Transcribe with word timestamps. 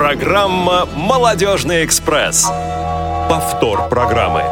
Программа 0.00 0.86
«Молодежный 0.96 1.84
экспресс». 1.84 2.50
Повтор 3.28 3.90
программы. 3.90 4.42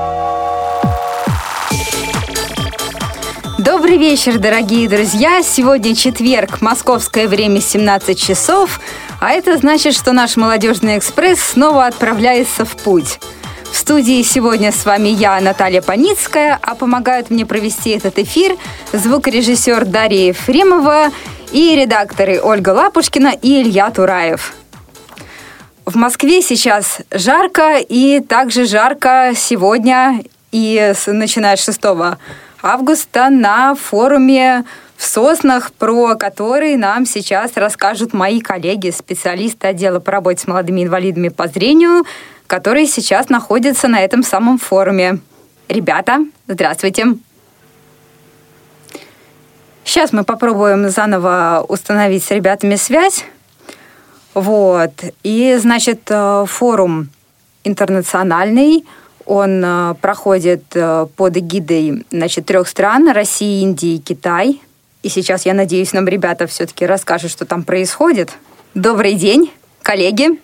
Добрый 3.57 3.96
вечер, 3.96 4.39
дорогие 4.39 4.91
друзья! 4.91 5.42
Сегодня 5.42 5.96
четверг, 5.96 6.60
московское 6.60 7.26
время 7.26 7.62
17 7.62 8.21
часов, 8.21 8.79
а 9.23 9.30
это 9.30 9.57
значит, 9.57 9.95
что 9.95 10.12
наш 10.12 10.37
«Молодежный 10.37 10.98
экспресс» 10.98 11.41
снова 11.41 11.87
отправляется 11.87 12.67
в 12.67 12.77
путь. 12.77 13.19
В 13.73 13.75
студии 13.75 14.23
сегодня 14.25 14.71
с 14.71 14.85
вами 14.85 15.09
я, 15.09 15.41
Наталья 15.41 15.80
Паницкая, 15.80 16.59
а 16.61 16.75
помогают 16.75 17.30
мне 17.30 17.46
провести 17.46 17.89
этот 17.89 18.19
эфир 18.19 18.59
звукорежиссер 18.93 19.87
Дарья 19.87 20.27
Ефремова 20.27 21.07
и 21.53 21.75
редакторы 21.75 22.39
Ольга 22.39 22.69
Лапушкина 22.69 23.33
и 23.41 23.62
Илья 23.62 23.91
Тураев. 23.91 24.53
В 25.89 25.97
Москве 25.97 26.43
сейчас 26.43 26.99
жарко, 27.11 27.79
и 27.79 28.21
также 28.21 28.67
жарко 28.67 29.33
сегодня 29.35 30.23
и 30.53 30.93
начиная 31.07 31.57
с 31.57 31.64
6 31.64 31.81
августа 32.61 33.30
на 33.30 33.74
форуме 33.74 34.66
в 34.98 35.06
Соснах, 35.06 35.73
про 35.73 36.14
который 36.16 36.77
нам 36.77 37.06
сейчас 37.06 37.52
расскажут 37.55 38.12
мои 38.12 38.42
коллеги, 38.42 38.91
специалисты 38.91 39.69
отдела 39.69 39.98
по 39.98 40.12
работе 40.12 40.42
с 40.42 40.47
молодыми 40.47 40.84
инвалидами 40.84 41.30
по 41.30 41.48
зрению, 41.48 42.05
которые 42.47 42.86
сейчас 42.86 43.30
находятся 43.30 43.89
на 43.89 44.02
этом 44.02 44.23
самом 44.23 44.59
форуме. 44.59 45.20
Ребята, 45.69 46.19
здравствуйте. 46.48 47.14
Сейчас 49.84 50.12
мы 50.12 50.25
попробуем 50.25 50.91
заново 50.91 51.64
установить 51.66 52.25
с 52.25 52.30
ребятами 52.30 52.77
связь. 52.77 53.25
Вот. 54.41 54.92
И, 55.24 55.56
значит, 55.59 56.02
э, 56.10 56.45
форум 56.47 57.08
интернациональный, 57.64 58.84
он 59.27 59.62
э, 59.64 59.95
проходит 60.00 60.62
э, 60.75 61.06
под 61.17 61.36
эгидой 61.36 62.05
значит, 62.11 62.47
трех 62.47 62.69
стран– 62.69 63.11
России, 63.12 63.62
Индии 63.62 63.97
и 63.97 63.98
Китай. 63.98 64.61
И 65.03 65.08
сейчас, 65.08 65.45
я 65.45 65.55
надеюсь, 65.55 65.92
нам 65.92 66.06
ребята 66.06 66.47
все-таки 66.47 66.86
расскажут, 66.86 67.33
что 67.33 67.47
там 67.47 67.64
происходит. 67.64 68.30
Добрый 68.75 69.14
день, 69.14 69.50
коллеги. 69.83 70.41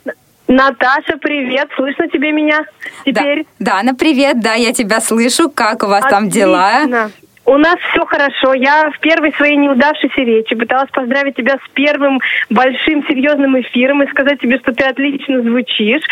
Наташа, 0.48 1.16
привет, 1.20 1.68
слышно 1.76 2.08
тебе 2.08 2.32
меня 2.32 2.64
теперь? 3.04 3.46
Да, 3.60 3.76
Дана, 3.76 3.94
привет, 3.94 4.40
да, 4.40 4.54
я 4.54 4.72
тебя 4.72 5.00
слышу. 5.00 5.48
Как 5.48 5.84
у 5.84 5.86
вас 5.86 6.04
Отлично. 6.04 6.18
там 6.18 6.28
дела? 6.30 7.10
У 7.46 7.58
нас 7.58 7.76
все 7.90 8.04
хорошо. 8.06 8.54
Я 8.54 8.90
в 8.90 8.98
первой 9.00 9.32
своей 9.32 9.56
неудавшейся 9.56 10.22
речи 10.22 10.54
пыталась 10.54 10.90
поздравить 10.90 11.36
тебя 11.36 11.56
с 11.56 11.70
первым 11.74 12.20
большим 12.48 13.06
серьезным 13.06 13.60
эфиром 13.60 14.02
и 14.02 14.10
сказать 14.10 14.40
тебе, 14.40 14.58
что 14.58 14.72
ты 14.72 14.84
отлично 14.84 15.42
звучишь. 15.42 16.02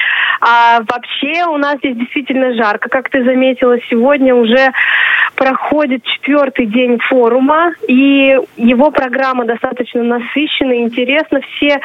А 0.40 0.80
вообще 0.80 1.46
у 1.46 1.56
нас 1.56 1.78
здесь 1.78 1.96
действительно 1.96 2.54
жарко, 2.54 2.90
как 2.90 3.08
ты 3.08 3.24
заметила. 3.24 3.78
Сегодня 3.88 4.34
уже 4.34 4.72
проходит 5.36 6.04
четвертый 6.04 6.66
день 6.66 6.98
форума, 6.98 7.72
и 7.88 8.38
его 8.56 8.90
программа 8.90 9.46
достаточно 9.46 10.02
насыщенная, 10.02 10.80
интересна. 10.80 11.40
Все 11.56 11.80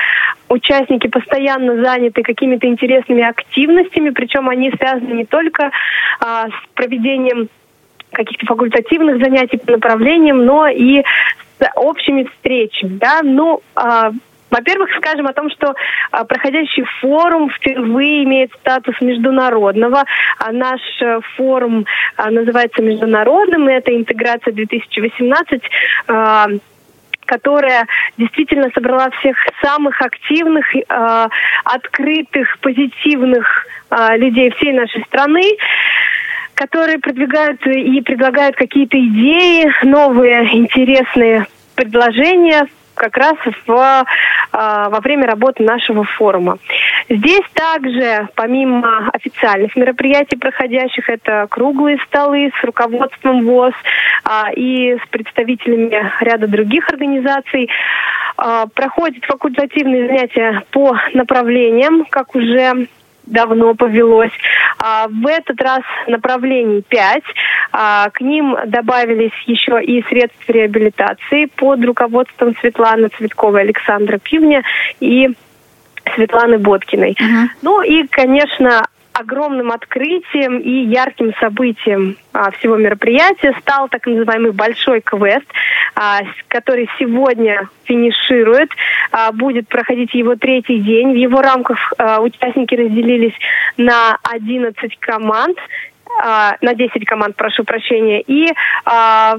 участники 0.49 1.07
постоянно 1.07 1.81
заняты 1.81 2.21
какими-то 2.21 2.67
интересными 2.67 3.23
активностями, 3.23 4.09
причем 4.09 4.49
они 4.49 4.71
связаны 4.71 5.13
не 5.13 5.25
только 5.25 5.71
а, 6.19 6.47
с 6.47 6.75
проведением 6.75 7.47
каких-то 8.17 8.45
факультативных 8.47 9.23
занятий 9.23 9.57
по 9.57 9.71
направлениям, 9.71 10.45
но 10.45 10.67
и 10.67 11.03
с 11.59 11.69
общими 11.75 12.23
встречами. 12.23 12.97
Да? 12.97 13.21
Ну, 13.23 13.61
а, 13.75 14.11
во-первых, 14.49 14.89
скажем 14.97 15.27
о 15.27 15.33
том, 15.33 15.49
что 15.51 15.73
а, 16.11 16.23
проходящий 16.25 16.83
форум 16.99 17.49
впервые 17.49 18.23
имеет 18.23 18.51
статус 18.53 18.95
международного. 19.01 20.03
А 20.39 20.51
наш 20.51 20.81
а, 21.01 21.19
форум 21.35 21.85
а, 22.15 22.31
называется 22.31 22.81
международным, 22.81 23.69
и 23.69 23.73
это 23.73 23.95
интеграция 23.95 24.53
2018. 24.53 25.61
А, 26.07 26.47
которая 27.25 27.85
действительно 28.17 28.69
собрала 28.73 29.09
всех 29.19 29.35
самых 29.61 30.01
активных, 30.01 30.73
э, 30.73 31.27
открытых, 31.65 32.57
позитивных 32.59 33.67
э, 33.89 34.17
людей 34.17 34.49
всей 34.51 34.71
нашей 34.71 35.03
страны 35.03 35.43
которые 36.57 36.97
продвигают 36.97 37.65
и 37.67 38.01
предлагают 38.01 38.55
какие-то 38.55 38.97
идеи, 38.99 39.71
новые 39.85 40.57
интересные 40.57 41.45
предложения 41.75 42.67
как 42.95 43.15
раз 43.15 43.35
в, 43.67 44.05
а, 44.51 44.89
во 44.89 44.99
время 45.01 45.27
работы 45.27 45.61
нашего 45.61 46.03
форума. 46.03 46.57
Здесь 47.07 47.43
также, 47.53 48.27
помимо 48.33 49.09
официальных 49.13 49.75
мероприятий, 49.75 50.35
проходящих, 50.35 51.07
это 51.07 51.45
круглые 51.47 51.99
столы 52.07 52.51
с 52.59 52.63
руководством 52.63 53.45
ВОЗ 53.45 53.75
а, 54.23 54.49
и 54.51 54.97
с 54.97 55.07
представителями 55.11 56.11
ряда 56.21 56.47
других 56.47 56.89
организаций, 56.89 57.69
а, 58.35 58.65
проходят 58.65 59.23
факультативные 59.25 60.07
занятия 60.07 60.63
по 60.71 60.97
направлениям, 61.13 62.03
как 62.09 62.35
уже 62.35 62.87
давно 63.27 63.75
повелось. 63.75 64.31
А, 64.79 65.07
в 65.07 65.27
этот 65.27 65.61
раз 65.61 65.81
направлений 66.07 66.81
пять. 66.87 67.23
А, 67.71 68.09
к 68.09 68.21
ним 68.21 68.55
добавились 68.65 69.31
еще 69.45 69.81
и 69.83 70.01
средства 70.03 70.51
реабилитации 70.51 71.45
под 71.45 71.83
руководством 71.83 72.55
Светланы 72.59 73.09
Цветковой, 73.09 73.61
Александра 73.61 74.17
Пивня 74.17 74.63
и 74.99 75.29
Светланы 76.15 76.57
Боткиной. 76.57 77.11
Uh-huh. 77.11 77.47
Ну 77.61 77.81
и, 77.81 78.07
конечно, 78.07 78.87
огромным 79.19 79.71
открытием 79.71 80.59
и 80.59 80.85
ярким 80.85 81.33
событием 81.39 82.17
а, 82.33 82.51
всего 82.51 82.77
мероприятия 82.77 83.53
стал 83.61 83.89
так 83.89 84.05
называемый 84.05 84.51
большой 84.51 85.01
квест, 85.01 85.45
а, 85.95 86.21
который 86.47 86.87
сегодня 86.99 87.67
финиширует, 87.85 88.69
а, 89.11 89.31
будет 89.31 89.67
проходить 89.67 90.13
его 90.13 90.35
третий 90.35 90.79
день. 90.79 91.13
В 91.13 91.15
его 91.15 91.41
рамках 91.41 91.93
а, 91.97 92.21
участники 92.21 92.75
разделились 92.75 93.33
на 93.77 94.17
11 94.23 94.97
команд, 94.99 95.57
а, 96.23 96.55
на 96.61 96.75
10 96.75 97.05
команд, 97.05 97.35
прошу 97.35 97.63
прощения, 97.63 98.21
и 98.21 98.53
а, 98.85 99.37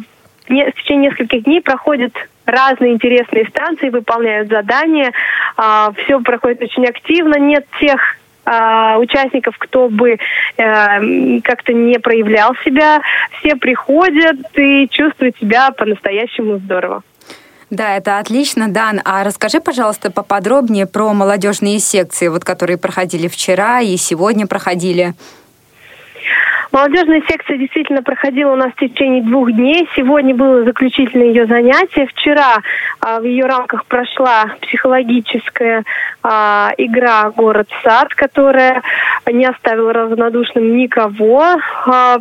в 0.48 0.72
течение 0.82 1.10
нескольких 1.10 1.44
дней 1.44 1.60
проходят 1.60 2.12
разные 2.46 2.94
интересные 2.94 3.46
станции, 3.46 3.90
выполняют 3.90 4.48
задания. 4.48 5.12
А, 5.56 5.92
все 5.92 6.20
проходит 6.20 6.62
очень 6.62 6.86
активно. 6.86 7.38
Нет 7.38 7.66
тех 7.80 8.18
а, 8.50 8.96
участников, 8.98 9.56
кто 9.58 9.90
бы 9.90 10.12
э, 10.12 11.40
как-то 11.42 11.74
не 11.74 11.98
проявлял 11.98 12.54
себя. 12.64 13.02
Все 13.38 13.56
приходят 13.56 14.38
и 14.54 14.88
чувствуют 14.90 15.36
себя 15.36 15.70
по-настоящему 15.72 16.56
здорово. 16.58 17.02
Да, 17.68 17.96
это 17.96 18.18
отлично, 18.18 18.68
Дан. 18.68 19.02
А 19.04 19.22
расскажи, 19.22 19.60
пожалуйста, 19.60 20.10
поподробнее 20.10 20.86
про 20.86 21.12
молодежные 21.12 21.78
секции, 21.78 22.28
вот 22.28 22.42
которые 22.42 22.78
проходили 22.78 23.28
вчера 23.28 23.80
и 23.80 23.98
сегодня 23.98 24.46
проходили. 24.46 25.12
Молодежная 26.70 27.22
секция 27.26 27.56
действительно 27.56 28.02
проходила 28.02 28.52
у 28.52 28.56
нас 28.56 28.72
в 28.72 28.80
течение 28.80 29.22
двух 29.22 29.50
дней. 29.52 29.88
Сегодня 29.96 30.34
было 30.34 30.64
заключительное 30.64 31.28
ее 31.28 31.46
занятие. 31.46 32.06
Вчера 32.06 32.58
а, 33.00 33.20
в 33.20 33.24
ее 33.24 33.46
рамках 33.46 33.86
прошла 33.86 34.50
психологическая 34.60 35.84
а, 36.22 36.70
игра 36.76 37.30
«Город-сад», 37.30 38.14
которая 38.14 38.82
не 39.26 39.46
оставила 39.46 39.94
равнодушным 39.94 40.76
никого. 40.76 41.56
А, 41.86 42.18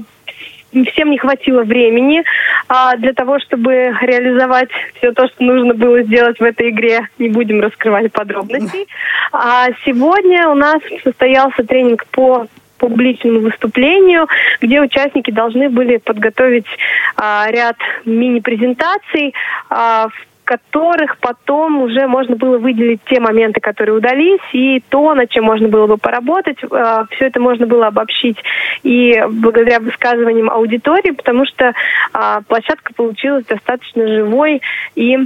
всем 0.71 1.11
не 1.11 1.17
хватило 1.17 1.63
времени 1.63 2.23
а, 2.69 2.95
для 2.95 3.13
того, 3.13 3.39
чтобы 3.39 3.95
реализовать 4.01 4.69
все 4.95 5.11
то, 5.11 5.27
что 5.27 5.43
нужно 5.43 5.73
было 5.73 6.03
сделать 6.03 6.39
в 6.39 6.43
этой 6.43 6.69
игре. 6.69 7.09
Не 7.17 7.29
будем 7.29 7.59
раскрывать 7.59 8.11
подробностей. 8.13 8.87
А 9.33 9.67
сегодня 9.85 10.47
у 10.47 10.55
нас 10.55 10.81
состоялся 11.03 11.63
тренинг 11.63 12.05
по 12.07 12.47
публичному 12.77 13.39
выступлению, 13.39 14.27
где 14.61 14.81
участники 14.81 15.31
должны 15.31 15.69
были 15.69 15.97
подготовить 15.97 16.67
а, 17.15 17.47
ряд 17.49 17.77
мини-презентаций, 18.05 19.33
а, 19.69 20.07
в 20.09 20.27
которых 20.47 21.17
потом 21.17 21.81
уже 21.81 22.07
можно 22.07 22.37
было 22.37 22.57
выделить 22.57 23.01
те 23.09 23.19
моменты, 23.19 23.59
которые 23.59 23.97
удались, 23.97 24.39
и 24.53 24.81
то, 24.89 25.13
над 25.13 25.29
чем 25.29 25.43
можно 25.43 25.67
было 25.67 25.87
бы 25.87 25.97
поработать. 25.97 26.57
А, 26.71 27.05
Все 27.11 27.25
это 27.25 27.41
можно 27.41 27.67
было 27.67 27.87
обобщить 27.87 28.37
и 28.81 29.21
благодаря 29.29 29.81
высказываниям 29.81 30.49
аудитории, 30.49 31.11
потому 31.11 31.45
что 31.45 31.73
а, 32.13 32.41
площадка 32.47 32.93
получилась 32.93 33.45
достаточно 33.45 34.07
живой 34.07 34.61
и 34.95 35.17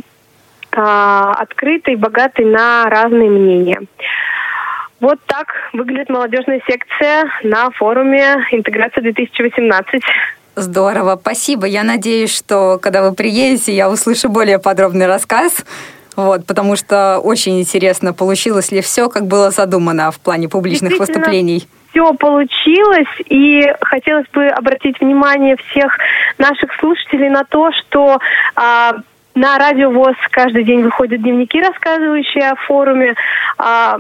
а, 0.76 1.34
открытой, 1.34 1.98
богатой 1.98 2.46
на 2.46 2.86
разные 2.90 3.30
мнения. 3.30 3.80
Вот 5.02 5.20
так 5.26 5.48
выглядит 5.74 6.10
молодежная 6.10 6.62
секция 6.68 7.26
на 7.44 7.72
форуме 7.72 8.46
«Интеграция 8.52 9.04
2018». 9.04 10.00
Здорово, 10.56 11.18
спасибо. 11.20 11.66
Я 11.66 11.84
надеюсь, 11.84 12.36
что 12.36 12.78
когда 12.80 13.02
вы 13.02 13.16
приедете, 13.16 13.74
я 13.74 13.90
услышу 13.90 14.30
более 14.30 14.60
подробный 14.60 15.08
рассказ. 15.08 15.66
Вот, 16.16 16.46
потому 16.46 16.76
что 16.76 17.18
очень 17.18 17.60
интересно, 17.60 18.14
получилось 18.14 18.72
ли 18.72 18.82
все, 18.82 19.10
как 19.10 19.26
было 19.26 19.50
задумано 19.50 20.12
в 20.12 20.20
плане 20.20 20.48
публичных 20.48 21.00
выступлений 21.00 21.68
все 21.92 22.14
получилось, 22.14 23.10
и 23.26 23.70
хотелось 23.82 24.28
бы 24.30 24.48
обратить 24.48 25.02
внимание 25.02 25.58
всех 25.58 25.98
наших 26.38 26.74
слушателей 26.80 27.30
на 27.30 27.44
то, 27.44 27.70
что 27.74 28.18
а, 28.56 28.94
на 29.36 29.58
радио 29.58 29.92
ВОЗ 29.92 30.16
каждый 30.32 30.64
день 30.64 30.84
выходят 30.84 31.22
дневники, 31.22 31.62
рассказывающие 31.62 32.50
о 32.50 32.56
форуме. 32.56 33.16
А, 33.58 33.98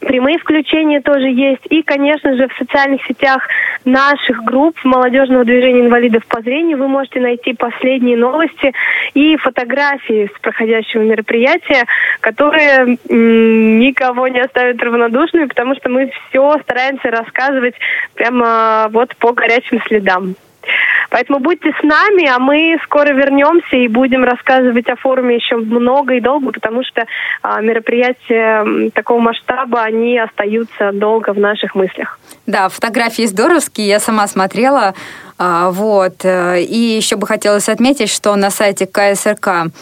Прямые 0.00 0.38
включения 0.38 1.00
тоже 1.00 1.28
есть. 1.28 1.60
И, 1.68 1.82
конечно 1.82 2.34
же, 2.34 2.48
в 2.48 2.58
социальных 2.58 3.04
сетях 3.06 3.46
наших 3.84 4.42
групп 4.44 4.76
молодежного 4.82 5.44
движения 5.44 5.80
инвалидов 5.80 6.24
по 6.26 6.40
зрению 6.40 6.78
вы 6.78 6.88
можете 6.88 7.20
найти 7.20 7.52
последние 7.52 8.16
новости 8.16 8.72
и 9.12 9.36
фотографии 9.36 10.30
с 10.34 10.40
проходящего 10.40 11.02
мероприятия, 11.02 11.84
которые 12.20 12.98
никого 13.08 14.28
не 14.28 14.40
оставят 14.40 14.82
равнодушными, 14.82 15.44
потому 15.44 15.74
что 15.74 15.90
мы 15.90 16.10
все 16.28 16.58
стараемся 16.62 17.10
рассказывать 17.10 17.74
прямо 18.14 18.88
вот 18.90 19.14
по 19.16 19.32
горячим 19.32 19.82
следам. 19.86 20.34
Поэтому 21.10 21.40
будьте 21.40 21.70
с 21.78 21.82
нами, 21.82 22.26
а 22.28 22.38
мы 22.38 22.78
скоро 22.84 23.12
вернемся 23.12 23.76
и 23.76 23.88
будем 23.88 24.24
рассказывать 24.24 24.88
о 24.88 24.96
форуме 24.96 25.36
еще 25.36 25.56
много 25.56 26.14
и 26.14 26.20
долго, 26.20 26.52
потому 26.52 26.82
что 26.84 27.04
а, 27.42 27.60
мероприятия 27.60 28.90
такого 28.90 29.18
масштаба, 29.18 29.82
они 29.82 30.18
остаются 30.18 30.92
долго 30.92 31.32
в 31.32 31.38
наших 31.38 31.74
мыслях. 31.74 32.18
Да, 32.46 32.68
фотографии 32.68 33.26
здоровские, 33.26 33.88
я 33.88 34.00
сама 34.00 34.26
смотрела. 34.28 34.94
А, 35.38 35.70
вот. 35.70 36.24
Э, 36.24 36.60
и 36.60 36.78
еще 36.78 37.16
бы 37.16 37.26
хотелось 37.26 37.68
отметить, 37.68 38.10
что 38.10 38.36
на 38.36 38.50
сайте 38.50 38.86
КСРК 38.86 39.72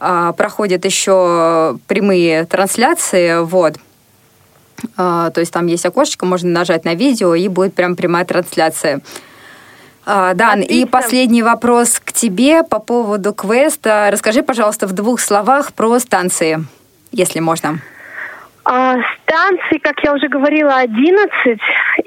а, 0.00 0.32
проходят 0.32 0.84
еще 0.84 1.78
прямые 1.86 2.44
трансляции. 2.46 3.44
Вот. 3.44 3.74
А, 4.96 5.30
то 5.30 5.40
есть 5.40 5.52
там 5.52 5.66
есть 5.66 5.86
окошечко, 5.86 6.26
можно 6.26 6.50
нажать 6.50 6.84
на 6.84 6.94
видео, 6.94 7.34
и 7.34 7.46
будет 7.48 7.74
прям 7.74 7.94
прямая 7.94 8.24
трансляция. 8.24 9.00
А, 10.04 10.34
Дан, 10.34 10.62
Отлично. 10.62 10.74
и 10.74 10.84
последний 10.84 11.42
вопрос 11.42 12.00
к 12.00 12.12
тебе 12.12 12.64
по 12.64 12.80
поводу 12.80 13.32
квеста. 13.32 14.08
Расскажи, 14.10 14.42
пожалуйста, 14.42 14.86
в 14.86 14.92
двух 14.92 15.20
словах 15.20 15.72
про 15.72 15.98
станции, 15.98 16.58
если 17.12 17.40
можно. 17.40 17.78
А, 18.64 18.96
станций, 19.22 19.78
как 19.80 20.02
я 20.04 20.12
уже 20.12 20.28
говорила, 20.28 20.76
11. 20.76 21.58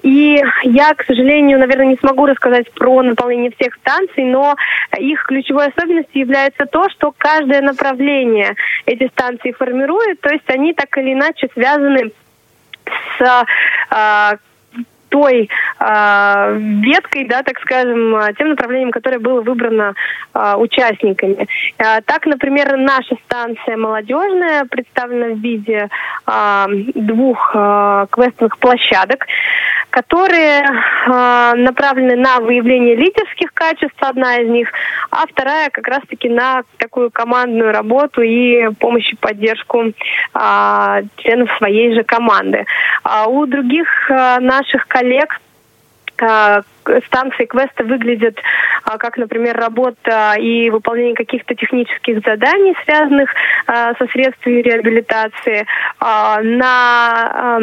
И 0.04 0.42
я, 0.64 0.94
к 0.94 1.04
сожалению, 1.06 1.60
наверное, 1.60 1.88
не 1.88 1.98
смогу 1.98 2.26
рассказать 2.26 2.72
про 2.74 3.02
наполнение 3.02 3.52
всех 3.52 3.76
станций, 3.76 4.24
но 4.24 4.56
их 4.98 5.24
ключевой 5.26 5.68
особенностью 5.68 6.22
является 6.22 6.66
то, 6.66 6.90
что 6.90 7.14
каждое 7.18 7.62
направление 7.62 8.56
эти 8.86 9.08
станции 9.10 9.52
формирует, 9.52 10.22
то 10.22 10.30
есть 10.30 10.50
они 10.50 10.74
так 10.74 10.98
или 10.98 11.14
иначе 11.14 11.50
связаны 11.54 12.12
с 13.18 13.46
а, 13.90 14.36
той 15.16 15.50
э, 15.80 16.58
веткой, 16.84 17.24
да, 17.24 17.42
так 17.42 17.58
скажем, 17.62 18.16
а, 18.16 18.34
тем 18.34 18.50
направлением, 18.50 18.92
которое 18.92 19.20
было 19.20 19.40
выбрано 19.40 19.94
э, 20.34 20.56
участниками. 20.58 21.48
Э, 21.78 22.02
так, 22.02 22.26
например, 22.26 22.76
наша 22.76 23.16
станция 23.24 23.78
молодежная 23.78 24.66
представлена 24.66 25.36
в 25.36 25.40
виде 25.40 25.88
э, 26.28 26.66
двух 26.96 27.52
э, 27.56 28.08
квестовых 28.12 28.58
площадок, 28.58 29.26
которые 29.90 30.64
э, 30.64 31.54
направлены 31.56 32.18
на 32.18 32.42
выявление 32.42 32.98
лидерских 32.98 33.54
качеств, 33.56 33.98
одна 34.00 34.38
из 34.38 34.50
них, 34.50 34.70
а 35.10 35.26
вторая 35.26 35.70
как 35.72 35.88
раз-таки 35.88 36.30
на 36.30 36.62
такую 36.78 37.10
командную 37.10 37.72
работу 37.72 38.22
и 38.22 38.70
помощь 38.80 39.12
и 39.12 39.16
поддержку 39.16 39.82
э, 39.86 41.02
членов 41.18 41.50
своей 41.58 41.96
же 41.96 42.04
команды. 42.04 42.66
А 43.04 43.28
у 43.28 43.48
других 43.48 43.88
э, 44.12 44.40
наших 44.40 44.88
коллег 44.88 45.40
станции 47.08 47.44
квеста 47.46 47.84
выглядят 47.84 48.38
как, 48.84 49.18
например, 49.18 49.58
работа 49.58 50.36
и 50.40 50.70
выполнение 50.70 51.14
каких-то 51.16 51.56
технических 51.56 52.22
заданий, 52.22 52.74
связанных 52.86 53.30
со 53.66 54.08
средствами 54.14 54.62
реабилитации. 54.62 55.66
На 56.00 57.60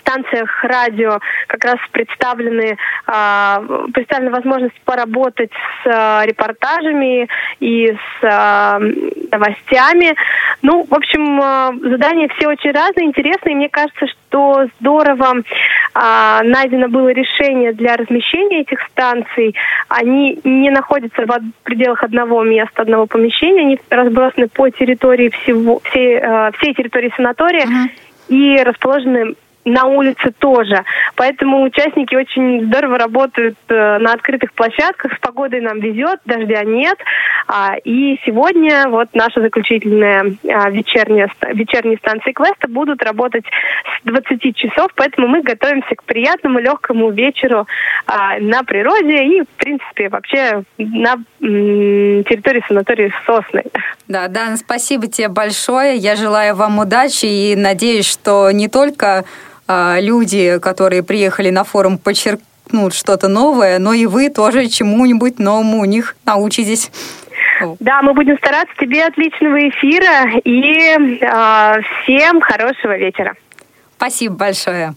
станциях 0.00 0.64
радио 0.64 1.18
как 1.46 1.64
раз 1.64 1.76
представлены, 1.90 2.76
а, 3.06 3.62
представлена 3.92 4.30
возможность 4.30 4.80
поработать 4.84 5.50
с 5.52 5.86
а, 5.86 6.24
репортажами 6.24 7.28
и 7.60 7.88
с 7.92 8.24
а, 8.24 8.78
новостями. 9.30 10.14
Ну, 10.62 10.84
в 10.84 10.94
общем, 10.94 11.40
задания 11.90 12.28
все 12.36 12.48
очень 12.48 12.72
разные, 12.72 13.06
интересные. 13.06 13.56
Мне 13.56 13.68
кажется, 13.68 14.06
что 14.06 14.66
здорово 14.80 15.42
найдено 15.94 16.88
было 16.88 17.08
решение 17.10 17.72
для 17.72 17.96
размещения 17.96 18.60
этих 18.60 18.80
станций. 18.90 19.54
Они 19.88 20.40
не 20.44 20.70
находятся 20.70 21.26
в 21.26 21.40
пределах 21.64 22.02
одного 22.02 22.42
места, 22.42 22.82
одного 22.82 23.06
помещения. 23.06 23.60
Они 23.60 23.80
разбросаны 23.90 24.48
по 24.48 24.70
территории 24.70 25.30
всего, 25.30 25.80
всей, 25.84 26.20
всей 26.58 26.74
территории 26.74 27.12
санатория. 27.16 27.64
Uh-huh 27.64 27.90
и 28.28 28.62
расположены 28.62 29.34
на 29.64 29.84
улице 29.86 30.32
тоже. 30.38 30.84
Поэтому 31.16 31.62
участники 31.62 32.14
очень 32.14 32.66
здорово 32.66 32.98
работают 32.98 33.56
э, 33.68 33.98
на 33.98 34.12
открытых 34.12 34.52
площадках. 34.52 35.12
С 35.14 35.18
погодой 35.20 35.60
нам 35.60 35.80
везет, 35.80 36.20
дождя 36.24 36.64
нет. 36.64 36.98
А, 37.46 37.76
и 37.84 38.18
сегодня 38.24 38.88
вот 38.88 39.08
наша 39.14 39.40
заключительная 39.40 40.36
а, 40.48 40.70
вечерняя, 40.70 41.30
вечерние 41.52 41.98
станции 41.98 42.32
квеста 42.32 42.68
будут 42.68 43.02
работать 43.02 43.44
с 43.44 44.04
20 44.04 44.56
часов, 44.56 44.90
поэтому 44.94 45.28
мы 45.28 45.42
готовимся 45.42 45.94
к 45.94 46.04
приятному, 46.04 46.58
легкому 46.58 47.10
вечеру 47.10 47.66
а, 48.06 48.38
на 48.38 48.62
природе 48.64 49.24
и, 49.24 49.42
в 49.42 49.48
принципе, 49.56 50.08
вообще 50.08 50.62
на 50.78 51.16
территории 51.40 52.64
санатория 52.66 53.12
Сосны. 53.26 53.64
Да, 54.08 54.28
да, 54.28 54.56
спасибо 54.56 55.06
тебе 55.06 55.28
большое. 55.28 55.96
Я 55.96 56.16
желаю 56.16 56.54
вам 56.54 56.78
удачи 56.78 57.26
и 57.26 57.56
надеюсь, 57.56 58.10
что 58.10 58.50
не 58.50 58.68
только 58.68 59.24
люди, 60.00 60.58
которые 60.60 61.02
приехали 61.02 61.50
на 61.50 61.64
форум, 61.64 61.98
подчеркнут 61.98 62.94
что-то 62.94 63.28
новое, 63.28 63.78
но 63.78 63.92
и 63.92 64.06
вы 64.06 64.30
тоже 64.30 64.68
чему-нибудь 64.68 65.38
новому 65.38 65.80
у 65.80 65.84
них 65.84 66.16
научитесь. 66.24 66.90
Да, 67.80 68.02
мы 68.02 68.14
будем 68.14 68.36
стараться. 68.38 68.74
Тебе 68.80 69.04
отличного 69.04 69.68
эфира 69.68 70.38
и 70.44 71.18
э, 71.20 71.80
всем 72.02 72.40
хорошего 72.40 72.96
вечера. 72.96 73.34
Спасибо 73.96 74.34
большое. 74.34 74.94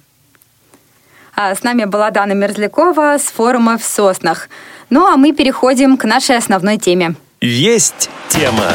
А 1.35 1.53
с 1.53 1.63
нами 1.63 1.85
была 1.85 2.11
Дана 2.11 2.33
Мерзлякова 2.33 3.17
с 3.17 3.25
форума 3.25 3.77
в 3.77 3.83
Соснах. 3.83 4.49
Ну 4.89 5.05
а 5.05 5.17
мы 5.17 5.33
переходим 5.33 5.97
к 5.97 6.05
нашей 6.05 6.37
основной 6.37 6.77
теме. 6.77 7.15
Есть 7.41 8.09
тема. 8.29 8.71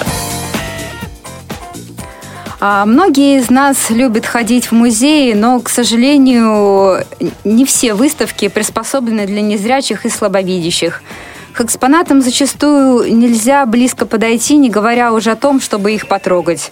А, 2.63 2.85
многие 2.85 3.39
из 3.39 3.49
нас 3.49 3.89
любят 3.89 4.27
ходить 4.27 4.67
в 4.67 4.73
музеи, 4.73 5.33
но, 5.33 5.61
к 5.61 5.71
сожалению, 5.71 7.07
не 7.43 7.65
все 7.65 7.95
выставки 7.95 8.49
приспособлены 8.49 9.27
для 9.27 9.41
незрячих 9.41 10.05
и 10.05 10.11
слабовидящих. 10.11 11.03
К 11.55 11.63
экспонатам 11.63 12.21
зачастую 12.21 13.17
нельзя 13.17 13.65
близко 13.65 14.05
подойти, 14.05 14.59
не 14.59 14.69
говоря 14.69 15.15
уже 15.15 15.31
о 15.31 15.37
том, 15.37 15.59
чтобы 15.59 15.93
их 15.93 16.07
потрогать. 16.07 16.71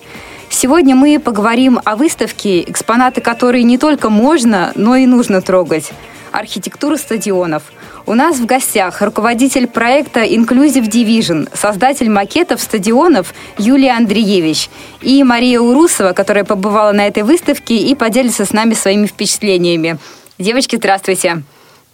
Сегодня 0.50 0.94
мы 0.94 1.18
поговорим 1.18 1.80
о 1.82 1.96
выставке, 1.96 2.62
экспонаты 2.62 3.22
которой 3.22 3.62
не 3.62 3.78
только 3.78 4.10
можно, 4.10 4.72
но 4.74 4.94
и 4.94 5.06
нужно 5.06 5.40
трогать. 5.40 5.92
Архитектура 6.32 6.96
стадионов– 6.96 7.62
у 8.08 8.14
нас 8.14 8.38
в 8.38 8.46
гостях 8.46 9.02
руководитель 9.02 9.66
проекта 9.66 10.20
Inclusive 10.20 10.88
Division, 10.88 11.46
создатель 11.54 12.08
макетов 12.08 12.62
стадионов 12.62 13.34
Юлия 13.58 13.92
Андреевич 13.92 14.70
и 15.02 15.22
Мария 15.22 15.60
Урусова, 15.60 16.14
которая 16.14 16.44
побывала 16.44 16.92
на 16.92 17.06
этой 17.06 17.22
выставке 17.22 17.76
и 17.76 17.94
поделится 17.94 18.46
с 18.46 18.52
нами 18.54 18.72
своими 18.72 19.06
впечатлениями. 19.06 19.98
Девочки, 20.38 20.76
здравствуйте. 20.76 21.42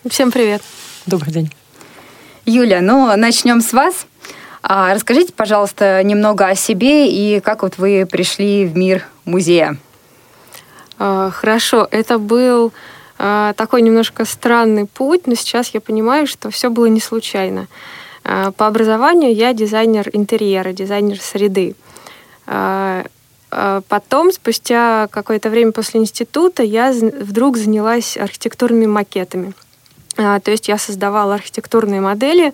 Всем 0.09 0.31
привет. 0.31 0.63
Добрый 1.07 1.33
день. 1.33 1.51
Юля, 2.47 2.81
ну 2.81 3.17
начнем 3.17 3.61
с 3.61 3.73
вас. 3.73 4.07
А, 4.63 4.95
расскажите, 4.95 5.33
пожалуйста, 5.33 6.01
немного 6.05 6.47
о 6.47 6.55
себе 6.55 7.11
и 7.11 7.41
как 7.41 7.63
вот 7.63 7.77
вы 7.77 8.07
пришли 8.07 8.67
в 8.67 8.77
мир 8.77 9.05
музея. 9.25 9.79
А, 10.97 11.33
хорошо, 11.33 11.89
это 11.91 12.21
был 12.21 12.73
такой 13.57 13.83
немножко 13.83 14.25
странный 14.25 14.87
путь, 14.87 15.27
но 15.27 15.35
сейчас 15.35 15.71
я 15.73 15.81
понимаю, 15.81 16.27
что 16.27 16.51
все 16.51 16.69
было 16.69 16.87
не 16.87 17.01
случайно. 17.01 17.69
А, 18.25 18.53
по 18.53 18.67
образованию 18.67 19.35
я 19.35 19.53
дизайнер 19.53 20.09
интерьера, 20.13 20.73
дизайнер 20.73 21.21
среды. 21.21 21.75
А, 22.47 23.05
потом, 23.89 24.33
спустя 24.33 25.09
какое-то 25.11 25.49
время 25.49 25.73
после 25.73 26.01
института, 26.01 26.63
я 26.63 26.93
вдруг 26.93 27.57
занялась 27.57 28.17
архитектурными 28.17 28.87
макетами. 28.87 29.53
То 30.17 30.51
есть 30.51 30.67
я 30.69 30.77
создавала 30.77 31.35
архитектурные 31.35 32.01
модели, 32.01 32.53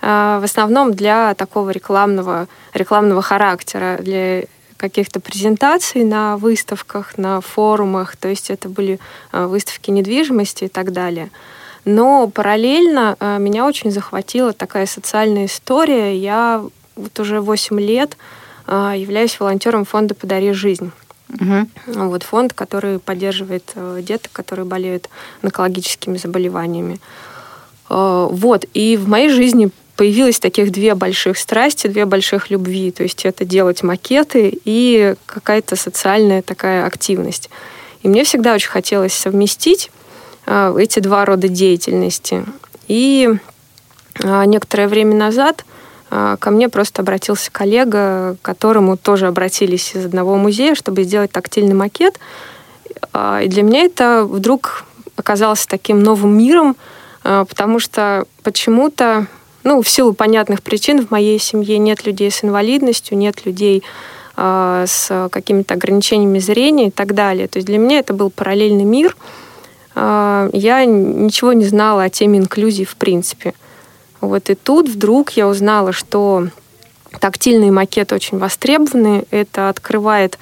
в 0.00 0.40
основном 0.42 0.92
для 0.92 1.34
такого 1.34 1.70
рекламного, 1.70 2.48
рекламного 2.72 3.22
характера, 3.22 3.98
для 4.00 4.44
каких-то 4.88 5.20
презентаций 5.20 6.04
на 6.04 6.36
выставках, 6.36 7.16
на 7.16 7.40
форумах, 7.40 8.16
то 8.16 8.28
есть 8.28 8.50
это 8.50 8.68
были 8.68 8.98
выставки 9.32 9.90
недвижимости 9.90 10.64
и 10.64 10.68
так 10.68 10.92
далее. 10.92 11.30
Но 11.84 12.28
параллельно 12.28 13.16
меня 13.38 13.66
очень 13.66 13.90
захватила 13.90 14.52
такая 14.52 14.86
социальная 14.86 15.46
история. 15.46 16.16
Я 16.16 16.64
вот 16.96 17.20
уже 17.20 17.40
8 17.40 17.80
лет 17.80 18.16
являюсь 18.68 19.40
волонтером 19.40 19.84
фонда 19.84 20.14
«Подари 20.14 20.52
жизнь». 20.52 20.92
Угу. 21.28 22.04
Вот 22.08 22.22
фонд, 22.22 22.52
который 22.52 22.98
поддерживает 22.98 23.72
э, 23.74 24.00
деток, 24.02 24.32
которые 24.32 24.66
болеют 24.66 25.08
онкологическими 25.42 26.16
заболеваниями. 26.16 27.00
Э, 27.88 28.28
вот, 28.30 28.66
и 28.74 28.96
в 28.96 29.08
моей 29.08 29.30
жизни 29.30 29.70
появилось 29.96 30.38
таких 30.38 30.72
две 30.72 30.94
больших 30.94 31.38
страсти, 31.38 31.86
две 31.86 32.04
больших 32.04 32.50
любви. 32.50 32.90
То 32.90 33.02
есть 33.02 33.24
это 33.24 33.44
делать 33.44 33.82
макеты 33.82 34.58
и 34.64 35.14
какая-то 35.26 35.76
социальная 35.76 36.42
такая 36.42 36.86
активность. 36.86 37.50
И 38.02 38.08
мне 38.08 38.24
всегда 38.24 38.54
очень 38.54 38.70
хотелось 38.70 39.14
совместить 39.14 39.90
э, 40.46 40.74
эти 40.78 40.98
два 40.98 41.24
рода 41.24 41.48
деятельности. 41.48 42.44
И 42.86 43.30
некоторое 44.22 44.86
время 44.86 45.16
назад 45.16 45.64
а, 46.16 46.36
ко 46.36 46.52
мне 46.52 46.68
просто 46.68 47.02
обратился 47.02 47.50
коллега, 47.50 48.36
к 48.40 48.44
которому 48.44 48.96
тоже 48.96 49.26
обратились 49.26 49.96
из 49.96 50.06
одного 50.06 50.36
музея, 50.36 50.76
чтобы 50.76 51.02
сделать 51.02 51.32
тактильный 51.32 51.74
макет. 51.74 52.20
А, 53.12 53.40
и 53.42 53.48
для 53.48 53.64
меня 53.64 53.80
это 53.80 54.24
вдруг 54.24 54.84
оказалось 55.16 55.66
таким 55.66 56.04
новым 56.04 56.38
миром, 56.38 56.76
а, 57.24 57.44
потому 57.44 57.80
что 57.80 58.26
почему-то, 58.44 59.26
ну, 59.64 59.82
в 59.82 59.88
силу 59.88 60.14
понятных 60.14 60.62
причин 60.62 61.04
в 61.04 61.10
моей 61.10 61.38
семье 61.38 61.78
нет 61.78 62.06
людей 62.06 62.30
с 62.30 62.44
инвалидностью, 62.44 63.18
нет 63.18 63.44
людей 63.44 63.82
с 64.36 65.28
какими-то 65.30 65.74
ограничениями 65.74 66.40
зрения 66.40 66.88
и 66.88 66.90
так 66.90 67.14
далее. 67.14 67.46
То 67.46 67.58
есть 67.58 67.66
для 67.68 67.78
меня 67.78 68.00
это 68.00 68.14
был 68.14 68.30
параллельный 68.30 68.82
мир. 68.82 69.16
Я 69.94 70.84
ничего 70.84 71.52
не 71.52 71.64
знала 71.64 72.02
о 72.02 72.10
теме 72.10 72.40
инклюзии 72.40 72.82
в 72.82 72.96
принципе. 72.96 73.54
Вот 74.20 74.50
и 74.50 74.54
тут 74.54 74.88
вдруг 74.88 75.30
я 75.30 75.46
узнала, 75.46 75.92
что 75.92 76.48
тактильные 77.20 77.70
макеты 77.70 78.14
очень 78.14 78.38
востребованы. 78.38 79.24
Это 79.30 79.68
открывает 79.68 80.38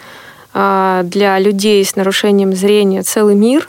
а, 0.54 1.02
для 1.04 1.38
людей 1.38 1.84
с 1.84 1.96
нарушением 1.96 2.54
зрения 2.54 3.02
целый 3.02 3.34
мир. 3.34 3.68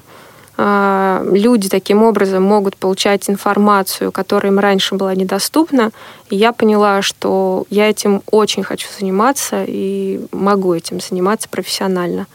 А, 0.55 1.23
люди 1.31 1.69
таким 1.69 2.03
образом 2.03 2.43
могут 2.43 2.77
получать 2.77 3.29
информацию, 3.29 4.11
которая 4.11 4.51
им 4.51 4.59
раньше 4.59 4.95
была 4.95 5.15
недоступна. 5.15 5.91
И 6.29 6.35
я 6.35 6.53
поняла, 6.53 7.01
что 7.01 7.65
я 7.69 7.89
этим 7.89 8.21
очень 8.31 8.63
хочу 8.63 8.87
заниматься 8.97 9.63
и 9.67 10.25
могу 10.31 10.73
этим 10.73 10.99
заниматься 10.99 11.49
профессионально. 11.49 12.27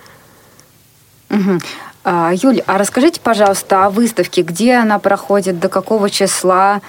Угу. 1.30 1.58
Юль, 2.32 2.62
а 2.66 2.78
расскажите, 2.78 3.20
пожалуйста, 3.20 3.84
о 3.84 3.90
выставке, 3.90 4.42
где 4.42 4.74
она 4.74 4.98
проходит, 4.98 5.60
до 5.60 5.68
какого 5.68 6.08
числа? 6.08 6.80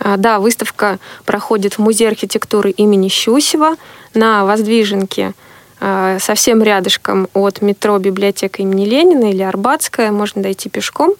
А, 0.00 0.16
да, 0.16 0.38
выставка 0.38 0.98
проходит 1.24 1.74
в 1.74 1.78
Музее 1.78 2.08
архитектуры 2.08 2.70
имени 2.70 3.08
Щусева 3.08 3.76
на 4.14 4.44
Воздвиженке, 4.44 5.32
совсем 5.80 6.62
рядышком 6.62 7.28
от 7.34 7.62
метро 7.62 7.98
библиотека 7.98 8.62
имени 8.62 8.84
Ленина 8.84 9.30
или 9.30 9.42
Арбатская, 9.42 10.10
можно 10.10 10.42
дойти 10.42 10.68
пешком. 10.68 11.14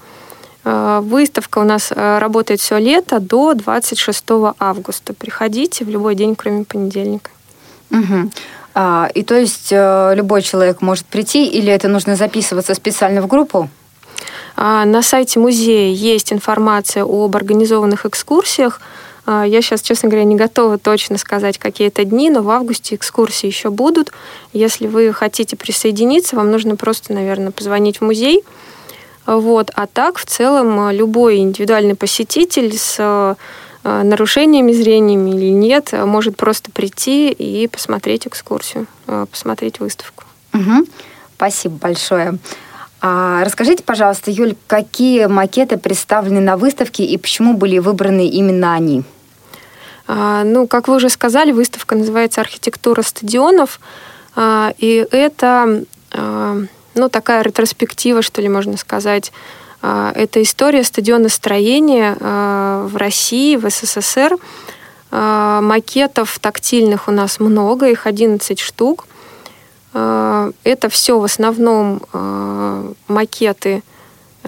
А, 0.65 1.01
выставка 1.01 1.59
у 1.59 1.65
нас 1.65 1.93
работает 1.93 2.61
все 2.61 2.79
лето 2.79 3.21
до 3.21 3.55
26 3.55 4.25
августа. 4.59 5.15
Приходите 5.15 5.85
в 5.85 5.89
любой 5.89 6.15
день, 6.15 6.37
кроме 6.37 6.65
понедельника. 6.65 7.31
Угу. 7.91 8.31
А, 8.75 9.09
и 9.15 9.23
то 9.23 9.35
есть 9.35 9.69
э, 9.71 10.13
любой 10.15 10.43
человек 10.43 10.83
может 10.83 11.07
прийти, 11.07 11.47
или 11.47 11.73
это 11.73 11.89
нужно 11.89 12.17
записываться 12.17 12.75
специально 12.75 13.23
в 13.23 13.27
группу? 13.27 13.69
А, 14.57 14.85
на 14.85 15.03
сайте 15.03 15.41
музея 15.41 15.93
есть 15.93 16.33
информация 16.33 17.05
об 17.05 17.35
организованных 17.35 18.07
экскурсиях. 18.07 18.81
А, 19.31 19.45
я 19.45 19.61
сейчас, 19.61 19.83
честно 19.83 20.09
говоря, 20.09 20.25
не 20.25 20.37
готова 20.37 20.79
точно 20.79 21.19
сказать, 21.19 21.59
какие 21.59 21.89
это 21.89 22.07
дни, 22.07 22.31
но 22.31 22.41
в 22.41 22.49
августе 22.49 22.95
экскурсии 22.95 23.47
еще 23.47 23.69
будут. 23.69 24.11
Если 24.55 24.87
вы 24.87 25.13
хотите 25.13 25.55
присоединиться, 25.55 26.35
вам 26.35 26.51
нужно 26.51 26.77
просто, 26.77 27.13
наверное, 27.13 27.51
позвонить 27.51 27.99
в 27.99 28.05
музей. 28.05 28.43
Вот. 29.27 29.71
А 29.75 29.87
так, 29.87 30.17
в 30.17 30.25
целом, 30.25 30.91
любой 30.91 31.41
индивидуальный 31.41 31.95
посетитель 31.95 32.75
с 32.75 32.97
а, 32.99 33.37
нарушениями 33.85 34.73
зрениями 34.73 35.29
или 35.29 35.51
нет, 35.51 35.93
может 35.93 36.39
просто 36.39 36.71
прийти 36.71 37.31
и 37.31 37.69
посмотреть 37.69 38.27
экскурсию, 38.27 38.87
посмотреть 39.31 39.79
выставку. 39.79 40.25
Угу. 40.55 40.87
Спасибо 41.37 41.75
большое. 41.77 42.39
А 43.03 43.45
расскажите, 43.45 43.85
пожалуйста, 43.85 44.31
Юль, 44.31 44.57
какие 44.67 45.27
макеты 45.27 45.77
представлены 45.77 46.41
на 46.41 46.57
выставке 46.57 47.05
и 47.05 47.19
почему 47.19 47.53
были 47.53 47.79
выбраны 47.79 48.27
именно 48.27 48.73
они? 48.73 49.05
А, 50.09 50.43
ну, 50.43 50.67
как 50.67 50.89
вы 50.89 50.97
уже 50.97 51.11
сказали, 51.11 51.53
выставка 51.53 51.95
называется 51.95 52.41
«Архитектура 52.41 53.03
стадионов», 53.03 53.79
а, 54.35 54.73
и 54.79 55.07
это 55.11 55.85
а, 56.13 56.57
ну, 56.95 57.09
такая 57.11 57.43
ретроспектива, 57.43 58.23
что 58.23 58.41
ли, 58.41 58.49
можно 58.49 58.77
сказать. 58.77 59.33
Это 59.81 60.43
история 60.43 60.83
стадионостроения 60.83 62.17
в 62.19 62.97
России, 62.97 63.55
в 63.55 63.71
СССР. 63.71 64.37
Макетов 65.13 66.37
тактильных 66.41 67.07
у 67.07 67.13
нас 67.13 67.39
много, 67.39 67.89
их 67.89 68.09
11 68.09 68.59
штук– 68.59 69.07
это 69.93 70.89
все 70.91 71.21
в 71.21 71.25
основном 71.25 72.03
макеты, 73.07 73.85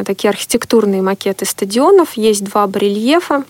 такие 0.05 0.31
архитектурные 0.31 1.01
макеты 1.01 1.45
стадионов. 1.45 2.15
Есть 2.15 2.43
два 2.43 2.67
барельефа. 2.67 3.45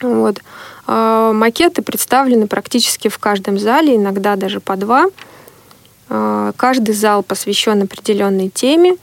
Вот. 0.00 0.40
А, 0.86 1.32
макеты 1.32 1.82
представлены 1.82 2.46
практически 2.46 3.08
в 3.08 3.18
каждом 3.18 3.58
зале, 3.58 3.96
иногда 3.96 4.36
даже 4.36 4.60
по 4.60 4.76
два. 4.76 5.06
Каждый 6.56 6.94
зал 6.94 7.22
посвящен 7.22 7.82
определенной 7.82 8.50
теме. 8.50 8.96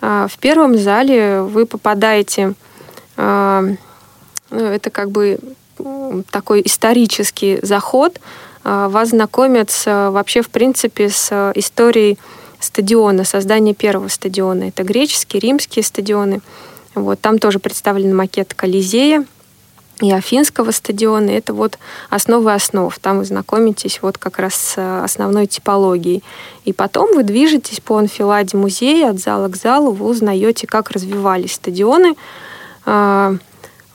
В 0.00 0.32
первом 0.38 0.76
зале 0.76 1.40
вы 1.40 1.64
попадаете, 1.64 2.52
ну, 3.16 3.76
это 4.50 4.90
как 4.90 5.10
бы 5.10 5.38
такой 6.30 6.62
исторический 6.64 7.58
заход 7.62 8.20
а, 8.64 8.88
вас 8.88 9.10
знакомят 9.10 9.70
с, 9.70 10.10
вообще, 10.10 10.42
в 10.42 10.48
принципе, 10.48 11.10
с 11.10 11.52
историей 11.54 12.18
стадиона, 12.60 13.24
создания 13.24 13.74
первого 13.74 14.08
стадиона. 14.08 14.64
Это 14.64 14.84
греческие, 14.84 15.40
римские 15.40 15.82
стадионы. 15.82 16.40
Вот, 16.94 17.20
там 17.20 17.38
тоже 17.38 17.58
представлен 17.58 18.16
макет 18.16 18.54
Колизея 18.54 19.26
и 20.00 20.12
Афинского 20.12 20.70
стадиона. 20.70 21.30
Это 21.30 21.54
вот 21.54 21.78
основы 22.10 22.52
основ. 22.52 22.96
Там 22.98 23.18
вы 23.18 23.24
знакомитесь 23.24 24.00
вот 24.02 24.18
как 24.18 24.38
раз 24.38 24.54
с 24.54 25.04
основной 25.04 25.46
типологией. 25.46 26.22
И 26.64 26.72
потом 26.72 27.14
вы 27.14 27.22
движетесь 27.22 27.80
по 27.80 27.98
анфиладе 27.98 28.56
музея 28.56 29.10
от 29.10 29.20
зала 29.20 29.48
к 29.48 29.56
залу, 29.56 29.92
вы 29.92 30.06
узнаете, 30.06 30.66
как 30.66 30.90
развивались 30.90 31.54
стадионы, 31.54 32.16
а, 32.86 33.14
Э, 33.24 33.36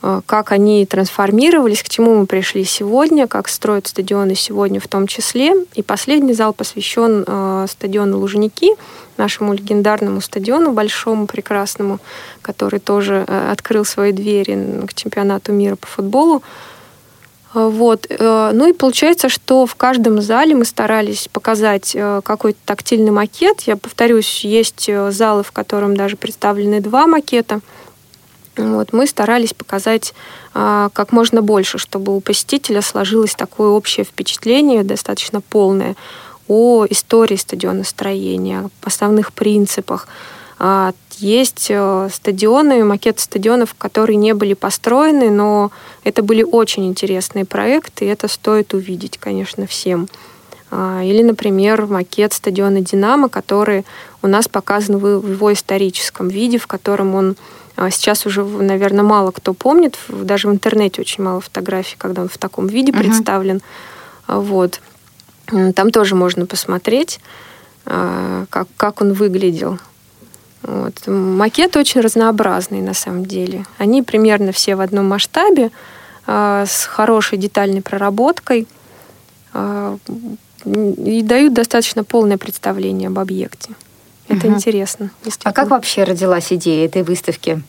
как 0.01 0.53
они 0.53 0.85
трансформировались, 0.85 1.83
к 1.83 1.89
чему 1.89 2.15
мы 2.15 2.25
пришли 2.25 2.63
сегодня, 2.63 3.27
как 3.27 3.49
строят 3.49 3.87
стадионы 3.87 4.33
сегодня 4.33 4.79
в 4.79 4.87
том 4.87 5.07
числе. 5.07 5.53
И 5.75 5.83
последний 5.83 6.33
зал 6.33 6.53
посвящен 6.53 7.25
э, 7.27 7.65
стадиону 7.69 8.17
Лужники, 8.17 8.71
нашему 9.17 9.53
легендарному 9.53 10.21
стадиону 10.21 10.71
большому, 10.71 11.27
прекрасному, 11.27 11.99
который 12.41 12.79
тоже 12.79 13.25
э, 13.27 13.51
открыл 13.51 13.83
свои 13.83 14.13
двери 14.13 14.85
к 14.87 14.93
чемпионату 14.93 15.51
мира 15.51 15.75
по 15.75 15.87
футболу. 15.87 16.43
Вот. 17.51 18.05
Ну 18.19 18.69
и 18.69 18.73
получается, 18.73 19.27
что 19.27 19.65
в 19.65 19.73
каждом 19.73 20.21
зале 20.21 20.53
мы 20.53 20.65
старались 20.65 21.27
показать 21.33 21.97
какой-то 22.23 22.59
тактильный 22.63 23.09
макет. 23.09 23.61
Я 23.61 23.75
повторюсь, 23.75 24.45
есть 24.45 24.87
залы, 25.09 25.41
в 25.41 25.51
котором 25.51 25.97
даже 25.97 26.15
представлены 26.15 26.79
два 26.79 27.07
макета– 27.07 27.61
вот, 28.59 28.93
мы 28.93 29.07
старались 29.07 29.53
показать 29.53 30.13
а, 30.53 30.89
как 30.93 31.11
можно 31.11 31.41
больше, 31.41 31.77
чтобы 31.77 32.15
у 32.15 32.19
посетителя 32.19 32.81
сложилось 32.81 33.35
такое 33.35 33.69
общее 33.69 34.03
впечатление, 34.03 34.83
достаточно 34.83 35.41
полное, 35.41 35.95
о 36.47 36.85
истории 36.89 37.35
стадионостроения, 37.35 38.61
о 38.61 38.69
основных 38.81 39.33
принципах. 39.33 40.07
А, 40.57 40.93
есть 41.19 41.67
э, 41.69 42.09
стадионы, 42.11 42.83
макеты 42.83 43.21
стадионов, 43.21 43.75
которые 43.77 44.17
не 44.17 44.33
были 44.33 44.53
построены, 44.53 45.29
но 45.29 45.71
это 46.03 46.23
были 46.23 46.43
очень 46.43 46.85
интересные 46.87 47.45
проекты, 47.45 48.05
и 48.05 48.07
это 48.09 48.27
стоит 48.27 48.73
увидеть, 48.73 49.17
конечно, 49.17 49.67
всем. 49.67 50.09
А, 50.71 51.01
или, 51.03 51.23
например, 51.23 51.85
макет 51.85 52.33
стадиона 52.33 52.81
«Динамо», 52.81 53.29
который 53.29 53.85
у 54.21 54.27
нас 54.27 54.47
показан 54.47 54.97
в 54.97 55.29
его 55.29 55.53
историческом 55.53 56.27
виде, 56.27 56.57
в 56.57 56.67
котором 56.67 57.15
он 57.15 57.35
сейчас 57.91 58.25
уже, 58.25 58.43
наверное, 58.43 59.03
мало 59.03 59.31
кто 59.31 59.53
помнит, 59.53 59.97
даже 60.09 60.47
в 60.47 60.51
интернете 60.51 61.01
очень 61.01 61.23
мало 61.23 61.39
фотографий, 61.41 61.95
когда 61.97 62.21
он 62.23 62.29
в 62.29 62.37
таком 62.37 62.67
виде 62.67 62.91
uh-huh. 62.91 62.99
представлен. 62.99 63.61
Вот. 64.27 64.81
Там 65.47 65.91
тоже 65.91 66.15
можно 66.15 66.45
посмотреть, 66.45 67.19
как, 67.85 68.67
как 68.77 69.01
он 69.01 69.13
выглядел. 69.13 69.79
Вот. 70.61 71.07
Макеты 71.07 71.79
очень 71.79 72.01
разнообразные 72.01 72.83
на 72.83 72.93
самом 72.93 73.25
деле. 73.25 73.65
Они 73.77 74.03
примерно 74.03 74.51
все 74.51 74.75
в 74.75 74.81
одном 74.81 75.07
масштабе, 75.07 75.71
с 76.27 76.85
хорошей 76.85 77.37
детальной 77.37 77.81
проработкой 77.81 78.67
и 80.65 81.21
дают 81.23 81.53
достаточно 81.53 82.03
полное 82.03 82.37
представление 82.37 83.07
об 83.07 83.17
объекте. 83.17 83.69
Это 84.29 84.47
угу. 84.47 84.55
интересно. 84.55 85.09
А 85.43 85.51
как 85.51 85.69
вообще 85.69 86.03
родилась 86.03 86.53
идея 86.53 86.85
этой 86.85 87.03
выставки? 87.03 87.61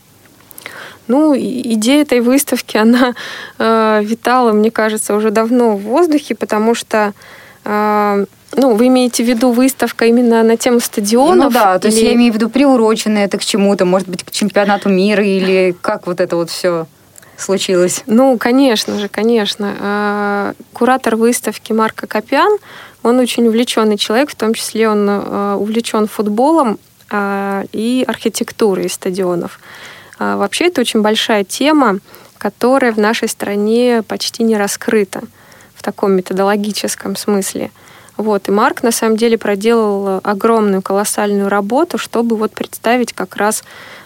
Ну, 1.09 1.35
идея 1.37 2.02
этой 2.02 2.21
выставки, 2.21 2.76
она 2.76 3.14
э, 3.59 4.00
витала, 4.05 4.52
мне 4.52 4.71
кажется, 4.71 5.14
уже 5.17 5.31
давно 5.31 5.76
в 5.76 5.83
воздухе, 5.83 6.37
потому 6.37 6.76
что 6.76 7.14
э, 7.64 8.26
ну, 8.57 8.75
вы 8.75 8.87
имеете 8.88 9.25
в 9.25 9.26
виду 9.26 9.50
выставка 9.52 10.05
именно 10.07 10.43
на 10.43 10.57
тему 10.57 10.81
стадионов? 10.81 11.47
Ну 11.47 11.50
да, 11.50 11.79
то 11.79 11.88
или... 11.88 11.95
есть 11.95 12.07
я 12.07 12.14
имею 12.14 12.33
в 12.33 12.37
виду 12.37 12.49
приуроченное 12.49 13.25
это 13.25 13.38
к 13.38 13.45
чему-то, 13.45 13.85
может 13.85 14.09
быть, 14.09 14.23
к 14.23 14.31
чемпионату 14.31 14.88
мира 14.88 15.25
или 15.25 15.75
как 15.81 16.07
вот 16.07 16.21
это 16.21 16.37
вот 16.37 16.50
все 16.50 16.87
случилось? 17.37 18.02
Ну, 18.07 18.37
конечно 18.38 18.99
же, 18.99 19.09
конечно. 19.09 19.75
А, 19.81 20.52
куратор 20.73 21.17
выставки 21.17 21.73
Марко 21.73 22.07
Копян, 22.07 22.59
он 23.02 23.19
очень 23.19 23.47
увлеченный 23.47 23.97
человек, 23.97 24.30
в 24.30 24.35
том 24.35 24.54
числе 24.54 24.88
он 24.88 25.07
а, 25.09 25.57
увлечен 25.57 26.07
футболом 26.07 26.78
а, 27.11 27.64
и 27.73 28.04
архитектурой 28.07 28.88
стадионов. 28.88 29.61
Вообще 30.19 30.66
это 30.66 30.83
очень 30.83 31.00
большая 31.00 31.45
тема, 31.45 32.00
которая 32.37 32.92
в 32.92 32.99
нашей 32.99 33.26
стране 33.26 34.02
почти 34.07 34.42
не 34.42 34.59
раскрыта 34.59 35.23
в 35.75 35.83
таком 35.83 36.12
методологическом 36.12 37.16
смысле. 37.16 37.71
Вот. 38.19 38.47
И 38.49 38.50
Марк 38.50 38.83
на 38.83 38.92
самом 38.92 39.16
деле 39.16 39.38
проделал 39.38 40.21
огромную, 40.23 40.83
колоссальную 40.83 41.49
работу, 41.49 41.97
чтобы 41.97 42.37
вот 42.37 42.52
представить 42.52 43.14
как 43.14 43.37
раз 43.37 43.64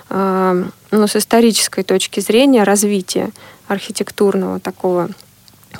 ну, 0.09 0.69
с 0.93 1.17
исторической 1.17 1.83
точки 1.83 2.21
зрения 2.21 2.63
развития 2.63 3.31
архитектурного 3.67 4.61
такого 4.61 5.09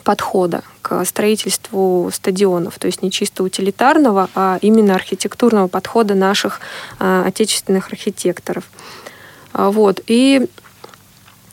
подхода 0.03 0.63
к 0.83 1.05
строительству 1.05 2.11
стадионов, 2.13 2.79
то 2.79 2.87
есть 2.87 3.03
не 3.03 3.11
чисто 3.11 3.43
утилитарного, 3.43 4.29
а 4.35 4.59
именно 4.61 4.95
архитектурного 4.95 5.69
подхода 5.69 6.15
наших 6.15 6.61
а, 6.99 7.25
отечественных 7.27 7.89
архитекторов. 7.89 8.65
А, 9.53 9.71
вот. 9.71 10.01
И 10.07 10.47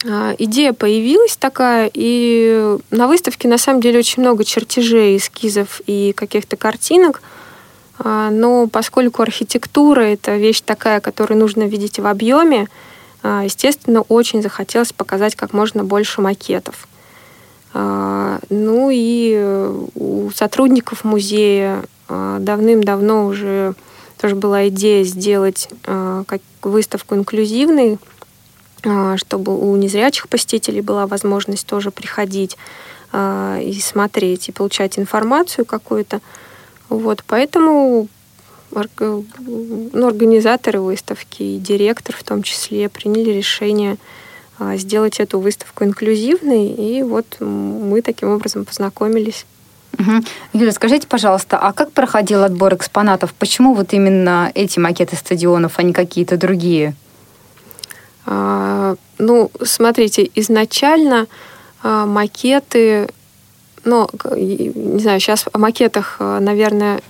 а, 0.06 0.36
идея 0.38 0.74
появилась 0.74 1.38
такая, 1.38 1.90
и 1.94 2.78
на 2.90 3.08
выставке 3.08 3.48
на 3.48 3.58
самом 3.58 3.82
деле 3.82 4.00
очень 4.00 4.22
много 4.22 4.44
чертежей, 4.44 5.18
эскизов 5.18 5.82
и 5.88 6.14
каких-то 6.14 6.58
картинок, 6.58 7.22
но 8.04 8.66
поскольку 8.66 9.22
архитектура– 9.22 10.02
это 10.02 10.36
вещь 10.36 10.62
такая, 10.62 11.02
которую 11.02 11.38
нужно 11.38 11.68
видеть 11.68 12.00
в 12.00 12.08
объеме, 12.08 12.68
естественно, 13.24 14.02
очень 14.02 14.42
захотелось 14.42 14.92
показать 14.92 15.36
как 15.36 15.54
можно 15.54 15.84
больше 15.84 16.20
макетов. 16.20 16.88
Ну 17.74 18.90
и 18.92 19.80
у 19.96 20.30
сотрудников 20.32 21.06
музея 21.06 21.84
давным-давно 22.10 23.25
уже 23.25 23.75
тоже 24.18 24.36
была 24.36 24.68
идея 24.68 25.06
сделать 25.06 25.70
выставку 26.62 27.16
инклюзивной, 27.16 27.98
а, 28.84 29.18
чтобы 29.18 29.58
у 29.58 29.75
незрячих 29.75 30.28
посетителей 30.28 30.82
была 30.82 31.08
возможность 31.08 31.68
тоже 31.68 31.92
приходить 31.92 32.58
а, 33.12 33.60
и 33.62 33.80
смотреть, 33.80 34.50
и 34.50 34.51
получать 34.51 34.98
информацию 34.98 35.66
какую-то. 35.66 36.22
Вот, 36.90 37.24
поэтому 37.28 38.08
ну, 38.72 40.08
организаторы 40.08 40.80
выставки 40.80 41.44
и 41.44 41.60
директор 41.60 42.16
в 42.16 42.24
том 42.24 42.42
числе 42.42 42.90
приняли 42.90 43.29
решение 43.29 43.94
а, 43.94 43.98
сделать 44.76 45.20
эту 45.20 45.40
выставку 45.40 45.84
инклюзивной, 45.84 46.68
и 46.68 47.04
вот 47.04 47.38
мы 47.40 48.02
таким 48.02 48.30
образом 48.30 48.66
познакомились. 48.66 49.46
Угу. 49.98 50.24
Юля, 50.54 50.72
скажите, 50.72 51.08
пожалуйста, 51.08 51.58
а 51.58 51.74
как 51.74 51.92
проходил 51.92 52.44
отбор 52.44 52.74
экспонатов? 52.76 53.34
Почему 53.34 53.74
вот 53.74 53.94
именно 53.94 54.52
эти 54.56 54.80
макеты 54.80 55.16
стадионов, 55.16 55.74
а 55.78 55.84
не 55.84 55.94
какие-то 55.94 56.38
другие? 56.38 56.96
А, 58.26 58.96
ну, 59.18 59.52
смотрите, 59.64 60.30
изначально 60.36 61.28
а, 61.84 62.06
макеты, 62.06 63.10
ну, 63.84 64.08
не 64.36 65.00
знаю, 65.00 65.20
сейчас 65.20 65.46
о 65.52 65.58
макетах, 65.58 66.18
а, 66.20 66.40
наверное, 66.40 67.02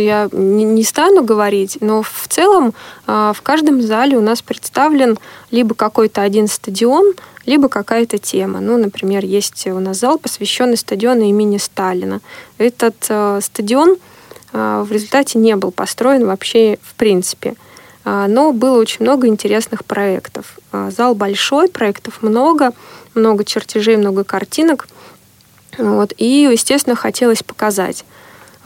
я 0.00 0.28
не 0.32 0.84
стану 0.84 1.22
говорить, 1.24 1.78
но 1.80 2.02
в 2.02 2.26
целом 2.28 2.74
в 3.06 3.36
каждом 3.42 3.80
зале 3.82 4.16
у 4.16 4.20
нас 4.20 4.42
представлен 4.42 5.18
либо 5.50 5.74
какой-то 5.74 6.22
один 6.22 6.46
стадион, 6.48 7.14
либо 7.46 7.68
какая-то 7.68 8.18
тема. 8.18 8.60
Ну, 8.60 8.76
например, 8.76 9.24
есть 9.24 9.66
у 9.66 9.78
нас 9.80 9.98
зал, 9.98 10.18
посвященный 10.18 10.76
стадиону 10.76 11.22
имени 11.22 11.56
Сталина. 11.56 12.20
Этот 12.58 12.96
стадион 13.04 13.96
в 14.52 14.88
результате 14.90 15.38
не 15.38 15.56
был 15.56 15.70
построен 15.70 16.26
вообще 16.26 16.78
в 16.82 16.94
принципе– 16.94 17.54
а, 18.10 18.26
но 18.26 18.52
было 18.52 18.78
очень 18.78 19.02
много 19.04 19.26
интересных 19.26 19.84
проектов. 19.84 20.58
А, 20.72 20.90
зал 20.90 21.14
большой, 21.14 21.68
проектов 21.68 22.22
много, 22.22 22.72
много 23.14 23.44
чертежей, 23.44 23.98
много 23.98 24.24
картинок. 24.24 24.88
Вот, 25.76 26.14
и, 26.16 26.48
естественно, 26.50 26.96
хотелось 26.96 27.42
показать. 27.42 28.06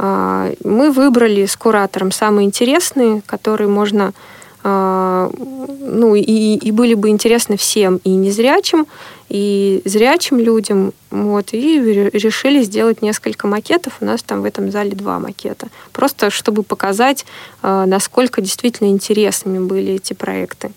А, 0.04 0.52
мы 0.64 0.90
выбрали 0.90 1.46
с 1.46 1.56
куратором 1.56 2.10
самые 2.10 2.46
интересные, 2.46 3.22
которые 3.24 3.68
можно 3.68 4.12
а, 4.64 5.30
ну, 5.78 6.16
и, 6.16 6.22
и 6.56 6.72
были 6.72 6.94
бы 6.94 7.08
интересны 7.08 7.56
всем, 7.56 8.00
и 8.02 8.10
незрячим, 8.10 8.86
и 9.28 9.80
зрячим 9.84 10.40
людям. 10.40 10.92
Вот, 11.12 11.52
и 11.52 11.78
решили 12.12 12.64
сделать 12.64 13.00
несколько 13.00 13.46
макетов. 13.46 13.98
У 14.00 14.04
нас 14.04 14.24
там 14.24 14.42
в 14.42 14.44
этом 14.44 14.72
зале 14.72 14.90
два 14.90 15.20
макета. 15.20 15.68
Просто 15.92 16.30
чтобы 16.30 16.64
показать, 16.64 17.24
а, 17.62 17.86
насколько 17.86 18.40
действительно 18.40 18.88
интересными 18.88 19.60
были 19.60 19.94
эти 19.94 20.14
проекты. 20.14 20.72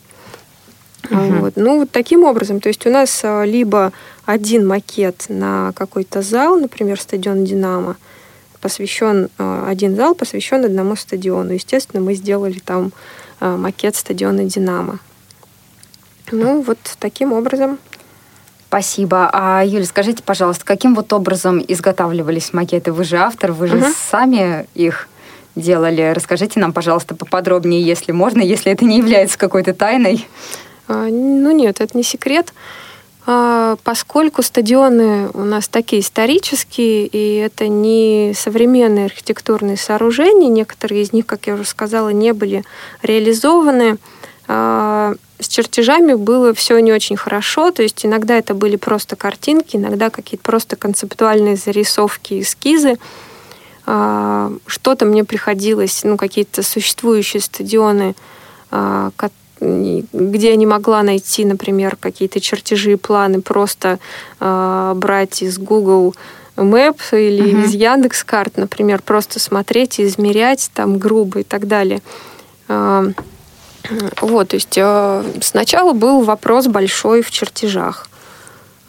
Uh-huh. 1.02 1.40
Вот. 1.40 1.54
Ну, 1.56 1.80
вот 1.80 1.90
таким 1.90 2.26
образом. 2.26 2.60
То 2.60 2.70
есть 2.70 2.86
у 2.86 2.92
нас 2.92 3.24
либо 3.44 3.92
один 4.26 4.68
макет 4.68 5.26
на 5.30 5.72
какой-то 5.76 6.22
зал, 6.22 6.60
например, 6.60 7.02
стадион 7.02 7.44
«Динамо», 7.44 7.96
посвящен, 8.66 9.30
один 9.38 9.96
зал 9.96 10.16
посвящен 10.16 10.66
одному 10.66 10.96
стадиону. 10.96 11.52
Естественно, 11.52 12.02
мы 12.02 12.16
сделали 12.16 12.58
там 12.58 12.92
Э, 13.40 13.56
макет 13.56 13.96
стадиона 13.96 14.46
«Динамо». 14.46 15.00
Ну, 16.32 16.62
вот 16.62 16.80
таким 17.00 17.34
образом. 17.34 17.78
Спасибо. 18.68 19.30
А, 19.32 19.64
Юля, 19.64 19.86
скажите, 19.86 20.24
пожалуйста, 20.24 20.66
каким 20.66 20.96
вот 20.96 21.14
образом 21.14 21.64
изготавливались 21.66 22.54
макеты? 22.54 22.92
Вы 22.92 23.04
же 23.04 23.18
автор, 23.18 23.52
вы 23.52 23.68
же 23.68 23.78
угу. 23.78 23.86
сами 24.10 24.68
их 24.74 25.08
делали. 25.56 26.12
Расскажите 26.16 26.60
нам, 26.60 26.74
пожалуйста, 26.74 27.16
поподробнее, 27.16 27.82
если 27.82 28.12
можно, 28.12 28.42
если 28.42 28.72
это 28.72 28.84
не 28.86 28.98
является 28.98 29.38
какой-то 29.38 29.74
тайной. 29.74 30.28
А, 30.88 31.06
ну 31.06 31.52
нет, 31.52 31.80
это 31.80 31.96
не 31.96 32.04
секрет. 32.04 32.48
А, 32.48 32.54
поскольку 33.26 34.44
стадионы 34.44 35.30
у 35.34 35.44
нас 35.44 35.68
такие 35.68 36.02
исторические, 36.04 37.08
и 37.08 37.38
это 37.38 37.68
не 37.68 38.34
современные 38.36 39.06
архитектурные 39.06 39.78
сооружения, 39.78 40.48
некоторые 40.48 41.02
из 41.02 41.12
них, 41.12 41.26
как 41.26 41.48
я 41.48 41.56
уже 41.56 41.66
сказала, 41.66 42.10
не 42.10 42.34
были 42.34 42.64
реализованы, 43.02 43.98
а, 44.48 45.16
с 45.40 45.48
чертежами 45.48 46.14
было 46.14 46.54
все 46.54 46.78
не 46.80 46.94
очень 46.94 47.18
хорошо, 47.18 47.72
то 47.72 47.82
есть 47.82 48.06
иногда 48.06 48.38
это 48.38 48.54
были 48.54 48.76
просто 48.76 49.16
картинки, 49.16 49.76
иногда 49.76 50.10
какие-то 50.12 50.44
просто 50.44 50.76
концептуальные 50.76 51.56
зарисовки, 51.56 52.42
эскизы. 52.42 52.98
А, 53.88 54.54
что-то 54.68 55.06
мне 55.06 55.24
приходилось, 55.24 56.04
ну, 56.04 56.18
какие-то 56.18 56.62
существующие 56.62 57.42
стадионы, 57.42 58.16
где 59.60 60.50
я 60.50 60.56
не 60.56 60.66
могла 60.66 61.04
найти, 61.04 61.46
например, 61.46 61.96
какие-то 62.00 62.40
чертежи 62.40 62.94
и 62.94 62.98
планы, 62.98 63.42
просто 63.42 64.00
э, 64.40 64.94
брать 64.96 65.42
из 65.42 65.58
Google 65.58 66.16
Maps 66.58 67.12
или 67.12 67.54
uh-huh. 67.54 67.66
из 67.66 67.74
Яндекс 67.74 68.24
карт, 68.24 68.58
например, 68.58 69.02
просто 69.02 69.40
смотреть 69.40 70.00
и 70.00 70.06
измерять 70.06 70.70
там 70.74 70.98
грубо 70.98 71.40
и 71.40 71.44
так 71.44 71.68
далее. 71.68 72.02
Э, 72.68 73.12
вот, 74.22 74.50
то 74.50 74.56
есть 74.56 74.78
э, 74.78 75.24
сначала 75.42 75.94
был 75.94 76.22
вопрос 76.22 76.68
большой 76.68 77.22
в 77.22 77.32
чертежах. 77.32 78.10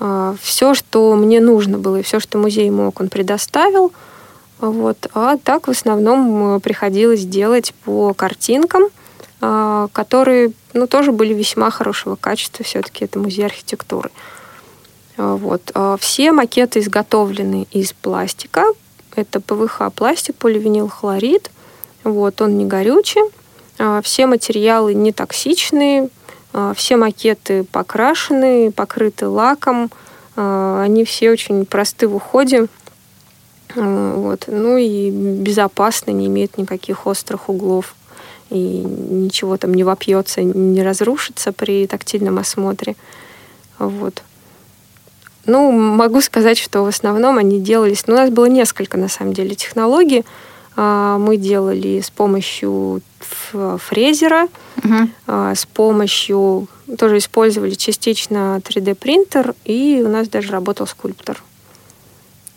Э, 0.00 0.34
все, 0.40 0.74
что 0.74 1.14
мне 1.14 1.40
нужно 1.40 1.78
было, 1.78 1.96
и 1.96 2.02
все, 2.02 2.18
что 2.18 2.38
музей 2.38 2.70
мог, 2.70 3.00
он 3.00 3.08
предоставил. 3.08 3.92
Вот. 4.58 5.08
А 5.12 5.36
так 5.36 5.68
в 5.68 5.70
основном 5.70 6.60
приходилось 6.60 7.24
делать 7.24 7.72
по 7.84 8.14
картинкам– 8.14 8.84
которые 9.38 10.52
ну, 10.72 10.86
тоже 10.86 11.12
были 11.12 11.34
весьма 11.34 11.70
хорошего 11.70 12.16
качества, 12.16 12.64
все-таки 12.64 13.04
это 13.04 13.18
музей 13.18 13.44
архитектуры. 13.44 14.10
А, 15.16 15.36
вот. 15.36 15.70
А, 15.74 15.96
все 15.96 16.32
макеты 16.32 16.80
изготовлены 16.80 17.66
из 17.70 17.92
пластика, 17.92 18.64
Это 19.14 19.40
ПВХ 19.40 19.90
пластик, 19.94 20.36
поливинилхлорид. 20.36 21.50
Вот, 22.04 22.40
он 22.42 22.58
не 22.58 22.66
горючий. 22.66 23.22
А, 23.78 24.02
все 24.02 24.26
материалы 24.26 24.94
не 24.94 25.12
токсичные, 25.12 26.10
а, 26.52 26.74
все 26.74 26.96
макеты 26.96 27.64
покрашены, 27.64 28.70
покрыты 28.70 29.28
лаком. 29.28 29.90
А, 30.36 30.82
они 30.82 31.04
все 31.04 31.30
очень 31.30 31.64
просты 31.64 32.08
в 32.08 32.16
уходе. 32.16 32.66
Вот. 33.74 34.44
Ну 34.46 34.76
и 34.76 35.10
безопасны, 35.10 36.10
не 36.10 36.26
имеют 36.26 36.56
никаких 36.56 37.06
острых 37.06 37.48
углов. 37.48 37.94
И 38.50 38.56
ничего 38.58 39.56
там 39.56 39.74
не 39.74 39.84
вопьется, 39.84 40.42
не 40.42 40.82
разрушится 40.82 41.52
при 41.52 41.86
тактильном 41.86 42.38
осмотре. 42.38 42.96
Вот. 43.78 44.22
Ну, 45.46 45.70
могу 45.70 46.20
сказать, 46.20 46.58
что 46.58 46.82
в 46.82 46.88
основном 46.88 47.38
они 47.38 47.60
делались... 47.60 48.06
Ну, 48.06 48.14
у 48.14 48.16
нас 48.16 48.30
было 48.30 48.46
несколько, 48.46 48.98
на 48.98 49.08
самом 49.08 49.32
деле, 49.32 49.54
технологий. 49.54 50.24
А, 50.76 51.18
мы 51.18 51.36
делали 51.36 52.00
с 52.00 52.10
помощью 52.10 53.00
фрезера, 53.78 54.48
угу. 54.76 55.08
с 55.26 55.66
помощью... 55.66 56.68
Тоже 56.98 57.18
использовали 57.18 57.74
частично 57.74 58.60
3D-принтер, 58.62 59.56
и 59.64 60.04
у 60.06 60.08
нас 60.08 60.28
даже 60.28 60.52
работал 60.52 60.86
скульптор. 60.86 61.42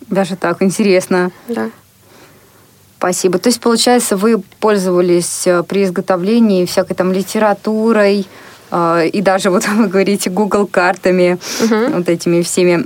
Даже 0.07 0.35
так, 0.35 0.61
интересно. 0.61 1.31
Да. 1.47 1.71
Спасибо. 2.99 3.39
То 3.39 3.47
есть, 3.47 3.61
получается, 3.61 4.17
вы 4.17 4.41
пользовались 4.59 5.47
э, 5.47 5.63
при 5.63 5.85
изготовлении 5.85 6.65
всякой 6.65 6.95
там 6.95 7.13
литературой, 7.13 8.27
э, 8.71 9.07
и 9.07 9.21
даже 9.21 9.49
вот 9.51 9.65
вы 9.67 9.87
говорите 9.87 10.29
Google 10.29 10.67
картами, 10.67 11.39
угу. 11.63 11.95
вот 11.95 12.09
этими 12.09 12.41
всеми 12.41 12.85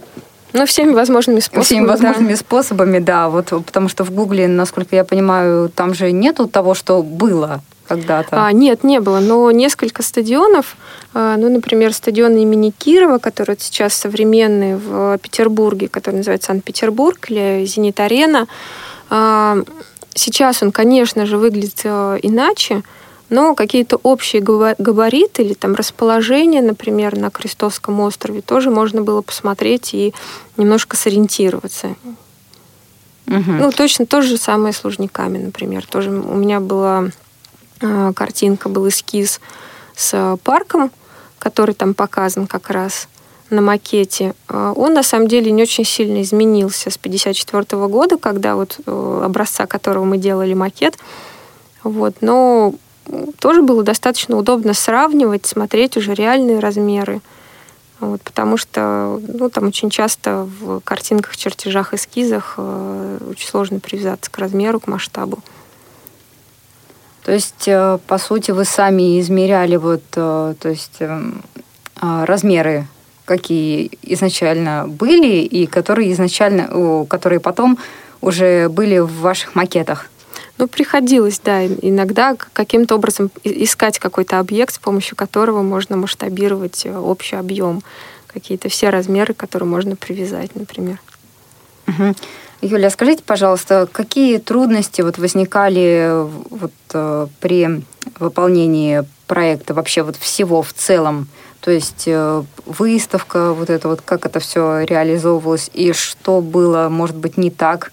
ну, 0.54 0.68
всеми 0.68 0.94
возможными 0.94 1.40
способами. 1.40 1.66
Всеми 1.66 1.88
возможными 1.88 2.34
да. 2.34 2.38
способами, 2.38 3.00
да. 3.00 3.30
Вот, 3.30 3.48
потому 3.66 3.90
что 3.90 4.04
в 4.04 4.12
Гугле, 4.12 4.48
насколько 4.48 4.96
я 4.96 5.04
понимаю, 5.04 5.70
там 5.70 5.96
же 5.96 6.12
нету 6.12 6.48
того, 6.48 6.76
что 6.76 7.02
было 7.02 7.64
когда-то. 7.88 8.46
А, 8.46 8.52
нет, 8.52 8.84
не 8.84 9.00
было. 9.00 9.20
Но 9.20 9.50
несколько 9.50 10.04
стадионов, 10.04 10.78
а, 11.16 11.38
ну, 11.38 11.50
например, 11.50 11.92
стадион 11.92 12.38
имени 12.38 12.70
Кирова, 12.70 13.18
который 13.18 13.56
сейчас 13.60 13.96
современный 13.96 14.76
в 14.76 15.18
Петербурге, 15.18 15.88
который 15.88 16.18
называется 16.18 16.48
Санкт-Петербург, 16.48 17.26
или 17.32 17.66
Зенит-арена, 17.66 18.48
а, 19.10 19.58
сейчас 20.14 20.64
он, 20.64 20.72
конечно 20.72 21.26
же, 21.26 21.38
выглядит 21.38 21.82
э, 21.84 22.20
иначе, 22.22 22.84
но 23.30 23.56
какие-то 23.56 23.98
общие 24.04 24.42
габариты 24.42 25.44
или 25.44 25.54
там 25.54 25.76
расположение, 25.76 26.62
например, 26.62 27.18
на 27.18 27.32
Крестовском 27.32 28.00
острове 28.02 28.42
тоже 28.42 28.70
можно 28.70 29.02
было 29.02 29.22
посмотреть 29.22 29.94
и 29.94 30.14
немножко 30.58 30.96
сориентироваться. 30.96 31.96
Угу. 33.28 33.52
Ну, 33.52 33.72
точно 33.72 34.06
то 34.06 34.22
же 34.22 34.38
самое 34.38 34.74
с 34.74 34.84
Лужниками, 34.84 35.38
например. 35.38 35.86
Тоже 35.86 36.12
у 36.12 36.36
меня 36.36 36.60
была 36.60 37.10
э, 37.82 38.14
картинка, 38.16 38.70
был 38.70 38.88
эскиз 38.88 39.40
с 39.96 40.38
парком, 40.44 40.92
который 41.40 41.74
там 41.74 41.94
показан 41.94 42.48
как 42.48 42.70
раз 42.70 43.08
на 43.54 43.62
макете, 43.62 44.34
э, 44.50 44.74
он 44.76 44.94
на 44.94 45.04
самом 45.04 45.28
деле 45.28 45.52
не 45.52 45.64
очень 45.64 45.86
сильно 45.86 46.22
изменился 46.22 46.90
с 46.90 46.98
1954 46.98 47.88
года, 47.88 48.18
когда 48.18 48.56
вот 48.56 48.80
э, 48.86 49.22
образца 49.24 49.66
которого 49.66 50.04
мы 50.04 50.18
делали 50.18 50.54
макет. 50.54 50.98
Вот, 51.84 52.16
но 52.22 52.74
тоже 53.40 53.62
было 53.62 53.84
достаточно 53.84 54.38
удобно 54.38 54.74
сравнивать, 54.74 55.46
смотреть 55.46 55.98
уже 55.98 56.14
реальные 56.14 56.60
размеры. 56.60 57.22
Вот, 58.00 58.22
потому 58.22 58.58
что 58.58 59.22
ну, 59.28 59.50
там 59.50 59.68
очень 59.68 59.90
часто 59.90 60.48
в 60.60 60.82
картинках, 60.82 61.38
чертежах, 61.38 61.94
эскизах 61.94 62.56
э, 62.58 63.20
очень 63.30 63.48
сложно 63.48 63.80
привязаться 63.80 64.30
к 64.32 64.38
размеру, 64.38 64.80
к 64.80 64.88
масштабу. 64.88 65.40
То 67.24 67.32
есть, 67.32 67.68
э, 67.68 68.00
по 68.08 68.18
сути, 68.18 68.52
вы 68.52 68.66
сами 68.66 69.20
измеряли 69.22 69.78
вот, 69.78 70.04
то 70.10 70.56
есть, 70.64 70.98
эм, 71.00 71.44
размеры, 72.02 72.88
какие 73.26 73.92
изначально 74.02 74.88
были 74.88 75.42
и 75.42 75.66
которые 75.66 76.12
изначально, 76.12 77.06
которые 77.08 77.40
потом 77.40 77.78
уже 78.22 78.70
были 78.70 79.00
в 79.00 79.22
ваших 79.22 79.56
макетах? 79.56 80.10
Ну, 80.58 80.68
приходилось, 80.68 81.40
да, 81.44 81.66
иногда 81.66 82.36
каким-то 82.54 82.96
образом 82.96 83.32
искать 83.44 83.98
какой-то 83.98 84.40
объект, 84.40 84.74
с 84.74 84.78
помощью 84.78 85.16
которого 85.18 85.64
можно 85.64 85.98
масштабировать 85.98 86.86
э, 86.86 86.96
общий 86.96 87.36
объем, 87.36 87.82
какие-то 88.28 88.70
все 88.70 88.90
размеры, 88.90 89.34
которые 89.34 89.68
можно 89.68 89.96
привязать, 89.96 90.56
например. 90.56 91.00
Угу. 91.88 92.16
Юля, 92.62 92.90
скажите, 92.92 93.24
пожалуйста, 93.26 93.90
какие 93.92 94.38
трудности 94.38 95.02
вот 95.02 95.18
возникали 95.18 96.24
вот, 96.50 96.72
э, 96.94 97.28
при 97.40 97.84
выполнении 98.20 99.04
проекта 99.34 99.74
вообще 99.74 100.04
вот 100.04 100.16
всего 100.16 100.62
в 100.62 100.74
целом? 100.74 101.28
То 101.60 101.72
есть 101.72 102.04
э, 102.06 102.44
выставка, 102.68 103.54
вот 103.54 103.72
это 103.72 103.88
вот, 103.88 104.02
как 104.02 104.28
это 104.28 104.40
все 104.40 104.84
реализовывалось, 104.84 105.72
и 105.74 105.92
что 105.92 106.40
было, 106.40 106.88
может 106.90 107.16
быть, 107.16 107.36
не 107.36 107.50
так? 107.50 107.92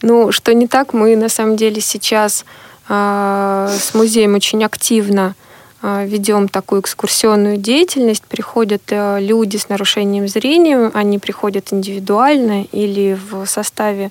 Ну, 0.00 0.32
что 0.32 0.52
не 0.54 0.66
так, 0.66 0.92
мы 0.92 1.14
на 1.14 1.28
самом 1.28 1.56
деле 1.56 1.80
сейчас 1.80 2.44
э, 2.88 3.68
с 3.70 3.94
музеем 3.94 4.34
очень 4.34 4.64
активно 4.64 5.36
э, 5.82 6.04
ведем 6.08 6.48
такую 6.48 6.80
экскурсионную 6.80 7.58
деятельность. 7.58 8.24
Приходят 8.24 8.82
э, 8.88 9.20
люди 9.20 9.56
с 9.56 9.68
нарушением 9.68 10.26
зрения, 10.26 10.90
они 10.94 11.20
приходят 11.20 11.72
индивидуально 11.72 12.64
или 12.72 13.16
в 13.30 13.46
составе 13.46 14.10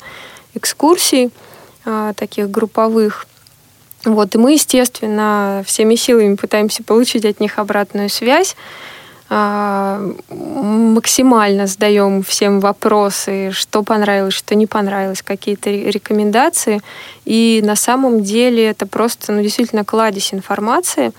экскурсий 0.54 1.32
э, 1.84 2.14
таких 2.16 2.50
групповых. 2.50 3.28
Вот, 4.06 4.34
и 4.34 4.38
мы, 4.38 4.54
естественно, 4.54 5.64
всеми 5.66 5.96
силами 5.96 6.36
пытаемся 6.36 6.84
получить 6.84 7.26
от 7.26 7.40
них 7.40 7.60
обратную 7.60 8.10
связь. 8.10 8.56
А, 9.34 10.02
максимально 10.30 11.66
задаем 11.66 12.22
всем 12.22 12.60
вопросы, 12.60 13.52
что 13.52 13.82
понравилось, 13.82 14.34
что 14.34 14.56
не 14.56 14.68
понравилось, 14.68 15.22
какие-то 15.22 15.70
рекомендации. 15.70 16.82
И 17.24 17.62
на 17.64 17.78
самом 17.78 18.24
деле 18.24 18.66
это 18.66 18.86
просто 18.86 19.32
ну, 19.32 19.42
действительно 19.42 19.86
кладезь 19.86 20.34
информации, 20.34 21.14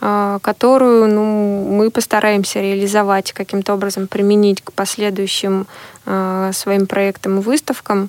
а, 0.00 0.38
которую 0.40 1.08
ну, 1.08 1.66
мы 1.68 1.90
постараемся 1.90 2.62
реализовать, 2.62 3.32
каким-то 3.32 3.74
образом 3.74 4.06
применить 4.06 4.62
к 4.62 4.72
последующим 4.72 5.66
а, 6.06 6.52
своим 6.54 6.86
проектам 6.86 7.40
и 7.40 7.42
выставкам. 7.42 8.08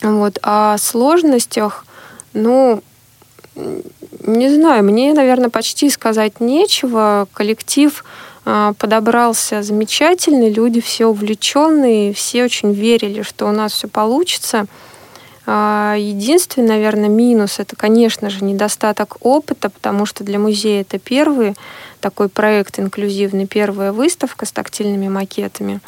Вот. 0.00 0.38
О 0.40 0.78
сложностях, 0.78 1.84
ну, 2.32 2.82
не 4.26 4.54
знаю, 4.54 4.84
мне, 4.84 5.12
наверное, 5.14 5.50
почти 5.50 5.90
сказать 5.90 6.40
нечего. 6.40 7.26
Коллектив 7.32 8.04
а, 8.44 8.72
подобрался 8.78 9.62
замечательный, 9.62 10.50
люди 10.50 10.80
все 10.80 11.06
увлеченные, 11.06 12.12
все 12.12 12.44
очень 12.44 12.72
верили, 12.72 13.22
что 13.22 13.46
у 13.46 13.52
нас 13.52 13.72
все 13.72 13.88
получится. 13.88 14.66
А, 15.46 15.96
единственный, 15.98 16.68
наверное, 16.68 17.08
минус 17.08 17.58
это, 17.58 17.74
конечно 17.74 18.30
же, 18.30 18.44
недостаток 18.44 19.16
опыта, 19.20 19.70
потому 19.70 20.04
что 20.06 20.24
для 20.24 20.38
музея 20.38 20.82
это 20.82 20.98
первый 20.98 21.54
такой 22.00 22.28
проект 22.28 22.78
инклюзивный, 22.78 23.46
первая 23.46 23.92
выставка 23.92 24.46
с 24.46 24.52
тактильными 24.52 25.08
макетами. 25.08 25.80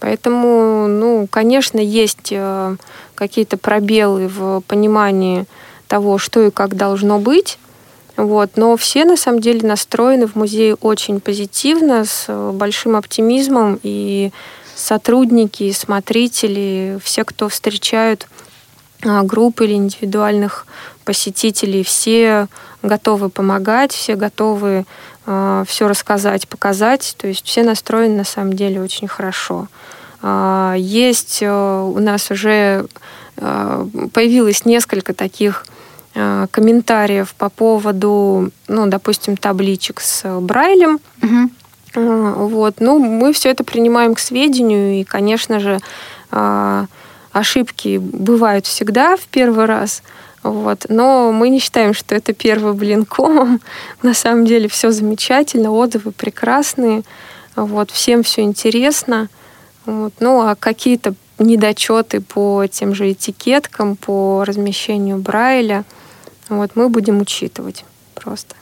Поэтому, 0.00 0.86
ну, 0.86 1.26
конечно, 1.30 1.78
есть 1.78 2.28
э, 2.30 2.76
какие-то 3.14 3.56
пробелы 3.56 4.28
в 4.28 4.62
понимании 4.66 5.46
того, 5.94 6.18
что 6.18 6.44
и 6.44 6.50
как 6.50 6.76
должно 6.76 7.20
быть. 7.20 7.56
Вот. 8.16 8.56
Но 8.56 8.76
все 8.76 9.04
на 9.04 9.16
самом 9.16 9.40
деле 9.40 9.68
настроены 9.68 10.26
в 10.26 10.34
музее 10.34 10.74
очень 10.74 11.20
позитивно, 11.20 12.04
с 12.04 12.24
э, 12.26 12.50
большим 12.52 12.96
оптимизмом. 12.96 13.78
И 13.84 14.32
сотрудники, 14.74 15.62
и 15.62 15.72
смотрители, 15.72 16.98
все, 17.00 17.24
кто 17.24 17.48
встречают 17.48 18.26
а, 19.04 19.22
группы 19.22 19.66
или 19.66 19.74
индивидуальных 19.74 20.66
посетителей, 21.04 21.84
все 21.84 22.48
готовы 22.82 23.28
помогать, 23.28 23.92
все 23.92 24.16
готовы 24.16 24.86
э, 25.26 25.64
все 25.68 25.86
рассказать, 25.86 26.48
показать. 26.48 27.14
То 27.18 27.28
есть 27.28 27.46
все 27.46 27.62
настроены 27.62 28.16
на 28.16 28.24
самом 28.24 28.54
деле 28.54 28.82
очень 28.82 29.06
хорошо. 29.06 29.68
Э, 30.22 30.74
есть 30.76 31.38
э, 31.40 31.48
у 31.48 32.00
нас 32.00 32.32
уже 32.32 32.86
э, 33.36 33.86
появилось 34.12 34.64
несколько 34.64 35.14
таких 35.14 35.64
комментариев 36.14 37.34
по 37.34 37.48
поводу, 37.48 38.50
ну, 38.68 38.86
допустим, 38.86 39.36
табличек 39.36 40.00
с 40.00 40.40
Брайлем. 40.40 41.00
Угу. 41.20 41.50
Вот. 41.94 42.76
Ну, 42.80 42.98
мы 42.98 43.32
все 43.32 43.50
это 43.50 43.64
принимаем 43.64 44.14
к 44.14 44.18
сведению, 44.18 45.00
и, 45.00 45.04
конечно 45.04 45.60
же, 45.60 45.78
э, 46.30 46.86
ошибки 47.32 47.98
бывают 47.98 48.66
всегда 48.66 49.16
в 49.16 49.22
первый 49.22 49.66
раз. 49.66 50.02
Вот. 50.42 50.86
Но 50.88 51.32
мы 51.32 51.48
не 51.48 51.58
считаем, 51.58 51.94
что 51.94 52.14
это 52.14 52.32
первый 52.32 52.74
блин 52.74 53.04
комом. 53.04 53.60
На 54.02 54.14
самом 54.14 54.44
деле 54.44 54.68
все 54.68 54.90
замечательно, 54.90 55.72
отзывы 55.72 56.12
прекрасные. 56.12 57.02
Вот. 57.56 57.90
Всем 57.90 58.22
все 58.22 58.42
интересно. 58.42 59.28
Вот. 59.86 60.14
Ну, 60.20 60.40
а 60.40 60.54
какие-то 60.54 61.14
недочеты 61.38 62.20
по 62.20 62.66
тем 62.70 62.94
же 62.94 63.10
этикеткам, 63.10 63.96
по 63.96 64.44
размещению 64.44 65.18
Брайля, 65.18 65.84
вот 66.48 66.72
мы 66.74 66.88
будем 66.88 67.20
учитывать 67.20 67.84
просто. 68.14 68.54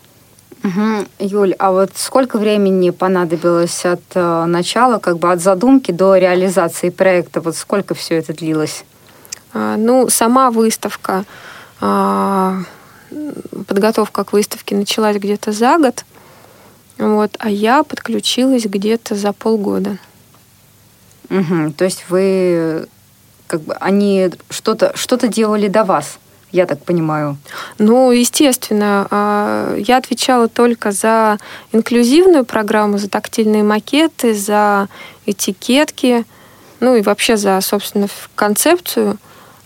Угу. 0.64 1.06
Юль, 1.18 1.54
а 1.58 1.72
вот 1.72 1.90
сколько 1.96 2.38
времени 2.38 2.90
понадобилось 2.90 3.84
от 3.84 4.02
э, 4.14 4.44
начала, 4.44 4.98
как 4.98 5.18
бы 5.18 5.32
от 5.32 5.40
задумки 5.40 5.90
до 5.90 6.16
реализации 6.16 6.90
проекта? 6.90 7.40
Вот 7.40 7.56
сколько 7.56 7.94
все 7.94 8.16
это 8.16 8.32
длилось? 8.32 8.84
А, 9.52 9.76
ну, 9.76 10.08
сама 10.08 10.50
выставка, 10.50 11.24
а, 11.80 12.60
подготовка 13.66 14.24
к 14.24 14.32
выставке 14.32 14.76
началась 14.76 15.16
где-то 15.16 15.50
за 15.50 15.78
год, 15.78 16.04
вот, 16.96 17.34
а 17.38 17.50
я 17.50 17.82
подключилась 17.82 18.64
где-то 18.64 19.16
за 19.16 19.32
полгода. 19.32 19.98
Угу. 21.28 21.72
То 21.76 21.84
есть 21.84 22.04
вы 22.08 22.86
как 23.46 23.62
бы 23.62 23.74
они 23.74 24.30
что-то 24.48 24.92
что-то 24.94 25.28
делали 25.28 25.68
до 25.68 25.84
вас? 25.84 26.18
Я 26.52 26.66
так 26.66 26.84
понимаю. 26.84 27.36
Ну, 27.78 28.12
естественно, 28.12 29.06
а, 29.10 29.74
я 29.76 29.96
отвечала 29.96 30.48
только 30.48 30.92
за 30.92 31.38
инклюзивную 31.72 32.44
программу, 32.44 32.98
за 32.98 33.08
тактильные 33.08 33.62
макеты, 33.62 34.34
за 34.34 34.88
этикетки, 35.26 36.24
ну 36.80 36.94
и 36.94 37.02
вообще 37.02 37.36
за, 37.36 37.60
собственно, 37.60 38.08
концепцию. 38.34 39.18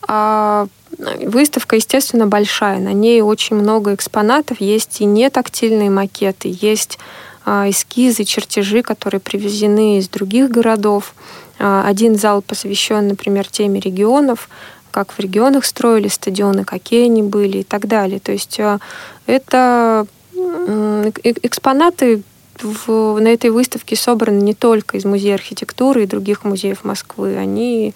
А 0.08 0.68
выставка, 0.98 1.76
естественно, 1.76 2.26
большая. 2.26 2.78
На 2.78 2.92
ней 2.92 3.20
очень 3.20 3.56
много 3.56 3.94
экспонатов. 3.94 4.60
Есть 4.60 5.00
и 5.00 5.04
не 5.04 5.28
тактильные 5.30 5.90
макеты, 5.90 6.56
есть 6.60 6.98
а, 7.44 7.68
эскизы, 7.68 8.24
чертежи, 8.24 8.82
которые 8.82 9.20
привезены 9.20 9.98
из 9.98 10.08
других 10.08 10.50
городов. 10.50 11.14
А, 11.58 11.86
один 11.86 12.16
зал 12.16 12.42
посвящен, 12.42 13.08
например, 13.08 13.48
теме 13.48 13.80
регионов, 13.80 14.48
как 14.96 15.12
в 15.12 15.18
регионах 15.18 15.66
строили 15.66 16.08
стадионы, 16.08 16.64
какие 16.64 17.04
они 17.04 17.22
были 17.22 17.58
и 17.58 17.64
так 17.64 17.86
далее. 17.86 18.18
То 18.18 18.32
есть 18.32 18.58
э, 18.58 18.78
это 19.26 20.06
экспонаты 20.32 22.22
в, 22.58 23.18
на 23.20 23.28
этой 23.28 23.50
выставке 23.50 23.94
собраны 23.94 24.40
не 24.40 24.54
только 24.54 24.96
из 24.96 25.04
Музея 25.04 25.34
архитектуры 25.34 26.04
и 26.04 26.06
других 26.06 26.44
музеев 26.44 26.82
Москвы, 26.82 27.36
они 27.36 27.94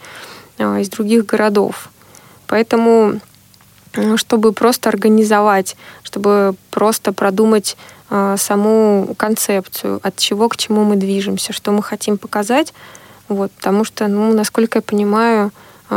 э, 0.58 0.80
из 0.82 0.90
других 0.90 1.24
городов. 1.24 1.88
Поэтому, 2.46 3.18
э, 3.94 4.18
чтобы 4.18 4.52
просто 4.52 4.90
организовать, 4.90 5.76
чтобы 6.02 6.54
просто 6.70 7.14
продумать 7.14 7.78
саму 8.36 9.14
концепцию, 9.16 10.00
от 10.02 10.16
чего 10.16 10.48
к 10.48 10.56
чему 10.56 10.82
мы 10.82 10.96
движемся, 10.96 11.52
что 11.52 11.70
мы 11.70 11.80
хотим 11.80 12.18
показать, 12.18 12.74
вот, 13.28 13.52
потому 13.52 13.84
что, 13.84 14.08
ну, 14.08 14.34
насколько 14.34 14.78
я 14.78 14.82
понимаю, 14.82 15.52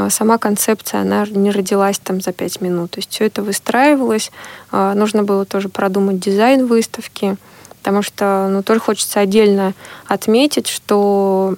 сама 0.10 0.38
концепция, 0.40 1.02
она 1.02 1.26
не 1.30 1.52
родилась 1.52 2.00
там 2.00 2.20
за 2.20 2.32
пять 2.32 2.62
минут. 2.62 2.92
То 2.92 3.00
есть 3.00 3.12
все 3.12 3.26
это 3.26 3.44
выстраивалось. 3.44 4.32
А, 4.72 4.94
нужно 4.96 5.24
было 5.24 5.46
тоже 5.46 5.70
продумать 5.70 6.20
дизайн 6.20 6.66
выставки, 6.66 7.38
потому 7.78 8.02
что 8.02 8.48
ну, 8.50 8.64
тоже 8.64 8.80
хочется 8.80 9.20
отдельно 9.20 9.74
отметить, 10.08 10.68
что 10.68 11.56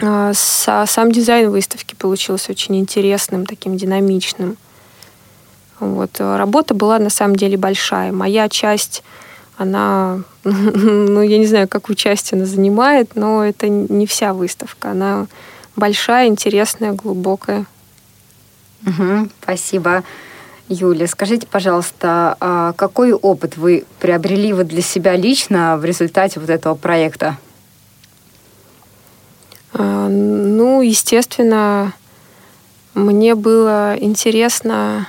а, 0.00 0.32
сам 0.34 1.10
дизайн 1.10 1.50
выставки 1.50 1.94
получился 1.94 2.52
очень 2.52 2.76
интересным, 2.76 3.46
таким 3.46 3.76
динамичным. 3.76 4.56
Вот. 5.80 6.20
Работа 6.20 6.74
была 6.74 6.98
на 6.98 7.10
самом 7.10 7.36
деле 7.36 7.56
большая. 7.56 8.12
Моя 8.12 8.48
часть, 8.48 9.02
она, 9.56 10.20
ну, 10.44 11.22
я 11.22 11.38
не 11.38 11.46
знаю, 11.46 11.66
какую 11.66 11.96
часть 11.96 12.32
она 12.32 12.44
занимает, 12.44 13.16
но 13.16 13.44
это 13.44 13.68
не 13.68 14.06
вся 14.06 14.34
выставка. 14.34 14.90
Она 14.90 15.26
большая, 15.80 16.28
интересная, 16.28 16.92
глубокая. 16.92 17.66
Угу, 18.86 19.30
спасибо. 19.42 20.04
Юля, 20.68 21.08
скажите, 21.08 21.48
пожалуйста, 21.48 22.36
а 22.38 22.72
какой 22.74 23.12
опыт 23.12 23.56
вы 23.56 23.84
приобрели 23.98 24.52
вот 24.52 24.68
для 24.68 24.82
себя 24.82 25.16
лично 25.16 25.76
в 25.76 25.84
результате 25.84 26.38
вот 26.38 26.48
этого 26.48 26.76
проекта? 26.76 27.36
А, 29.72 30.08
ну, 30.08 30.80
естественно, 30.80 31.92
мне 32.94 33.34
было 33.34 33.96
интересно 33.98 35.08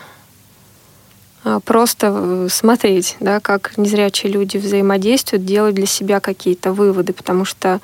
а, 1.43 1.59
просто 1.59 2.47
смотреть, 2.49 3.17
да, 3.19 3.39
как 3.39 3.77
незрячие 3.77 4.31
люди 4.31 4.57
взаимодействуют, 4.57 5.45
делать 5.45 5.75
для 5.75 5.85
себя 5.85 6.19
какие-то 6.19 6.73
выводы, 6.73 7.13
потому 7.13 7.45
что 7.45 7.79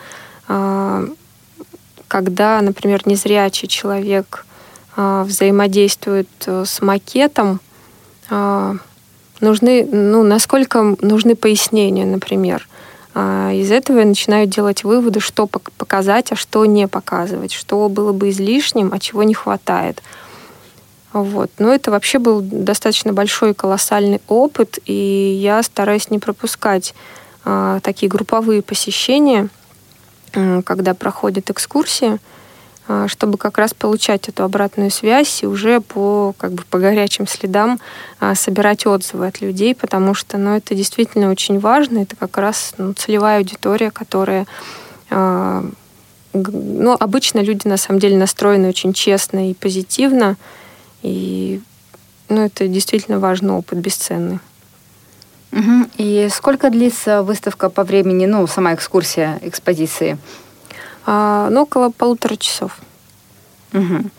когда, 2.08 2.62
например, 2.62 3.02
незрячий 3.06 3.68
человек 3.68 4.46
а, 4.96 5.24
взаимодействует 5.24 6.30
э, 6.46 6.64
с 6.66 6.82
макетом, 6.82 7.60
а, 8.30 8.76
нужны, 9.42 9.86
ну, 9.86 10.24
насколько 10.24 10.96
нужны 11.02 11.36
пояснения, 11.36 12.06
например. 12.06 12.68
А, 13.14 13.52
из 13.52 13.72
этого 13.72 14.00
я 14.00 14.06
начинаю 14.06 14.48
делать 14.48 14.84
выводы, 14.84 15.20
что 15.20 15.48
показать, 15.48 16.32
а 16.32 16.36
что 16.36 16.66
не 16.66 16.88
показывать, 16.88 17.52
что 17.52 17.88
было 17.90 18.12
бы 18.12 18.30
излишним, 18.30 18.92
а 18.94 19.00
чего 19.00 19.24
не 19.24 19.34
хватает. 19.34 20.02
Вот. 21.14 21.52
Но 21.58 21.74
это 21.74 21.90
вообще 21.90 22.20
был 22.20 22.42
достаточно 22.42 23.14
большой 23.14 23.54
колоссальный 23.54 24.22
опыт, 24.28 24.80
и 24.86 25.40
я 25.42 25.64
стараюсь 25.64 26.10
не 26.10 26.20
пропускать 26.20 26.94
а, 27.44 27.80
такие 27.82 28.10
групповые 28.10 28.62
посещения, 28.62 29.50
когда 30.32 30.94
проходит 30.94 31.50
экскурсия, 31.50 32.20
а, 32.88 33.08
чтобы 33.08 33.38
как 33.38 33.58
раз 33.58 33.74
получать 33.74 34.30
эту 34.30 34.44
обратную 34.44 34.92
связь 34.92 35.44
и 35.44 35.48
уже 35.48 35.82
по, 35.82 36.34
как 36.38 36.54
бы, 36.54 36.64
по 36.70 36.80
горячим 36.80 37.28
следам 37.28 37.80
а, 38.20 38.34
собирать 38.34 38.86
отзывы 38.86 39.28
от 39.28 39.42
людей, 39.42 39.76
потому 39.76 40.14
что 40.14 40.38
ну, 40.38 40.56
это 40.56 40.74
действительно 40.74 41.30
очень 41.30 41.60
важно. 41.60 42.00
Это 42.00 42.16
как 42.16 42.38
раз 42.38 42.74
ну, 42.78 42.94
целевая 42.94 43.40
аудитория, 43.40 43.92
которая 43.92 44.46
ну, 45.10 46.96
обычно 47.00 47.40
люди 47.40 47.66
на 47.66 47.78
самом 47.78 48.00
деле 48.00 48.18
настроены 48.18 48.68
очень 48.68 48.92
честно 48.92 49.50
и 49.50 49.54
позитивно, 49.54 50.36
и 51.02 51.62
ну, 52.28 52.46
это 52.46 52.68
действительно 52.68 53.20
важный 53.20 53.54
опыт, 53.54 53.80
бесценный. 53.80 54.40
Угу. 55.52 55.90
И 55.98 56.28
сколько 56.32 56.70
длится 56.70 57.24
выставка 57.24 57.70
по 57.70 57.84
времени, 57.84 58.26
ну, 58.26 58.46
сама 58.48 58.74
экскурсия 58.74 59.40
экспозиции? 59.42 60.18
А, 61.06 61.50
ну, 61.50 61.64
около 61.64 61.90
полутора 61.90 62.36
часов. 62.36 62.78
Угу. 63.74 64.10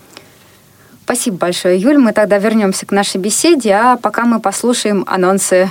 Спасибо 1.04 1.36
большое, 1.38 1.78
Юль. 1.78 1.98
Мы 1.98 2.12
тогда 2.12 2.38
вернемся 2.38 2.86
к 2.86 2.92
нашей 2.92 3.18
беседе, 3.18 3.72
а 3.72 3.96
пока 3.96 4.24
мы 4.24 4.40
послушаем 4.40 5.04
анонсы. 5.06 5.70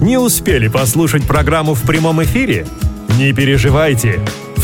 Не 0.00 0.18
успели 0.18 0.68
послушать 0.68 1.26
программу 1.26 1.74
в 1.74 1.82
прямом 1.82 2.22
эфире? 2.22 2.66
Не 3.18 3.32
переживайте. 3.32 4.20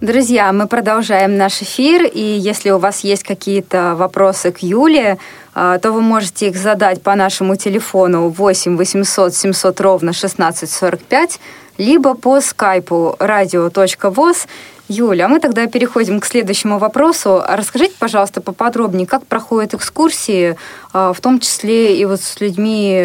Друзья, 0.00 0.50
мы 0.54 0.66
продолжаем 0.66 1.36
наш 1.36 1.60
эфир, 1.60 2.04
и 2.06 2.22
если 2.22 2.70
у 2.70 2.78
вас 2.78 3.00
есть 3.00 3.22
какие-то 3.22 3.94
вопросы 3.94 4.50
к 4.50 4.60
Юле, 4.60 5.18
а, 5.52 5.78
то 5.78 5.92
вы 5.92 6.00
можете 6.00 6.48
их 6.48 6.56
задать 6.56 7.02
по 7.02 7.14
нашему 7.14 7.56
телефону 7.56 8.30
8 8.30 8.78
800 8.78 9.34
700 9.34 9.80
ровно 9.82 10.12
1645, 10.12 11.38
либо 11.76 12.14
по 12.14 12.40
скайпу 12.40 13.14
radio.voz. 13.18 14.46
Юля, 14.88 15.26
а 15.26 15.28
мы 15.28 15.38
тогда 15.38 15.66
переходим 15.66 16.18
к 16.20 16.24
следующему 16.24 16.78
вопросу. 16.78 17.42
Расскажите, 17.46 17.92
пожалуйста, 17.98 18.40
поподробнее, 18.40 19.06
как 19.06 19.26
проходят 19.26 19.74
экскурсии, 19.74 20.56
а, 20.94 21.12
в 21.12 21.20
том 21.20 21.40
числе 21.40 22.00
и 22.00 22.06
вот 22.06 22.22
с 22.22 22.40
людьми 22.40 23.04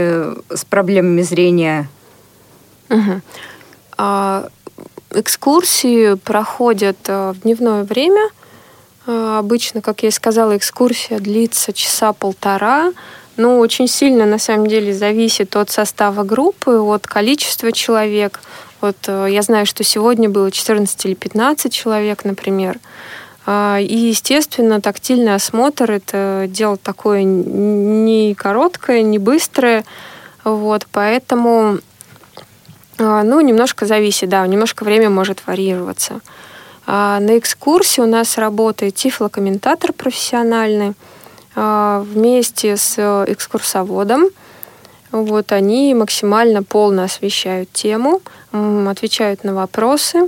с 0.49 0.63
проблемами 0.63 1.23
зрения? 1.23 1.89
Угу 2.89 3.21
экскурсии 5.11 6.15
проходят 6.15 6.97
э, 7.07 7.33
в 7.33 7.41
дневное 7.41 7.83
время. 7.83 8.29
Э, 9.07 9.37
обычно, 9.39 9.81
как 9.81 10.03
я 10.03 10.09
и 10.09 10.11
сказала, 10.11 10.57
экскурсия 10.57 11.19
длится 11.19 11.73
часа 11.73 12.13
полтора. 12.13 12.93
Но 13.37 13.59
очень 13.59 13.87
сильно, 13.87 14.25
на 14.25 14.39
самом 14.39 14.67
деле, 14.67 14.93
зависит 14.93 15.55
от 15.55 15.69
состава 15.69 16.23
группы, 16.23 16.71
от 16.71 17.05
количества 17.05 17.71
человек. 17.71 18.41
Вот 18.81 18.97
э, 19.07 19.27
я 19.29 19.41
знаю, 19.41 19.65
что 19.65 19.83
сегодня 19.83 20.29
было 20.29 20.51
14 20.51 21.05
или 21.05 21.13
15 21.13 21.73
человек, 21.73 22.25
например. 22.25 22.79
И, 23.47 24.09
естественно, 24.09 24.81
тактильный 24.81 25.35
осмотр– 25.35 25.91
это 25.91 26.47
дело 26.49 26.77
такое 26.77 27.21
не 27.21 28.33
короткое, 28.33 29.03
не 29.03 29.19
быстрое. 29.19 29.85
Вот, 30.43 30.87
поэтому, 30.91 31.77
ну, 32.97 33.41
немножко 33.41 33.85
зависит, 33.85 34.29
да, 34.29 34.45
немножко 34.47 34.83
время 34.83 35.09
может 35.09 35.45
варьироваться. 35.45 36.21
А, 36.87 37.19
на 37.19 37.37
экскурсии 37.37 38.01
у 38.01 38.05
нас 38.05 38.37
работает 38.37 38.95
тифлокомментатор 38.95 39.93
профессиональный 39.93 40.93
вместе 41.57 42.75
с 42.75 42.99
экскурсоводом. 43.27 44.25
Вот 45.11 45.53
они 45.53 45.93
максимально 45.93 46.63
полно 46.63 47.03
освещают 47.03 47.71
тему, 47.71 48.21
отвечают 48.51 49.45
на 49.45 49.55
вопросы. 49.55 50.27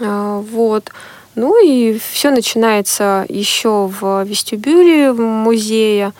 Вот. 0.00 0.90
Ну 1.34 1.62
и 1.62 1.98
все 1.98 2.30
начинается 2.30 3.24
еще 3.28 3.86
в 3.86 4.24
вестибюле 4.24 5.12
музея. 5.12 6.12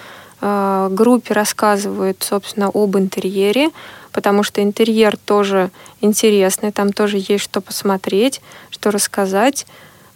А, 0.44 0.88
группе 0.90 1.34
рассказывают, 1.34 2.22
собственно, 2.22 2.70
об 2.72 2.96
интерьере, 2.96 3.70
потому 4.12 4.42
что 4.42 4.62
интерьер 4.62 5.16
тоже 5.16 5.70
интересный, 6.00 6.72
там 6.72 6.92
тоже 6.92 7.18
есть 7.18 7.44
что 7.44 7.60
посмотреть, 7.60 8.40
что 8.70 8.90
рассказать. 8.90 9.66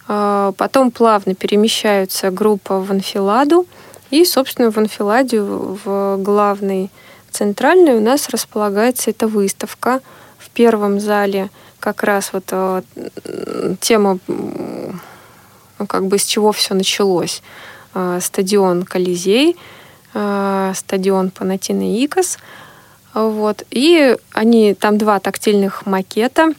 А, 0.07 0.53
потом 0.57 0.91
плавно 0.91 1.35
перемещаются 1.35 2.31
группа 2.31 2.79
в 2.79 2.91
анфиладу, 2.91 3.65
и, 4.09 4.23
собственно, 4.23 4.71
в 4.71 4.77
анфиладе, 4.77 5.41
в 5.41 6.17
главной 6.17 6.89
центральной 7.31 7.95
у 7.95 8.01
нас 8.01 8.29
располагается 8.29 9.09
эта 9.09 9.27
выставка. 9.27 10.01
В 10.37 10.49
первом 10.49 10.99
зале 10.99 11.49
как 11.79 12.03
раз 12.03 12.31
вот 12.31 12.45
э, 12.51 12.81
тема 13.81 14.19
ну, 14.27 15.85
как 15.87 16.07
бы 16.07 16.17
с 16.17 16.25
чего 16.25 16.51
все 16.51 16.73
началось. 16.73 17.41
А, 17.93 18.19
стадион 18.21 18.83
Колизей, 18.83 19.57
а, 20.13 20.73
стадион 20.75 21.31
Панатина 21.31 22.03
Икос. 22.03 22.37
Вот. 23.25 23.63
И 23.71 24.15
они, 24.33 24.73
там 24.73 24.97
два 24.97 25.19
тактильных 25.19 25.85
макета. 25.85 26.53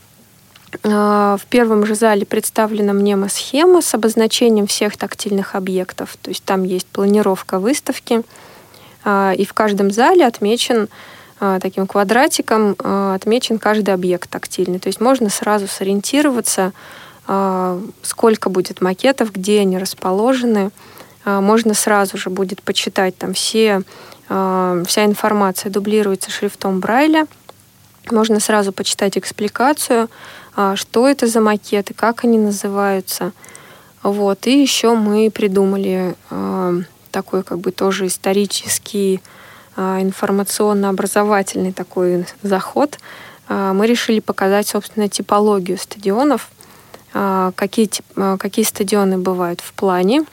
А, 0.83 1.37
в 1.37 1.47
первом 1.47 1.87
же 1.87 1.95
зале 1.95 2.27
представлена 2.27 2.93
мнемосхема 2.93 3.81
с 3.81 3.95
обозначением 3.95 4.67
всех 4.67 4.97
тактильных 4.97 5.55
объектов. 5.55 6.17
То 6.21 6.31
есть 6.31 6.45
там 6.45 6.65
есть 6.65 6.87
планировка 6.87 7.59
выставки. 7.59 8.23
И 9.07 9.47
в 9.49 9.55
каждом 9.55 9.91
зале 9.91 10.27
отмечен 10.27 10.89
таким 11.39 11.87
квадратиком 11.87 12.75
отмечен 12.79 13.59
каждый 13.59 13.95
объект 13.95 14.29
тактильный. 14.29 14.81
То 14.81 14.89
есть 14.89 15.01
можно 15.01 15.31
сразу 15.31 15.69
сориентироваться, 15.69 16.73
а, 17.31 17.81
сколько 18.03 18.51
будет 18.51 18.81
макетов, 18.81 19.33
где 19.33 19.61
они 19.61 19.79
расположены. 19.79 20.71
А, 21.25 21.43
можно 21.43 21.75
сразу 21.75 22.17
же 22.17 22.31
будет 22.31 22.63
почитать 22.63 23.17
там 23.19 23.35
все, 23.35 23.77
а, 23.77 23.83
вся 24.29 25.05
информация 25.05 25.71
дублируется 25.71 26.31
шрифтом 26.31 26.81
Брайля. 26.81 27.27
Можно 28.11 28.41
сразу 28.41 28.73
почитать 28.73 29.17
экспликацию, 29.17 30.09
что 30.75 31.09
это 31.09 31.27
за 31.27 31.41
макеты, 31.41 31.95
как 31.95 32.25
они 32.25 32.39
называются. 32.39 33.33
Вот. 34.03 34.47
И 34.47 34.61
еще 34.61 34.95
мы 34.95 35.31
придумали 35.31 36.15
такой 37.11 37.43
как 37.43 37.59
бы 37.61 37.71
тоже 37.73 38.07
исторический 38.07 39.21
информационно-образовательный 39.77 41.73
такой 41.73 42.27
заход. 42.43 42.99
Мы 43.49 43.87
решили 43.87 44.21
показать, 44.21 44.69
собственно, 44.69 45.09
типологию 45.09 45.79
стадионов– 45.79 46.51
а, 47.15 47.53
какие, 47.57 47.91
а, 48.17 48.37
какие 48.37 48.65
стадионы 48.65 49.19
бывают 49.19 49.61
в 49.61 49.73
плане, 49.73 50.25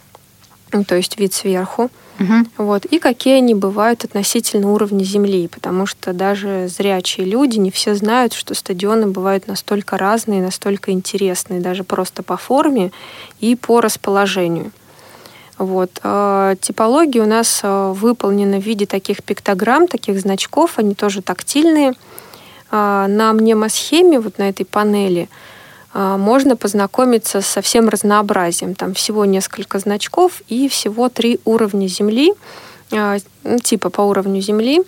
ну, 0.72 0.84
то 0.84 0.96
есть 0.96 1.18
вид 1.18 1.34
сверху, 1.34 1.90
угу. 2.20 2.34
вот, 2.58 2.86
и 2.86 3.00
какие 3.00 3.38
они 3.38 3.54
бывают 3.54 4.04
относительно 4.04 4.72
уровня 4.72 5.04
земли, 5.04 5.48
потому 5.48 5.86
что 5.86 6.14
даже 6.14 6.68
зрячие 6.68 7.26
люди 7.26 7.58
не 7.58 7.72
все 7.72 7.96
знают, 7.96 8.34
что 8.34 8.54
стадионы 8.54 9.08
бывают 9.08 9.48
настолько 9.48 9.98
разные, 9.98 10.42
настолько 10.42 10.92
интересные, 10.92 11.62
даже 11.62 11.84
просто 11.84 12.24
по 12.24 12.38
форме 12.38 12.92
и 13.40 13.56
по 13.56 13.82
расположению. 13.82 14.72
Вот. 15.58 16.00
А, 16.04 16.56
типология 16.56 17.24
у 17.24 17.28
нас 17.28 17.62
выполнена 17.64 18.60
в 18.60 18.64
виде 18.64 18.86
таких 18.86 19.24
пиктограмм, 19.24 19.88
таких 19.88 20.20
значков, 20.20 20.78
они 20.78 20.96
тоже 20.96 21.22
тактильные. 21.22 21.94
На 22.72 23.32
мнемосхеме, 23.32 24.20
вот 24.20 24.38
на 24.38 24.50
этой 24.50 24.66
панели, 24.66 25.30
а, 25.30 25.45
можно 25.96 26.58
познакомиться 26.58 27.40
со 27.40 27.62
всем 27.62 27.88
разнообразием. 27.88 28.76
Там 28.76 28.94
всего 28.94 29.24
несколько 29.24 29.80
значков 29.80 30.42
и 30.50 30.68
всего 30.68 31.08
три 31.08 31.40
уровня 31.46 31.88
Земли, 31.88 32.34
а, 32.92 33.18
ну, 33.44 33.60
типа 33.60 33.90
по 33.90 34.02
уровню 34.02 34.42
Земли. 34.42 34.84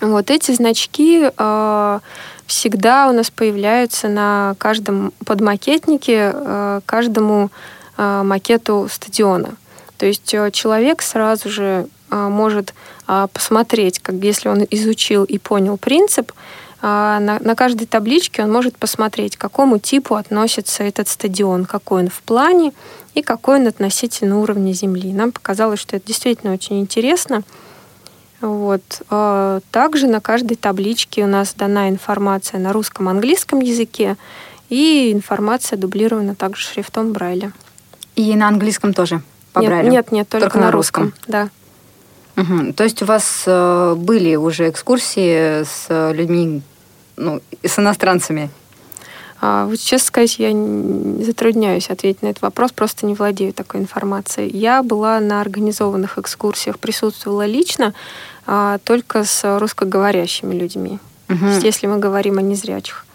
Вот 0.00 0.30
эти 0.32 0.50
значки 0.50 1.30
а, 1.36 2.00
всегда 2.46 3.08
у 3.08 3.12
нас 3.12 3.30
появляются 3.30 4.08
на 4.08 4.56
каждом 4.58 5.12
подмакетнике, 5.24 6.34
каждому 6.86 7.50
макету 7.96 8.88
стадиона. 8.90 9.54
То 9.96 10.04
есть 10.04 10.34
э, 10.34 10.50
человек 10.50 11.00
сразу 11.00 11.48
же 11.48 11.88
может 12.10 12.74
посмотреть, 13.32 14.00
как 14.00 14.16
если 14.16 14.50
он 14.50 14.66
изучил 14.70 15.24
и 15.24 15.38
понял 15.38 15.78
принцип, 15.78 16.32
а, 16.32 16.65
на, 16.82 17.38
на 17.40 17.54
каждой 17.54 17.86
табличке 17.86 18.42
он 18.42 18.52
может 18.52 18.76
посмотреть, 18.76 19.36
к 19.36 19.40
какому 19.40 19.78
типу 19.78 20.14
относится 20.14 20.84
этот 20.84 21.08
стадион, 21.08 21.64
какой 21.64 22.02
он 22.02 22.08
в 22.08 22.20
плане 22.22 22.72
и 23.14 23.22
какой 23.22 23.60
он 23.60 23.66
относительно 23.66 24.40
уровня 24.40 24.72
земли. 24.72 25.12
Нам 25.12 25.32
показалось, 25.32 25.80
что 25.80 25.96
это 25.96 26.06
действительно 26.06 26.52
очень 26.52 26.80
интересно. 26.80 27.42
Вот. 28.40 28.82
А, 29.08 29.60
также 29.70 30.06
на 30.06 30.20
каждой 30.20 30.56
табличке 30.56 31.24
у 31.24 31.26
нас 31.26 31.54
дана 31.54 31.88
информация 31.88 32.60
на 32.60 32.72
русском, 32.72 33.08
английском 33.08 33.60
языке, 33.60 34.16
и 34.68 35.12
информация 35.12 35.78
дублирована 35.78 36.34
также 36.34 36.62
шрифтом 36.62 37.12
Брайля. 37.12 37.52
И 38.16 38.34
на 38.34 38.48
английском 38.48 38.92
тоже 38.92 39.22
по 39.52 39.60
нет, 39.60 39.70
Брайлю? 39.70 39.90
Нет, 39.90 40.12
нет, 40.12 40.28
только, 40.28 40.46
только 40.46 40.58
на, 40.58 40.66
на 40.66 40.72
русском. 40.72 41.04
русском. 41.04 41.22
Да. 41.26 41.48
Угу. 42.36 42.74
То 42.74 42.84
есть 42.84 43.02
у 43.02 43.06
вас 43.06 43.44
э, 43.46 43.94
были 43.96 44.36
уже 44.36 44.68
экскурсии 44.68 45.64
с 45.64 46.12
людьми, 46.12 46.62
ну, 47.16 47.40
с 47.62 47.78
иностранцами? 47.78 48.50
А, 49.40 49.66
вот 49.66 49.78
честно 49.78 50.06
сказать, 50.06 50.38
я 50.38 50.50
затрудняюсь 51.24 51.90
ответить 51.90 52.22
на 52.22 52.28
этот 52.28 52.42
вопрос, 52.42 52.72
просто 52.72 53.06
не 53.06 53.14
владею 53.14 53.52
такой 53.52 53.80
информацией. 53.80 54.50
Я 54.56 54.82
была 54.82 55.20
на 55.20 55.40
организованных 55.40 56.18
экскурсиях, 56.18 56.78
присутствовала 56.78 57.46
лично, 57.46 57.94
а, 58.46 58.78
только 58.84 59.24
с 59.24 59.58
русскоговорящими 59.58 60.54
людьми. 60.54 60.98
Угу. 61.28 61.46
Если 61.62 61.86
мы 61.86 61.98
говорим 61.98 62.38
о 62.38 62.42
незрячих. 62.42 63.05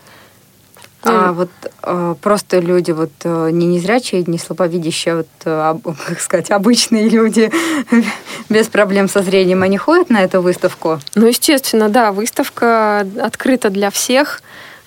А 1.04 1.32
вот 1.32 1.50
э, 1.84 2.16
просто 2.22 2.60
люди, 2.60 2.92
вот 2.92 3.12
э, 3.24 3.50
не 3.52 3.66
незрячие, 3.66 4.24
не 4.28 4.38
слабовидящие, 4.38 5.18
вот, 5.18 5.28
э, 5.46 5.76
как 6.08 6.20
сказать, 6.20 6.52
обычные 6.52 7.10
люди 7.10 7.52
без 8.50 8.68
проблем 8.68 9.10
со 9.10 9.24
зрением, 9.24 9.64
они 9.64 9.78
ходят 9.78 10.10
на 10.10 10.24
эту 10.24 10.42
выставку? 10.42 11.00
Ну, 11.16 11.28
естественно, 11.28 11.90
да, 11.90 12.12
выставка 12.12 13.06
открыта 13.22 13.70
для 13.70 13.90
всех. 13.90 14.42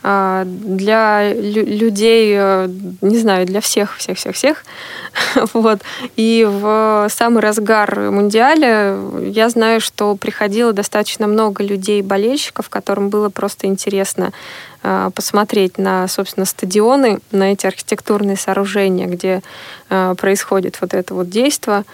А, 0.06 0.44
для 0.44 1.32
людей, 1.32 2.34
э, 2.36 2.68
не 3.00 3.18
знаю, 3.18 3.46
для 3.46 3.62
всех, 3.62 3.96
всех, 3.96 4.18
всех, 4.18 4.34
всех. 4.34 4.62
вот. 5.54 5.80
И 6.16 6.46
в 6.46 7.06
самый 7.08 7.40
разгар 7.40 8.10
Мундиаля 8.10 8.98
я 9.22 9.48
знаю, 9.48 9.80
что 9.80 10.14
приходило 10.14 10.74
достаточно 10.74 11.26
много 11.26 11.64
людей, 11.64 12.02
болельщиков, 12.02 12.68
которым 12.68 13.08
было 13.08 13.30
просто 13.30 13.66
интересно 13.66 14.32
а, 14.82 15.08
посмотреть 15.08 15.78
на, 15.78 16.06
собственно, 16.06 16.44
стадионы, 16.44 17.20
на 17.32 17.52
эти 17.52 17.66
архитектурные 17.66 18.36
сооружения, 18.36 19.06
где 19.06 19.42
происходит 19.88 20.82
вот 20.82 20.92
это 20.92 21.14
вот 21.14 21.30
действие. 21.30 21.84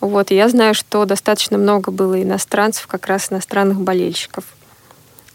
Вот, 0.00 0.30
и 0.30 0.36
я 0.36 0.48
знаю, 0.48 0.74
что 0.74 1.04
достаточно 1.04 1.58
много 1.58 1.90
было 1.90 2.22
иностранцев, 2.22 2.86
как 2.86 3.06
раз 3.06 3.32
иностранных 3.32 3.80
болельщиков. 3.80 4.44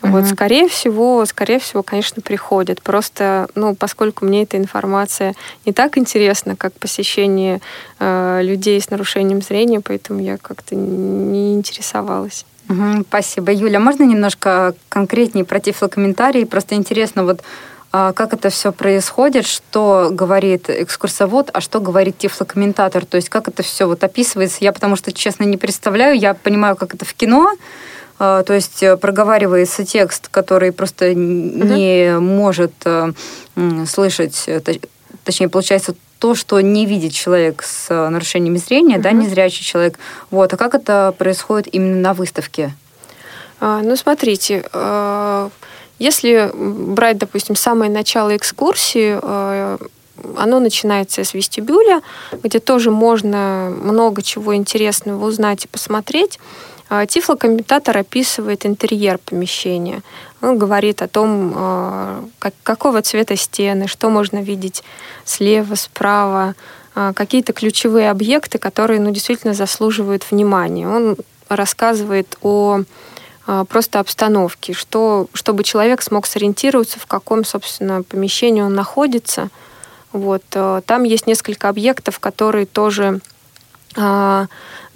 Угу. 0.02 0.12
Вот, 0.12 0.28
скорее 0.28 0.68
всего, 0.68 1.26
скорее 1.26 1.60
всего, 1.60 1.84
конечно, 1.84 2.22
приходят. 2.22 2.82
Просто, 2.82 3.48
ну, 3.56 3.76
поскольку 3.76 4.26
мне 4.26 4.44
эта 4.44 4.58
информация 4.58 5.36
не 5.66 5.74
так 5.74 5.98
интересна, 5.98 6.56
как 6.56 6.74
посещение 6.74 7.62
э, 8.00 8.40
людей 8.42 8.82
с 8.82 8.90
нарушением 8.90 9.42
зрения, 9.42 9.80
поэтому 9.80 10.22
я 10.22 10.38
как-то 10.38 10.76
не 10.76 11.54
интересовалась. 11.54 12.46
Угу, 12.70 13.06
спасибо, 13.08 13.52
Юля. 13.52 13.80
Можно 13.80 14.04
немножко 14.04 14.76
конкретнее 14.90 15.46
про 15.46 15.60
тифлокомментарии? 15.60 16.46
Просто 16.46 16.76
интересно, 16.76 17.24
вот 17.24 17.42
как 17.92 18.34
это 18.34 18.50
все 18.50 18.72
происходит, 18.72 19.46
что 19.46 20.10
говорит 20.12 20.70
экскурсовод, 20.70 21.50
а 21.54 21.60
что 21.60 21.82
говорит 21.82 22.18
тифлокомментатор, 22.18 23.06
то 23.06 23.18
есть 23.18 23.30
как 23.30 23.50
это 23.50 23.64
все 23.64 23.86
вот 23.86 24.04
описывается. 24.04 24.60
Я 24.62 24.72
потому 24.72 24.96
что, 24.96 25.12
честно, 25.12 25.44
не 25.44 25.58
представляю, 25.58 26.18
я 26.18 26.34
понимаю, 26.34 26.78
как 26.78 26.96
это 26.96 27.04
в 27.04 27.14
кино, 27.14 27.52
а, 28.24 28.44
то 28.44 28.54
есть 28.54 28.84
э, 28.84 28.98
проговаривается 28.98 29.84
текст, 29.84 30.28
который 30.28 30.72
просто 30.72 31.10
угу. 31.10 31.20
не 31.20 32.20
может 32.20 32.72
э, 32.86 33.14
слышать, 33.88 34.44
э, 34.46 34.62
точнее, 35.24 35.50
получается, 35.50 35.96
то, 36.20 36.36
что 36.36 36.62
не 36.62 36.86
видит 36.86 37.14
человек 37.14 37.64
с 37.64 37.90
нарушениями 37.90 38.60
зрения, 38.60 38.98
угу. 38.98 39.02
да, 39.02 39.12
незрячий 39.12 39.66
человек. 39.66 39.98
Вот. 40.30 40.54
А 40.54 40.58
как 40.58 40.76
это 40.76 41.16
происходит 41.18 41.74
именно 41.74 42.00
на 42.00 42.14
выставке? 42.14 42.76
А, 43.60 43.82
ну, 43.82 43.96
смотрите, 43.96 44.66
если 46.02 46.52
брать, 46.54 47.20
допустим, 47.20 47.56
самое 47.56 47.92
начало 47.92 48.36
экскурсии, 48.36 49.20
э, 49.22 49.78
оно 50.36 50.60
начинается 50.60 51.24
с 51.24 51.34
вестибюля, 51.34 52.02
где 52.44 52.60
тоже 52.60 52.92
можно 52.92 53.72
много 53.84 54.22
чего 54.22 54.56
интересного 54.56 55.26
узнать 55.26 55.66
и 55.66 55.68
посмотреть. 55.68 56.40
А, 56.90 57.06
тифлокомментатор 57.06 57.98
описывает 57.98 58.66
интерьер 58.66 59.18
помещения. 59.18 60.02
Он 60.42 60.58
говорит 60.58 61.02
о 61.02 61.08
том, 61.08 61.54
а, 61.56 62.26
как, 62.40 62.54
какого 62.64 63.02
цвета 63.02 63.36
стены, 63.36 63.88
что 63.88 64.10
можно 64.10 64.42
видеть 64.42 64.84
слева, 65.24 65.76
справа, 65.76 66.56
а, 66.94 67.14
какие-то 67.14 67.54
ключевые 67.54 68.10
объекты, 68.10 68.58
которые 68.58 69.00
ну, 69.00 69.12
действительно 69.12 69.54
заслуживают 69.54 70.30
внимания. 70.30 70.88
Он 70.88 71.16
рассказывает 71.48 72.38
о 72.42 72.82
просто 73.68 74.00
обстановке, 74.00 74.74
что, 74.74 75.28
чтобы 75.34 75.64
человек 75.64 76.02
смог 76.02 76.26
сориентироваться, 76.26 77.00
в 77.00 77.06
каком, 77.06 77.44
собственно, 77.44 78.04
помещении 78.04 78.62
он 78.62 78.76
находится. 78.76 79.50
Вот. 80.14 80.44
Там 80.50 81.04
есть 81.04 81.28
несколько 81.28 81.70
объектов, 81.70 82.20
которые 82.20 82.66
тоже 82.66 83.20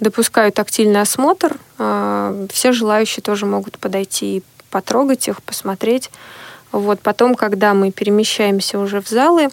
допускают 0.00 0.54
тактильный 0.54 1.00
осмотр. 1.00 1.58
А, 1.78 2.46
все 2.50 2.72
желающие 2.72 3.22
тоже 3.22 3.46
могут 3.46 3.78
подойти 3.78 4.38
и 4.38 4.42
потрогать 4.70 5.28
их, 5.28 5.42
посмотреть. 5.42 6.10
Вот. 6.72 7.00
Потом, 7.00 7.34
когда 7.34 7.74
мы 7.74 7.90
перемещаемся 7.90 8.78
уже 8.78 9.00
в 9.00 9.08
залы, 9.08 9.48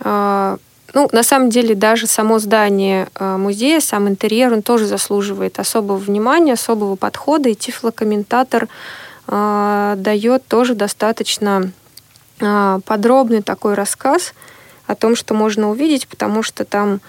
а, 0.00 0.58
ну, 0.96 1.10
на 1.12 1.22
самом 1.22 1.50
деле, 1.50 1.74
даже 1.74 2.06
само 2.06 2.38
здание 2.38 3.08
а, 3.16 3.36
музея, 3.36 3.80
сам 3.80 4.08
интерьер, 4.08 4.50
он 4.50 4.62
тоже 4.62 4.86
заслуживает 4.86 5.58
особого 5.58 5.98
внимания, 5.98 6.54
особого 6.54 6.96
подхода, 6.96 7.50
и 7.50 7.54
тифлокомментатор 7.54 8.68
дает 9.28 10.46
тоже 10.46 10.74
достаточно 10.74 11.72
подробный 12.38 13.42
такой 13.42 13.74
рассказ 13.74 14.32
о 14.86 14.94
том, 14.94 15.16
что 15.16 15.34
можно 15.34 15.68
увидеть, 15.68 16.06
потому 16.08 16.42
что 16.42 16.64
там 16.64 17.00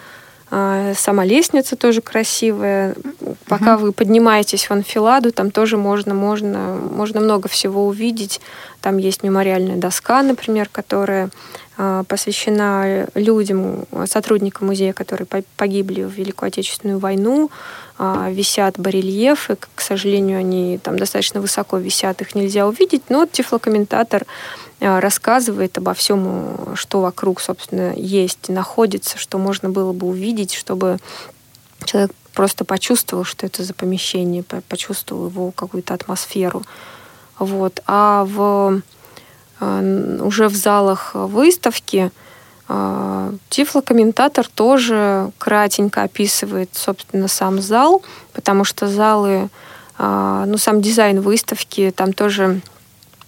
а, 0.49 0.93
сама 0.95 1.25
лестница 1.25 1.75
тоже 1.75 2.01
красивая. 2.01 2.95
Пока 3.47 3.75
угу. 3.75 3.85
вы 3.85 3.91
поднимаетесь 3.91 4.65
в 4.65 4.71
анфиладу, 4.71 5.31
там 5.31 5.51
тоже 5.51 5.77
можно, 5.77 6.13
можно, 6.13 6.77
можно 6.91 7.19
много 7.19 7.49
всего 7.49 7.85
увидеть. 7.85 8.39
Там 8.81 8.97
есть 8.97 9.23
мемориальная 9.23 9.75
доска, 9.75 10.21
например, 10.21 10.69
которая 10.71 11.29
посвящена 12.07 13.07
людям, 13.13 13.85
сотрудникам 14.05 14.67
музея, 14.67 14.93
которые 14.93 15.27
погибли 15.55 16.01
в 16.03 16.09
Великую 16.09 16.47
Отечественную 16.47 16.97
войну. 16.97 17.51
А, 17.99 18.29
висят 18.29 18.79
барельефы, 18.79 19.57
к 19.75 19.81
сожалению, 19.81 20.39
они 20.39 20.79
там 20.79 20.97
достаточно 20.97 21.41
высоко 21.41 21.77
висят, 21.77 22.21
их 22.21 22.35
нельзя 22.35 22.67
увидеть, 22.67 23.03
но 23.09 23.25
тифлокомментатор 23.25 24.25
Э, 24.79 24.99
рассказывает 24.99 25.77
обо 25.77 25.93
всем, 25.93 26.75
что 26.75 27.01
вокруг, 27.01 27.41
собственно, 27.41 27.93
есть, 27.95 28.49
находится, 28.49 29.17
что 29.17 29.37
можно 29.39 29.69
было 29.69 29.91
бы 29.91 30.07
увидеть, 30.07 30.53
чтобы 30.53 30.97
человек 31.83 32.11
просто 32.33 32.63
почувствовал, 32.63 33.23
что 33.23 33.47
это 33.47 33.63
за 33.63 33.73
помещение, 33.73 34.43
почувствовал 34.43 35.27
его 35.27 35.51
какую-то 35.51 35.95
атмосферу. 35.95 36.63
Вот. 37.39 37.81
А 37.87 38.25
в, 38.25 38.81
уже 39.59 40.47
в 40.47 40.55
залах 40.55 41.11
выставки 41.13 42.11
э, 42.69 43.33
тифлокомментатор 43.49 44.47
тоже 44.47 45.31
кратенько 45.37 46.03
описывает, 46.03 46.69
собственно, 46.73 47.27
сам 47.27 47.61
зал, 47.61 48.03
потому 48.33 48.63
что 48.63 48.87
залы, 48.87 49.49
ну, 49.99 50.57
сам 50.59 50.79
дизайн 50.79 51.21
выставки, 51.21 51.91
там 51.95 52.13
тоже 52.13 52.61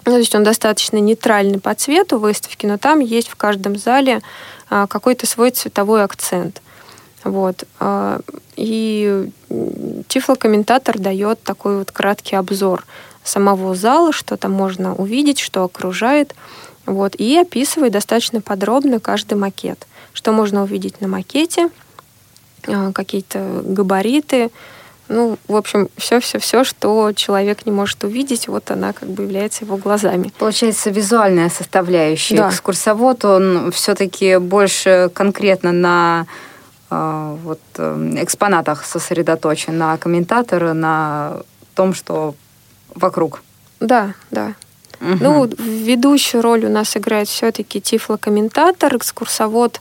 ну, 0.06 0.12
то 0.14 0.20
есть 0.20 0.36
он 0.36 0.44
достаточно 0.44 0.98
нейтральный 0.98 1.60
по 1.60 1.74
цвету 1.74 2.20
выставки, 2.20 2.66
но 2.66 2.78
там 2.78 3.00
есть 3.00 3.28
в 3.28 3.36
каждом 3.36 3.76
зале 3.76 4.22
какой-то 4.68 5.26
свой 5.26 5.52
цветовой 5.52 6.04
акцент. 6.04 6.62
Вот. 7.24 7.66
И 8.56 9.30
тифлокомментатор 10.08 10.98
дает 10.98 11.42
такой 11.44 11.80
вот 11.80 11.92
краткий 11.92 12.36
обзор 12.36 12.86
самого 13.24 13.76
зала, 13.76 14.12
что 14.12 14.38
там 14.38 14.52
можно 14.52 14.96
увидеть, 14.96 15.40
что 15.40 15.64
окружает. 15.64 16.36
Вот, 16.86 17.16
и 17.16 17.38
описывает 17.38 17.92
достаточно 17.92 18.42
подробно 18.42 19.00
каждый 19.00 19.36
макет. 19.36 19.86
Что 20.14 20.32
можно 20.32 20.64
увидеть 20.64 21.02
на 21.02 21.08
макете, 21.08 21.70
а, 22.68 22.92
какие-то 22.92 23.62
габариты, 23.64 24.50
ну, 25.10 25.40
в 25.48 25.56
общем, 25.56 25.90
все-все-все, 25.98 26.64
что 26.64 27.12
человек 27.14 27.66
не 27.66 27.72
может 27.72 28.04
увидеть, 28.04 28.48
вот 28.48 28.70
она 28.70 28.94
как 28.94 29.10
бы 29.10 29.24
является 29.24 29.66
его 29.66 29.76
глазами. 29.76 30.32
Получается, 30.38 30.92
визуальная 30.92 31.50
составляющая. 31.50 32.38
Да. 32.38 32.50
Экскурсовод, 32.50 33.26
он 33.26 33.72
все-таки 33.72 34.38
больше 34.38 35.10
конкретно 35.14 35.72
на 35.72 36.28
э, 36.92 37.38
вот, 37.44 37.60
э, 37.78 38.18
экспонатах 38.22 38.86
сосредоточен, 38.86 39.78
на 39.78 39.98
комментатора, 39.98 40.74
на 40.74 41.42
том, 41.74 41.96
что 41.96 42.36
вокруг. 42.96 43.42
Да, 43.80 44.14
да. 44.32 44.54
Угу. 45.02 45.18
Ну, 45.22 45.46
ведущую 45.58 46.42
роль 46.42 46.66
у 46.66 46.70
нас 46.70 46.98
играет 46.98 47.28
все-таки 47.30 47.80
тифлокомментатор, 47.80 48.96
экскурсовод 48.96 49.80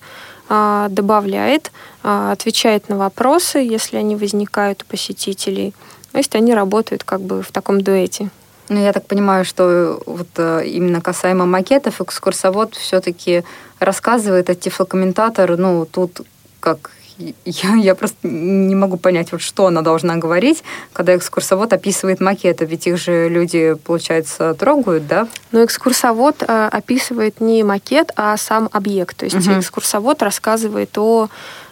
а, 0.48 0.88
добавляет, 0.90 1.72
а, 2.02 2.32
отвечает 2.32 2.88
на 2.88 2.96
вопросы, 2.96 3.58
если 3.58 3.96
они 3.96 4.16
возникают 4.16 4.82
у 4.82 4.86
посетителей. 4.86 5.74
То 6.12 6.18
есть 6.18 6.34
они 6.34 6.54
работают 6.54 7.04
как 7.04 7.20
бы 7.20 7.42
в 7.42 7.50
таком 7.50 7.80
дуэте. 7.80 8.30
Ну, 8.68 8.82
я 8.82 8.92
так 8.92 9.06
понимаю, 9.06 9.44
что 9.44 10.00
вот 10.04 10.28
э, 10.36 10.66
именно 10.66 11.00
касаемо 11.00 11.46
макетов, 11.46 12.02
экскурсовод 12.02 12.74
все-таки 12.74 13.42
рассказывает, 13.78 14.50
а 14.50 14.54
тифлокомментатор, 14.54 15.56
ну, 15.56 15.86
тут 15.86 16.20
как 16.60 16.90
я, 17.18 17.74
я 17.74 17.94
просто 17.94 18.16
не 18.26 18.74
могу 18.74 18.96
понять, 18.96 19.32
вот 19.32 19.40
что 19.40 19.66
она 19.66 19.82
должна 19.82 20.16
говорить, 20.16 20.62
когда 20.92 21.16
экскурсовод 21.16 21.72
описывает 21.72 22.20
макеты, 22.20 22.64
ведь 22.64 22.86
их 22.86 22.96
же 22.96 23.28
люди, 23.28 23.74
получается, 23.84 24.54
трогают, 24.54 25.06
да? 25.06 25.28
Но 25.52 25.64
экскурсовод 25.64 26.42
э, 26.46 26.68
описывает 26.70 27.40
не 27.40 27.64
макет, 27.64 28.12
а 28.16 28.36
сам 28.36 28.68
объект. 28.72 29.16
То 29.16 29.24
есть 29.24 29.36
угу. 29.36 29.58
экскурсовод 29.58 30.22
рассказывает 30.22 30.96
о 30.96 31.28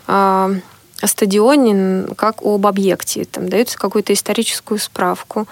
э, 0.08 0.54
стадионе 1.04 2.06
как 2.16 2.42
об 2.42 2.66
объекте. 2.66 3.24
Там 3.24 3.48
дается 3.48 3.78
какую-то 3.78 4.12
историческую 4.12 4.78
справку 4.78 5.46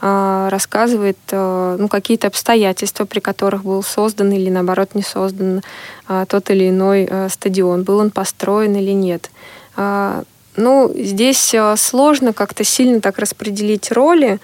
рассказывает 0.00 1.16
э, 1.30 1.76
ну, 1.78 1.88
какие-то 1.88 2.26
обстоятельства, 2.26 3.04
при 3.04 3.20
которых 3.20 3.64
был 3.64 3.82
создан 3.82 4.32
или, 4.32 4.50
наоборот, 4.50 4.94
не 4.94 5.02
создан 5.02 5.62
э, 6.08 6.26
тот 6.28 6.50
или 6.50 6.68
иной 6.68 7.08
стадион, 7.30 7.84
был 7.84 7.98
он 7.98 8.10
построен 8.10 8.76
или 8.76 8.90
нет. 8.90 9.30
Ну, 10.56 10.92
здесь 10.94 11.52
сложно 11.76 12.32
как-то 12.32 12.62
сильно 12.62 13.00
так 13.00 13.18
распределить 13.18 13.90
роли, 13.90 14.38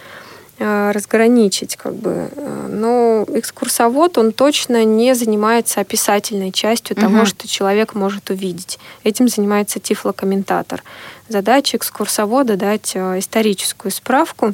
разграничить, 0.58 1.76
как 1.76 1.94
бы. 1.94 2.28
Но 2.68 3.24
экскурсовод, 3.28 4.18
он 4.18 4.32
точно 4.32 4.84
не 4.84 5.14
занимается 5.14 5.80
описательной 5.80 6.50
частью 6.50 6.96
угу. 6.96 7.06
того, 7.06 7.24
что 7.26 7.46
человек 7.46 7.94
может 7.94 8.30
увидеть. 8.30 8.80
Этим 9.04 9.28
занимается 9.28 9.78
тифлокомментатор. 9.78 10.82
Задача 11.28 11.76
экскурсовода 11.76 12.56
дать 12.56 12.96
историческую 12.96 13.92
справку 13.92 14.48
а, 14.48 14.52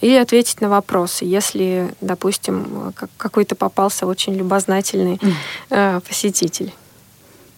и 0.00 0.14
ответить 0.14 0.60
на 0.60 0.68
вопросы, 0.68 1.24
если, 1.24 1.94
допустим, 2.00 2.92
какой-то 3.16 3.54
попался 3.54 4.06
очень 4.06 4.34
любознательный 4.34 5.20
mm. 5.70 6.00
посетитель. 6.06 6.72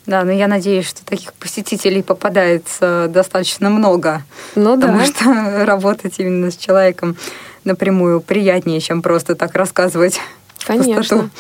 Да, 0.07 0.25
но 0.25 0.33
я 0.33 0.49
надеюсь, 0.49 0.89
что 0.89 1.05
таких 1.05 1.33
посетителей 1.35 2.03
попадается 2.03 3.07
достаточно 3.09 3.71
много. 3.71 4.23
Ну 4.57 4.75
потому 4.77 4.99
да. 4.99 5.07
что 5.07 5.65
работать 5.65 6.15
именно 6.19 6.51
с 6.51 6.57
человеком 6.57 7.17
напрямую 7.65 8.21
приятнее, 8.21 8.81
чем 8.81 9.03
просто 9.03 9.37
так 9.37 9.55
рассказывать. 9.55 10.21
Конечно. 10.67 10.97
Пустоту. 10.97 11.31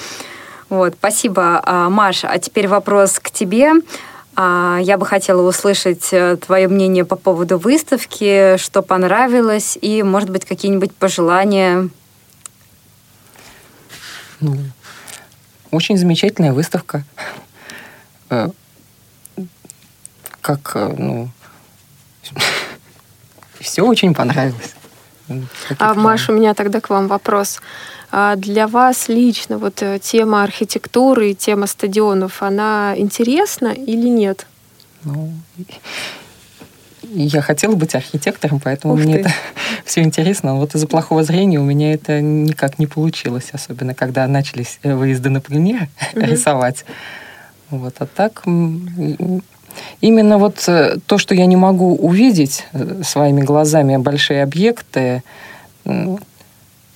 Вот, 0.68 0.94
спасибо, 0.94 1.60
а, 1.64 1.90
Маша. 1.90 2.28
А 2.28 2.38
теперь 2.38 2.68
вопрос 2.68 3.18
к 3.18 3.30
тебе. 3.30 3.72
А, 4.34 4.78
я 4.82 4.96
бы 4.96 5.04
хотела 5.04 5.46
услышать 5.46 6.08
э, 6.12 6.36
твое 6.36 6.66
мнение 6.66 7.04
по 7.04 7.16
поводу 7.16 7.58
выставки, 7.58 8.56
что 8.56 8.80
понравилось, 8.82 9.76
и, 9.80 10.02
может 10.02 10.30
быть, 10.30 10.46
какие-нибудь 10.46 10.94
пожелания. 10.94 11.90
Ну, 14.40 14.56
очень 15.70 15.98
замечательная 15.98 16.54
выставка. 16.54 17.04
Э, 18.30 18.48
как, 20.40 20.72
э, 20.76 20.94
ну, 20.96 21.28
все 23.60 23.82
очень 23.82 24.14
понравилось. 24.14 24.74
А, 25.78 25.94
Маша, 25.94 26.32
у 26.32 26.36
меня 26.36 26.54
тогда 26.54 26.80
к 26.80 26.90
вам 26.90 27.08
вопрос. 27.08 27.60
А 28.10 28.36
для 28.36 28.66
вас 28.68 29.08
лично 29.08 29.58
вот 29.58 29.82
э, 29.82 29.98
тема 29.98 30.42
архитектуры 30.42 31.30
и 31.30 31.34
тема 31.34 31.66
стадионов, 31.66 32.42
она 32.42 32.94
интересна 32.96 33.68
или 33.68 34.06
нет? 34.08 34.46
Ну, 35.04 35.32
я 37.14 37.42
хотела 37.42 37.74
быть 37.74 37.94
архитектором, 37.94 38.60
поэтому 38.60 38.94
Ух 38.94 39.00
мне 39.00 39.14
ты. 39.14 39.20
это 39.20 39.32
все 39.84 40.02
интересно. 40.02 40.56
Вот 40.56 40.74
из-за 40.74 40.86
плохого 40.86 41.24
зрения 41.24 41.58
у 41.58 41.64
меня 41.64 41.92
это 41.92 42.20
никак 42.20 42.78
не 42.78 42.86
получилось, 42.86 43.48
особенно 43.52 43.94
когда 43.94 44.26
начались 44.26 44.78
э, 44.82 44.94
выезды 44.94 45.30
на 45.30 45.40
пленер 45.40 45.88
угу. 46.14 46.20
рисовать. 46.26 46.84
Вот, 47.70 47.94
а 47.98 48.06
так 48.06 48.42
именно 50.00 50.38
вот 50.38 50.62
э, 50.68 50.96
то, 51.06 51.18
что 51.18 51.34
я 51.34 51.46
не 51.46 51.56
могу 51.56 51.94
увидеть 51.94 52.66
своими 53.02 53.42
глазами 53.42 53.96
большие 53.96 54.42
объекты, 54.42 55.22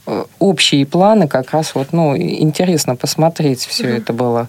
Э, 0.07 0.24
общие 0.39 0.87
планы 0.87 1.27
как 1.27 1.51
раз 1.51 1.74
вот, 1.74 1.93
ну, 1.93 2.16
интересно 2.16 2.95
посмотреть 2.95 3.66
все 3.66 3.97
это 3.97 4.12
было. 4.12 4.49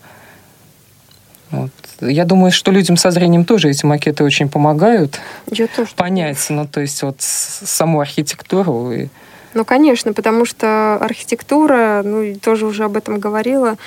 Вот. 1.50 1.72
Я 2.02 2.26
думаю, 2.26 2.52
что 2.52 2.72
людям 2.72 2.96
со 2.96 3.10
зрением 3.10 3.44
тоже 3.44 3.70
эти 3.70 3.86
макеты 3.86 4.24
очень 4.24 4.50
помогают 4.50 5.20
Я 5.50 5.68
тоже 5.68 5.90
понять, 5.96 6.46
ну, 6.50 6.68
то 6.68 6.82
есть 6.82 7.02
вот 7.02 7.16
саму 7.20 8.02
архитектуру. 8.02 8.92
И... 8.92 9.08
Ну, 9.56 9.66
конечно, 9.66 10.14
потому 10.14 10.46
что 10.46 10.98
архитектура, 10.98 12.04
ну, 12.04 12.36
тоже 12.36 12.68
уже 12.68 12.84
об 12.84 12.98
этом 12.98 13.18
говорила, 13.20 13.78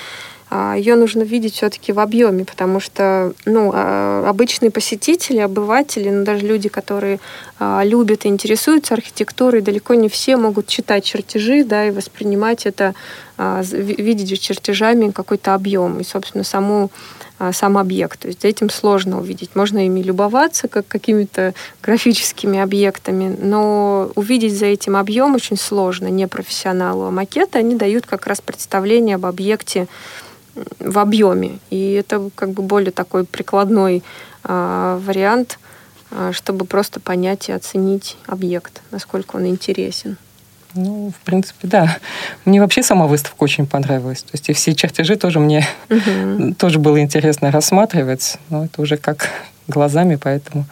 ее 0.77 0.95
нужно 0.95 1.21
видеть 1.21 1.53
все-таки 1.55 1.93
в 1.93 1.99
объеме, 1.99 2.43
потому 2.43 2.81
что 2.81 3.33
ну, 3.45 3.71
а, 3.73 4.25
обычные 4.27 4.69
посетители, 4.69 5.37
обыватели, 5.37 6.09
ну, 6.09 6.25
даже 6.25 6.45
люди, 6.45 6.67
которые 6.67 7.21
а, 7.57 7.83
любят 7.85 8.25
и 8.25 8.27
интересуются 8.27 8.93
архитектурой, 8.93 9.61
далеко 9.61 9.93
не 9.93 10.09
все 10.09 10.35
могут 10.35 10.67
читать 10.67 11.05
чертежи 11.05 11.63
да, 11.63 11.87
и 11.87 11.91
воспринимать 11.91 12.65
это, 12.65 12.93
видеть 13.37 14.39
чертежами 14.39 15.09
какой-то 15.09 15.55
объем 15.55 15.99
и, 15.99 16.03
собственно, 16.03 16.43
саму 16.43 16.91
сам 17.53 17.79
объект. 17.79 18.19
То 18.19 18.27
есть 18.27 18.45
этим 18.45 18.69
сложно 18.69 19.19
увидеть. 19.19 19.55
Можно 19.55 19.87
ими 19.87 20.01
любоваться 20.01 20.67
как 20.67 20.87
какими-то 20.87 21.55
графическими 21.81 22.59
объектами, 22.59 23.35
но 23.41 24.11
увидеть 24.13 24.55
за 24.55 24.67
этим 24.67 24.95
объем 24.95 25.33
очень 25.33 25.57
сложно 25.57 26.05
непрофессионалу. 26.05 27.05
А 27.05 27.11
макеты, 27.11 27.57
они 27.57 27.73
дают 27.73 28.05
как 28.05 28.27
раз 28.27 28.41
представление 28.41 29.15
об 29.15 29.25
объекте 29.25 29.87
в 30.79 30.99
объеме. 30.99 31.59
И 31.69 31.93
это 31.93 32.29
как 32.35 32.51
бы 32.51 32.63
более 32.63 32.91
такой 32.91 33.25
прикладной 33.25 34.03
э, 34.43 34.99
вариант, 35.05 35.59
э, 36.11 36.31
чтобы 36.33 36.65
просто 36.65 36.99
понять 36.99 37.49
и 37.49 37.51
оценить 37.51 38.17
объект, 38.27 38.81
насколько 38.91 39.37
он 39.37 39.47
интересен. 39.47 40.17
Ну, 40.73 41.11
в 41.11 41.25
принципе, 41.25 41.67
да. 41.67 41.97
Мне 42.45 42.61
вообще 42.61 42.81
сама 42.81 43.05
выставка 43.07 43.43
очень 43.43 43.67
понравилась. 43.67 44.23
То 44.23 44.31
есть 44.33 44.49
и 44.49 44.53
все 44.53 44.73
чертежи 44.73 45.15
тоже 45.17 45.39
мне 45.39 45.67
угу. 45.89 46.53
тоже 46.57 46.79
было 46.79 47.01
интересно 47.01 47.51
рассматривать. 47.51 48.37
Но 48.49 48.65
это 48.65 48.81
уже 48.81 48.97
как 48.97 49.29
глазами, 49.67 50.15
поэтому. 50.15 50.65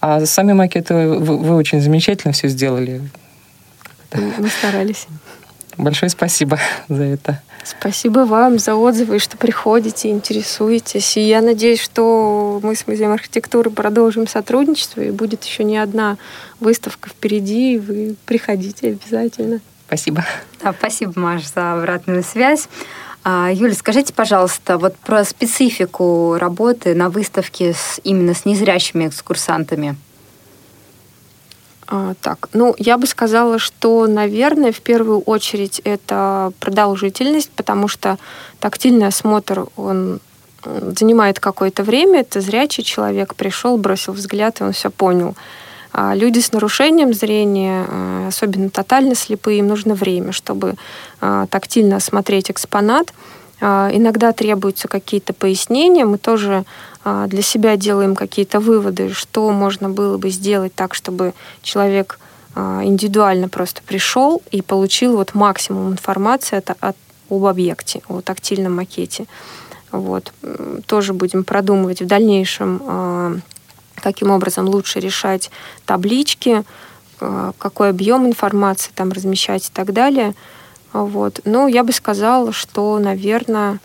А 0.00 0.24
сами 0.24 0.52
макеты 0.52 0.94
вы, 0.94 1.36
вы 1.36 1.54
очень 1.56 1.80
замечательно 1.80 2.32
все 2.32 2.48
сделали. 2.48 3.02
Мы 4.12 4.48
старались. 4.48 5.06
Большое 5.76 6.10
спасибо 6.10 6.58
за 6.88 7.02
это. 7.04 7.42
Спасибо 7.64 8.20
вам 8.20 8.58
за 8.58 8.74
отзывы, 8.74 9.18
что 9.18 9.36
приходите, 9.36 10.10
интересуетесь. 10.10 11.16
И 11.16 11.20
я 11.20 11.42
надеюсь, 11.42 11.80
что 11.80 12.58
мы 12.62 12.74
с 12.74 12.86
Музеем 12.86 13.12
архитектуры 13.12 13.70
продолжим 13.70 14.26
сотрудничество, 14.26 15.00
и 15.02 15.10
будет 15.10 15.44
еще 15.44 15.64
не 15.64 15.78
одна 15.78 16.16
выставка 16.58 17.10
впереди, 17.10 17.74
и 17.74 17.78
вы 17.78 18.16
приходите 18.24 18.88
обязательно. 18.88 19.60
Спасибо. 19.86 20.24
Да, 20.62 20.72
спасибо, 20.76 21.12
Маш, 21.16 21.46
за 21.52 21.74
обратную 21.74 22.22
связь. 22.22 22.68
А, 23.22 23.50
Юля, 23.52 23.74
скажите, 23.74 24.14
пожалуйста, 24.14 24.78
вот 24.78 24.96
про 24.96 25.24
специфику 25.24 26.36
работы 26.38 26.94
на 26.94 27.10
выставке 27.10 27.74
с, 27.74 28.00
именно 28.02 28.34
с 28.34 28.44
незрящими 28.46 29.08
экскурсантами. 29.08 29.96
А, 31.92 32.14
так, 32.22 32.48
ну, 32.52 32.74
я 32.78 32.96
бы 32.98 33.06
сказала, 33.08 33.58
что, 33.58 34.06
наверное, 34.06 34.70
в 34.70 34.80
первую 34.80 35.20
очередь 35.22 35.80
это 35.82 36.52
продолжительность, 36.60 37.50
потому 37.50 37.88
что 37.88 38.16
тактильный 38.60 39.08
осмотр, 39.08 39.66
он 39.76 40.20
занимает 40.64 41.40
какое-то 41.40 41.82
время, 41.82 42.20
это 42.20 42.40
зрячий 42.40 42.84
человек 42.84 43.34
пришел, 43.34 43.76
бросил 43.76 44.12
взгляд, 44.12 44.60
и 44.60 44.64
он 44.64 44.72
все 44.72 44.90
понял. 44.90 45.34
А 45.92 46.14
люди 46.14 46.38
с 46.38 46.52
нарушением 46.52 47.12
зрения, 47.12 47.84
а, 47.88 48.28
особенно 48.28 48.70
тотально 48.70 49.16
слепые, 49.16 49.58
им 49.58 49.66
нужно 49.66 49.94
время, 49.94 50.30
чтобы 50.30 50.76
а, 51.20 51.46
тактильно 51.48 51.96
осмотреть 51.96 52.52
экспонат. 52.52 53.12
Иногда 53.62 54.32
требуются 54.32 54.88
какие-то 54.88 55.34
пояснения. 55.34 56.06
Мы 56.06 56.16
тоже 56.16 56.64
для 57.04 57.42
себя 57.42 57.76
делаем 57.76 58.14
какие-то 58.14 58.60
выводы, 58.60 59.12
что 59.12 59.50
можно 59.52 59.88
было 59.88 60.18
бы 60.18 60.28
сделать 60.30 60.74
так, 60.74 60.94
чтобы 60.94 61.32
человек 61.62 62.18
а, 62.54 62.80
индивидуально 62.84 63.48
просто 63.48 63.82
пришел 63.82 64.42
и 64.50 64.60
получил 64.60 65.16
вот 65.16 65.34
максимум 65.34 65.92
информации 65.92 66.56
от, 66.56 66.70
от, 66.80 66.96
об 67.28 67.44
объекте, 67.44 68.02
о 68.08 68.20
тактильном 68.20 68.76
макете. 68.76 69.26
Вот. 69.92 70.32
Тоже 70.86 71.14
будем 71.14 71.44
продумывать 71.44 72.02
в 72.02 72.06
дальнейшем, 72.06 72.82
а, 72.84 73.36
каким 73.96 74.30
образом 74.30 74.66
лучше 74.66 74.98
решать 75.00 75.50
таблички, 75.84 76.64
какой 77.18 77.90
объем 77.90 78.26
информации 78.26 78.92
там 78.94 79.12
размещать 79.12 79.68
и 79.68 79.70
так 79.70 79.92
далее. 79.92 80.34
Вот. 80.94 81.40
Но 81.44 81.68
я 81.68 81.84
бы 81.84 81.92
сказала, 81.92 82.50
что, 82.50 82.98
наверное, 82.98 83.78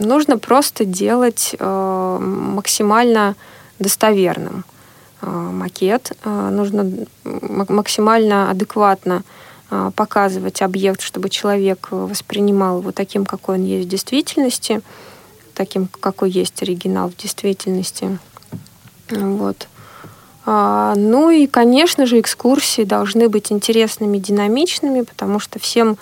нужно 0.00 0.38
просто 0.38 0.84
делать 0.84 1.54
э, 1.58 2.18
максимально 2.20 3.36
достоверным 3.78 4.64
э, 5.22 5.26
макет. 5.30 6.12
Э, 6.24 6.48
нужно 6.50 7.06
максимально 7.24 8.50
адекватно 8.50 9.22
показывать 9.94 10.62
объект, 10.62 11.00
чтобы 11.00 11.28
человек 11.28 11.92
воспринимал 11.92 12.80
его 12.80 12.90
таким, 12.90 13.24
какой 13.24 13.54
он 13.54 13.64
есть 13.64 13.86
в 13.86 13.88
действительности, 13.88 14.80
таким, 15.54 15.86
какой 16.00 16.28
есть 16.28 16.60
оригинал 16.60 17.08
в 17.08 17.16
действительности. 17.16 18.18
Вот. 19.10 19.68
Ну 20.44 21.30
и, 21.30 21.46
конечно 21.46 22.04
же, 22.06 22.18
экскурсии 22.18 22.82
должны 22.82 23.28
быть 23.28 23.52
интересными, 23.52 24.18
динамичными, 24.18 25.02
потому 25.02 25.38
что 25.38 25.60
всем 25.60 25.90
а, 25.90 25.96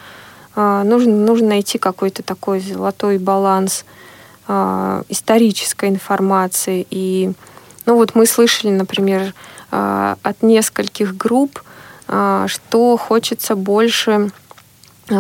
нужно, 0.59 1.15
нужно 1.15 1.49
найти 1.49 1.79
какой-то 1.79 2.23
такой 2.25 2.59
золотой 2.59 3.19
баланс 3.19 3.85
а, 4.49 5.03
исторической 5.09 5.89
информации. 5.89 6.85
И, 6.91 7.33
ну 7.87 7.95
вот 7.95 8.17
мы 8.17 8.27
слышали, 8.27 8.73
например, 8.73 9.35
а, 9.71 10.17
от 10.23 10.43
нескольких 10.43 11.17
групп, 11.17 11.63
что 12.47 12.97
хочется 12.97 13.55
больше 13.55 14.31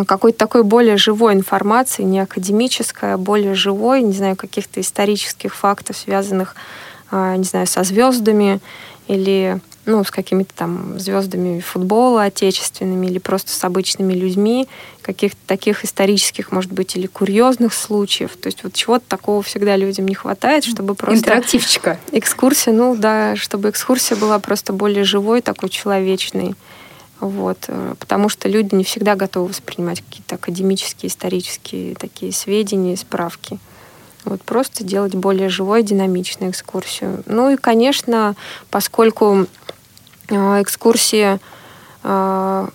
какой-то 0.06 0.38
такой 0.38 0.64
более 0.64 0.96
живой 0.96 1.34
информации, 1.34 2.02
не 2.02 2.20
академической, 2.20 3.12
а 3.12 3.18
более 3.18 3.54
живой, 3.54 4.00
не 4.00 4.14
знаю, 4.14 4.36
каких-то 4.36 4.80
исторических 4.80 5.54
фактов, 5.54 5.98
связанных, 5.98 6.56
не 7.12 7.44
знаю, 7.44 7.66
со 7.66 7.84
звездами 7.84 8.60
или 9.06 9.60
ну, 9.88 10.04
с 10.04 10.10
какими-то 10.10 10.52
там 10.54 10.98
звездами 10.98 11.60
футбола 11.60 12.24
отечественными 12.24 13.06
или 13.06 13.18
просто 13.18 13.50
с 13.50 13.64
обычными 13.64 14.12
людьми, 14.12 14.68
каких-то 15.00 15.38
таких 15.46 15.82
исторических, 15.82 16.52
может 16.52 16.70
быть, 16.70 16.94
или 16.94 17.06
курьезных 17.06 17.72
случаев. 17.72 18.36
То 18.36 18.48
есть 18.48 18.62
вот 18.64 18.74
чего-то 18.74 19.06
такого 19.08 19.42
всегда 19.42 19.76
людям 19.76 20.06
не 20.06 20.14
хватает, 20.14 20.64
чтобы 20.64 20.94
просто... 20.94 21.16
Интерактивчика. 21.16 21.98
Экскурсия, 22.12 22.74
ну 22.74 22.96
да, 22.96 23.34
чтобы 23.34 23.70
экскурсия 23.70 24.16
была 24.18 24.38
просто 24.38 24.74
более 24.74 25.04
живой, 25.04 25.40
такой 25.40 25.70
человечной. 25.70 26.54
Вот, 27.18 27.64
э, 27.68 27.94
потому 27.98 28.28
что 28.28 28.46
люди 28.48 28.74
не 28.74 28.84
всегда 28.84 29.16
готовы 29.16 29.48
воспринимать 29.48 30.02
какие-то 30.02 30.34
академические, 30.34 31.08
исторические 31.08 31.94
такие 31.94 32.30
сведения, 32.32 32.96
справки. 32.96 33.58
Вот 34.24 34.42
просто 34.42 34.84
делать 34.84 35.14
более 35.14 35.48
живой, 35.48 35.82
динамичную 35.82 36.50
экскурсию. 36.50 37.22
Ну 37.26 37.50
и, 37.50 37.56
конечно, 37.56 38.36
поскольку 38.70 39.46
экскурсии 40.28 41.38
а, 42.02 42.68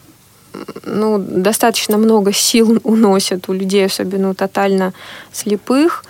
ну, 0.86 1.18
достаточно 1.18 1.98
много 1.98 2.32
сил 2.32 2.80
уносят 2.84 3.50
у 3.50 3.54
людей, 3.54 3.86
особенно 3.86 4.30
у 4.30 4.34
тотально 4.34 4.94
слепых. 5.32 6.04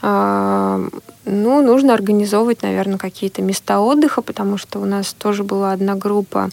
А, 0.00 0.80
ну, 1.24 1.62
нужно 1.62 1.94
организовывать, 1.94 2.62
наверное, 2.62 2.98
какие-то 2.98 3.42
места 3.42 3.80
отдыха, 3.80 4.22
потому 4.22 4.58
что 4.58 4.80
у 4.80 4.84
нас 4.84 5.12
тоже 5.14 5.44
была 5.44 5.72
одна 5.72 5.94
группа 5.94 6.44
а, 6.44 6.50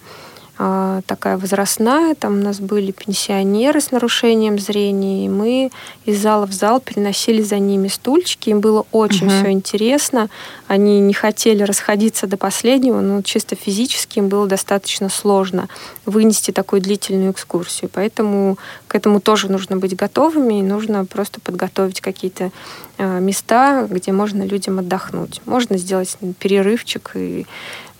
такая 0.59 1.37
возрастная. 1.37 2.15
Там 2.15 2.33
у 2.33 2.43
нас 2.43 2.59
были 2.59 2.91
пенсионеры 2.91 3.79
с 3.79 3.91
нарушением 3.91 4.59
зрения, 4.59 5.25
и 5.25 5.29
мы 5.29 5.71
из 6.03 6.21
зала 6.21 6.45
в 6.45 6.51
зал 6.51 6.81
переносили 6.81 7.41
за 7.41 7.59
ними 7.59 7.87
стульчики. 7.87 8.49
Им 8.49 8.59
было 8.59 8.85
очень 8.91 9.27
угу. 9.27 9.35
все 9.35 9.51
интересно. 9.51 10.29
Они 10.67 10.99
не 10.99 11.13
хотели 11.13 11.63
расходиться 11.63 12.27
до 12.27 12.35
последнего, 12.35 12.99
но 12.99 13.21
чисто 13.21 13.55
физически 13.55 14.19
им 14.19 14.27
было 14.27 14.47
достаточно 14.47 15.07
сложно 15.07 15.69
вынести 16.05 16.51
такую 16.51 16.81
длительную 16.81 17.31
экскурсию. 17.31 17.89
Поэтому 17.93 18.57
к 18.89 18.95
этому 18.95 19.21
тоже 19.21 19.49
нужно 19.49 19.77
быть 19.77 19.95
готовыми, 19.95 20.59
и 20.59 20.63
нужно 20.63 21.05
просто 21.05 21.39
подготовить 21.39 22.01
какие-то 22.01 22.51
а, 22.97 23.19
места, 23.19 23.87
где 23.89 24.11
можно 24.11 24.43
людям 24.43 24.79
отдохнуть. 24.79 25.39
Можно 25.45 25.77
сделать 25.77 26.17
перерывчик 26.39 27.11
и 27.15 27.45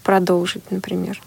продолжить, 0.04 0.70
например. 0.72 1.22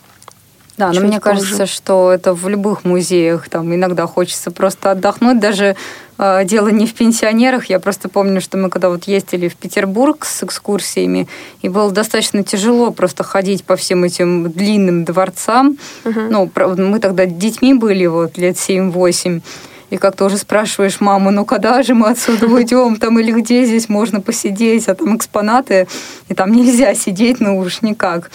Да, 0.78 0.90
но 0.92 1.00
мне 1.00 1.20
позже. 1.20 1.20
кажется, 1.20 1.66
что 1.66 2.10
это 2.12 2.32
в 2.32 2.48
любых 2.48 2.84
музеях. 2.84 3.48
Там 3.48 3.74
иногда 3.74 4.06
хочется 4.06 4.50
просто 4.50 4.92
отдохнуть. 4.92 5.38
Даже 5.38 5.76
э, 6.18 6.44
дело 6.44 6.68
не 6.68 6.86
в 6.86 6.94
пенсионерах. 6.94 7.66
Я 7.66 7.78
просто 7.78 8.08
помню, 8.08 8.40
что 8.40 8.56
мы 8.56 8.70
когда 8.70 8.88
вот 8.88 9.04
ездили 9.04 9.48
в 9.48 9.56
Петербург 9.56 10.24
с 10.24 10.42
экскурсиями, 10.42 11.28
и 11.60 11.68
было 11.68 11.90
достаточно 11.90 12.42
тяжело 12.42 12.90
просто 12.90 13.22
ходить 13.22 13.64
по 13.64 13.76
всем 13.76 14.04
этим 14.04 14.50
длинным 14.50 15.04
дворцам. 15.04 15.76
Угу. 16.04 16.20
Ну, 16.30 16.50
мы 16.56 16.98
тогда 17.00 17.26
детьми 17.26 17.74
были, 17.74 18.06
вот 18.06 18.38
лет 18.38 18.56
7-8. 18.56 19.42
И 19.90 19.98
как-то 19.98 20.24
уже 20.24 20.38
спрашиваешь 20.38 21.00
маму, 21.00 21.30
ну 21.30 21.44
когда 21.44 21.82
же 21.82 21.94
мы 21.94 22.08
отсюда 22.08 22.46
уйдем, 22.46 22.96
там 22.96 23.18
или 23.18 23.30
где 23.30 23.66
здесь 23.66 23.90
можно 23.90 24.22
посидеть, 24.22 24.88
а 24.88 24.94
там 24.94 25.18
экспонаты, 25.18 25.86
и 26.30 26.34
там 26.34 26.50
нельзя 26.50 26.94
сидеть, 26.94 27.40
ну 27.40 27.58
уж 27.58 27.82
никак 27.82 28.30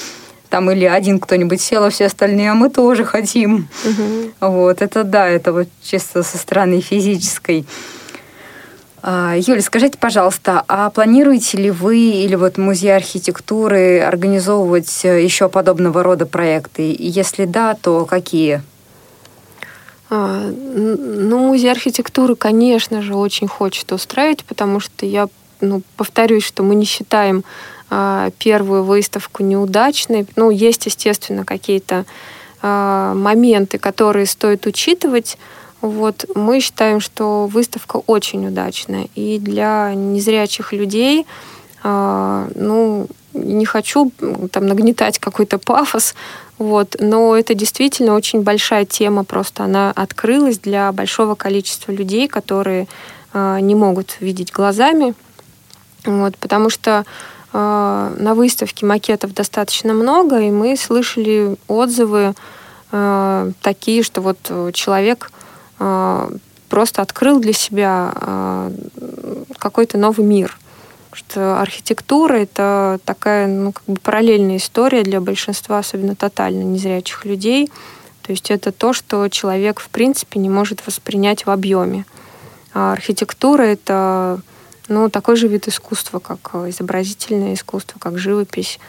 там 0.49 0.71
или 0.71 0.85
один 0.85 1.19
кто-нибудь 1.19 1.61
сел, 1.61 1.83
а 1.83 1.89
все 1.89 2.05
остальные, 2.05 2.51
а 2.51 2.55
мы 2.55 2.69
тоже 2.69 3.05
хотим. 3.05 3.67
Угу. 3.85 4.47
Вот, 4.51 4.81
это 4.81 5.03
да, 5.03 5.27
это 5.27 5.53
вот 5.53 5.67
чисто 5.83 6.23
со 6.23 6.37
стороны 6.37 6.81
физической. 6.81 7.65
А, 9.03 9.35
Юля, 9.37 9.61
скажите, 9.61 9.97
пожалуйста, 9.97 10.63
а 10.67 10.89
планируете 10.89 11.57
ли 11.57 11.71
вы 11.71 11.97
или 11.97 12.35
вот 12.35 12.57
музей 12.57 12.95
архитектуры 12.95 13.99
организовывать 14.01 15.05
э, 15.05 15.23
еще 15.23 15.49
подобного 15.49 16.03
рода 16.03 16.25
проекты? 16.25 16.95
Если 16.97 17.45
да, 17.45 17.75
то 17.75 18.05
какие? 18.05 18.61
А, 20.09 20.51
ну, 20.51 21.39
музей 21.39 21.71
архитектуры, 21.71 22.35
конечно 22.35 23.01
же, 23.01 23.15
очень 23.15 23.47
хочет 23.47 23.91
устраивать, 23.91 24.43
потому 24.43 24.79
что 24.79 25.05
я 25.05 25.27
ну, 25.61 25.81
повторюсь, 25.95 26.43
что 26.43 26.63
мы 26.63 26.75
не 26.75 26.85
считаем 26.85 27.43
первую 28.39 28.83
выставку 28.83 29.43
неудачной. 29.43 30.27
Ну, 30.35 30.49
есть, 30.49 30.85
естественно, 30.85 31.45
какие-то 31.45 32.05
а, 32.61 33.13
моменты, 33.13 33.77
которые 33.77 34.25
стоит 34.25 34.65
учитывать. 34.65 35.37
Вот 35.81 36.25
мы 36.35 36.59
считаем, 36.59 36.99
что 36.99 37.45
выставка 37.45 37.97
очень 38.07 38.47
удачная. 38.47 39.07
И 39.15 39.37
для 39.37 39.93
незрячих 39.93 40.73
людей, 40.73 41.27
а, 41.83 42.47
ну, 42.55 43.07
не 43.33 43.65
хочу 43.65 44.11
там 44.51 44.65
нагнетать 44.65 45.19
какой-то 45.19 45.59
пафос, 45.59 46.15
вот, 46.57 46.95
но 46.99 47.37
это 47.37 47.53
действительно 47.53 48.15
очень 48.15 48.41
большая 48.41 48.85
тема, 48.85 49.23
просто 49.23 49.63
она 49.63 49.91
открылась 49.95 50.57
для 50.57 50.91
большого 50.91 51.35
количества 51.35 51.91
людей, 51.91 52.27
которые 52.27 52.87
не 53.35 53.75
могут 53.75 54.17
видеть 54.21 54.51
глазами, 54.51 55.13
вот, 56.03 56.35
потому 56.37 56.71
что 56.71 56.99
а, 56.99 57.05
на 57.53 58.33
выставке 58.35 58.85
макетов 58.85 59.33
достаточно 59.33 59.93
много, 59.93 60.39
и 60.39 60.51
мы 60.51 60.75
слышали 60.75 61.55
отзывы 61.67 62.33
э, 62.91 63.51
такие, 63.61 64.03
что 64.03 64.21
вот 64.21 64.37
человек 64.73 65.31
э, 65.79 66.29
просто 66.69 67.01
открыл 67.01 67.39
для 67.39 67.53
себя 67.53 68.11
э, 68.15 68.71
какой-то 69.57 69.97
новый 69.97 70.25
мир. 70.25 70.57
Что 71.13 71.59
архитектура 71.59 72.35
это 72.35 72.99
такая 73.05 73.47
ну, 73.47 73.71
как 73.71 73.83
бы 73.87 73.99
параллельная 73.99 74.57
история 74.57 75.03
для 75.03 75.19
большинства, 75.19 75.79
особенно 75.79 76.15
тотально 76.15 76.63
незрячих 76.63 77.25
людей. 77.25 77.71
То 78.21 78.31
есть 78.31 78.51
это 78.51 78.71
то, 78.71 78.93
что 78.93 79.27
человек 79.29 79.79
в 79.79 79.89
принципе 79.89 80.39
не 80.39 80.49
может 80.49 80.85
воспринять 80.85 81.45
в 81.45 81.49
объеме. 81.49 82.05
А 82.73 82.91
архитектура 82.91 83.63
это 83.63 84.41
ну, 84.87 85.09
такой 85.09 85.35
же 85.35 85.47
вид 85.47 85.67
искусства, 85.67 86.19
как 86.19 86.51
э, 86.53 86.69
изобразительное 86.69 87.53
искусство, 87.53 87.99
как 87.99 88.17
живопись, 88.17 88.79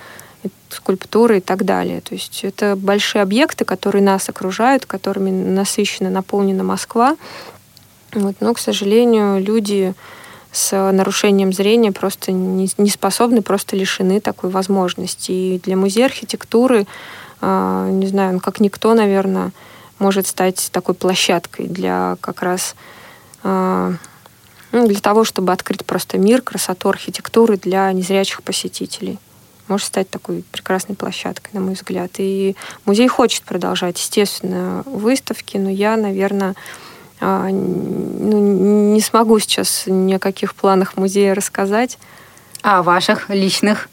скульптура 0.71 1.39
и 1.39 1.41
так 1.41 1.65
далее. 1.65 2.01
То 2.01 2.15
есть 2.15 2.45
это 2.45 2.77
большие 2.77 3.23
объекты, 3.23 3.65
которые 3.65 4.03
нас 4.03 4.29
окружают, 4.29 4.87
которыми 4.87 5.31
насыщена, 5.31 6.11
наполнена 6.11 6.63
Москва. 6.63 7.17
Вот, 8.13 8.37
но, 8.41 8.55
к 8.55 8.59
сожалению, 8.59 9.43
люди 9.43 9.95
с 10.53 10.93
нарушением 10.93 11.53
зрения 11.53 11.93
просто 11.93 12.33
не, 12.33 12.71
не 12.79 12.91
способны, 12.91 13.43
просто 13.43 13.77
лишены 13.77 14.21
такой 14.21 14.51
возможности. 14.51 15.33
И 15.33 15.61
для 15.63 15.77
музея 15.77 16.07
архитектуры, 16.07 16.87
э, 17.41 17.89
не 17.93 18.07
знаю, 18.07 18.41
как 18.41 18.61
никто, 18.61 18.95
наверное, 18.95 19.53
может 19.99 20.27
стать 20.27 20.71
такой 20.73 20.95
площадкой 20.95 21.67
для 21.67 22.17
как 22.21 22.43
раз 22.43 22.77
э, 23.43 23.93
ну, 24.73 24.87
для 24.87 25.01
того, 25.01 25.25
чтобы 25.25 25.53
открыть 25.53 25.85
просто 25.85 26.19
мир, 26.19 26.43
красоту 26.43 26.89
архитектуры 26.89 27.57
для 27.57 27.91
незрячих 27.93 28.43
посетителей. 28.43 29.19
Может 29.69 29.87
стать 29.87 30.09
такой 30.09 30.45
прекрасной 30.51 30.97
площадкой, 30.97 31.51
на 31.53 31.61
мой 31.61 31.75
взгляд. 31.75 32.13
И 32.19 32.57
музей 32.85 33.09
хочет 33.09 33.43
продолжать, 33.43 33.99
естественно, 33.99 34.83
выставки, 34.87 35.59
но 35.59 35.69
я, 35.69 35.97
наверное, 35.97 36.55
а, 37.21 37.49
ну, 37.49 38.93
не 38.95 39.01
смогу 39.01 39.39
сейчас 39.39 39.85
ни 39.87 40.15
о 40.15 40.19
каких 40.19 40.55
планах 40.55 40.97
музея 40.97 41.35
рассказать. 41.35 41.99
А 42.63 42.79
о 42.79 42.83
ваших 42.83 43.29
личных? 43.29 43.89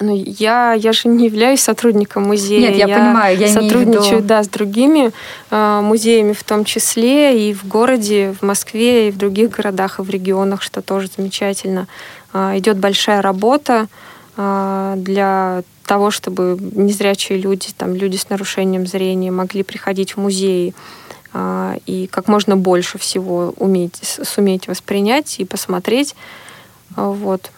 Ну, 0.00 0.14
я, 0.14 0.72
я 0.72 0.92
же 0.92 1.08
не 1.08 1.26
являюсь 1.26 1.60
сотрудником 1.60 2.24
музея. 2.24 2.70
Нет, 2.70 2.76
я, 2.76 2.86
я 2.86 2.98
понимаю, 2.98 3.38
я 3.38 3.48
сотрудничаю, 3.48 4.22
да, 4.22 4.42
с 4.42 4.48
другими 4.48 5.12
э, 5.50 5.80
музеями 5.82 6.32
в 6.32 6.42
том 6.42 6.64
числе 6.64 7.48
и 7.48 7.54
в 7.54 7.66
городе, 7.66 8.34
в 8.40 8.44
Москве, 8.44 9.08
и 9.08 9.10
в 9.10 9.16
других 9.16 9.50
городах, 9.50 9.98
и 9.98 10.02
в 10.02 10.10
регионах, 10.10 10.62
что 10.62 10.82
тоже 10.82 11.08
замечательно. 11.16 11.86
Э, 12.32 12.58
идет 12.58 12.78
большая 12.78 13.22
работа 13.22 13.88
э, 14.36 14.94
для 14.96 15.62
того, 15.86 16.10
чтобы 16.10 16.58
незрячие 16.60 17.38
люди, 17.38 17.68
там, 17.76 17.94
люди 17.94 18.16
с 18.16 18.28
нарушением 18.28 18.86
зрения 18.86 19.30
могли 19.30 19.62
приходить 19.62 20.16
в 20.16 20.16
музеи 20.16 20.74
э, 21.32 21.76
и 21.86 22.06
как 22.08 22.26
можно 22.26 22.56
больше 22.56 22.98
всего 22.98 23.54
уметь, 23.58 24.00
суметь 24.02 24.66
воспринять 24.66 25.38
и 25.38 25.44
посмотреть. 25.44 26.16
Вот. 26.96 27.50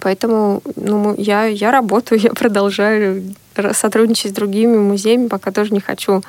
Поэтому 0.00 0.62
ну, 0.76 1.14
я, 1.16 1.44
я 1.44 1.70
работаю, 1.70 2.20
я 2.22 2.30
продолжаю 2.30 3.34
сотрудничать 3.72 4.32
с 4.32 4.34
другими 4.34 4.76
музеями, 4.76 5.28
пока 5.28 5.50
тоже 5.50 5.72
не 5.72 5.80
хочу 5.80 6.22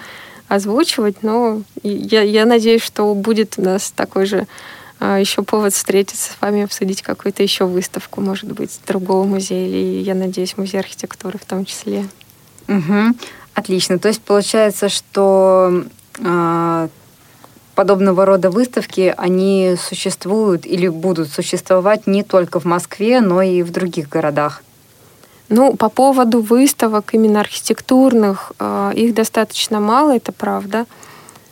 озвучивать, 0.48 1.22
но 1.22 1.62
я, 1.84 2.24
я 2.24 2.46
надеюсь, 2.46 2.82
что 2.82 3.14
будет 3.14 3.54
у 3.58 3.62
нас 3.62 3.92
такой 3.92 4.26
же 4.26 4.48
а, 5.00 5.18
еще 5.18 5.44
повод 5.44 5.74
встретиться 5.74 6.34
с 6.34 6.42
вами, 6.42 6.64
обсудить 6.64 7.04
какую-то 7.04 7.44
еще 7.44 7.66
выставку, 7.66 8.20
может 8.20 8.52
быть, 8.52 8.80
другого 8.88 9.26
музея, 9.26 9.68
или, 9.68 10.02
я 10.02 10.16
надеюсь, 10.16 10.58
музей 10.58 10.80
архитектуры 10.80 11.38
в 11.38 11.46
том 11.46 11.66
числе. 11.66 12.06
Угу. 12.68 13.16
Отлично. 13.54 14.00
То 14.00 14.10
есть 14.10 14.22
получается, 14.22 14.90
что 14.90 15.86
э, 16.18 16.88
подобного 17.80 18.26
рода 18.26 18.50
выставки, 18.50 19.14
они 19.16 19.76
существуют 19.82 20.66
или 20.66 20.90
будут 20.90 21.30
существовать 21.30 22.08
не 22.08 22.24
только 22.24 22.60
в 22.60 22.66
Москве, 22.66 23.22
но 23.22 23.42
и 23.42 23.64
в 23.64 23.72
других 23.72 24.10
городах? 24.10 24.64
Ну, 25.48 25.78
по 25.78 25.88
поводу 25.88 26.42
выставок 26.42 27.14
именно 27.14 27.40
архитектурных, 27.40 28.52
э, 28.60 28.92
их 28.96 29.14
достаточно 29.14 29.80
мало, 29.80 30.14
это 30.14 30.34
правда. 30.34 30.88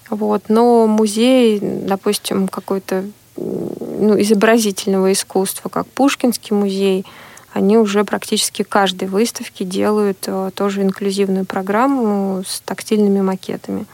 Вот. 0.09 0.49
Но 0.49 0.85
музей, 0.85 1.59
допустим, 1.61 2.49
какой-то 2.49 3.05
ну, 3.37 4.19
изобразительного 4.19 5.13
искусства, 5.13 5.69
как 5.69 5.87
Пушкинский 5.87 6.53
музей, 6.53 7.05
они 7.53 7.77
уже 7.77 8.03
практически 8.03 8.63
каждой 8.63 9.07
выставке 9.07 9.63
делают 9.63 10.25
э, 10.27 10.51
тоже 10.53 10.81
инклюзивную 10.81 11.45
программу 11.45 12.43
с 12.45 12.59
тактильными 12.59 13.21
макетами. 13.21 13.85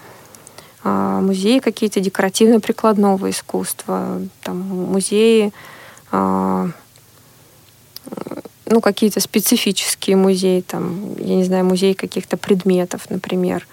А, 0.83 1.21
музеи 1.21 1.59
какие-то 1.59 1.99
декоративно-прикладного 1.99 3.29
искусства, 3.29 4.21
там, 4.41 4.59
музеи, 4.59 5.53
а, 6.11 6.69
ну, 8.65 8.81
какие-то 8.81 9.19
специфические 9.19 10.15
музеи, 10.15 10.61
там, 10.61 11.15
я 11.17 11.35
не 11.35 11.43
знаю, 11.43 11.65
музей 11.65 11.93
каких-то 11.93 12.37
предметов, 12.37 13.09
например. 13.09 13.65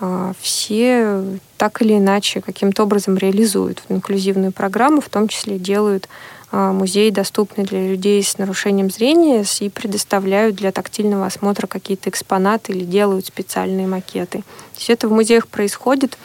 А, 0.00 0.32
все 0.40 1.22
так 1.56 1.82
или 1.82 1.98
иначе 1.98 2.40
каким-то 2.40 2.82
образом 2.82 3.16
реализуют 3.16 3.82
инклюзивную 3.88 4.52
программу, 4.52 5.00
в 5.00 5.08
том 5.08 5.28
числе 5.28 5.58
делают 5.58 6.08
а, 6.50 6.72
музеи 6.72 7.10
доступны 7.10 7.64
для 7.64 7.88
людей 7.88 8.22
с 8.22 8.38
нарушением 8.38 8.90
зрения 8.90 9.44
и 9.60 9.68
предоставляют 9.68 10.56
для 10.56 10.72
тактильного 10.72 11.26
осмотра 11.26 11.66
какие-то 11.66 12.10
экспонаты 12.10 12.72
или 12.72 12.84
делают 12.84 13.26
специальные 13.26 13.86
макеты. 13.86 14.44
Все 14.72 14.92
это 14.92 15.08
в 15.08 15.12
музеях 15.12 15.48
происходит, 15.48 16.16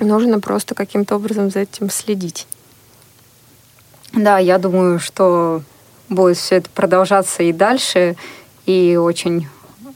нужно 0.00 0.40
просто 0.40 0.74
каким-то 0.74 1.16
образом 1.16 1.50
за 1.50 1.60
этим 1.60 1.90
следить. 1.90 2.46
Да, 4.12 4.38
я 4.38 4.58
думаю, 4.58 4.98
что 5.00 5.62
будет 6.08 6.36
все 6.36 6.56
это 6.56 6.70
продолжаться 6.70 7.42
и 7.42 7.52
дальше, 7.52 8.16
и 8.66 8.96
очень 8.96 9.48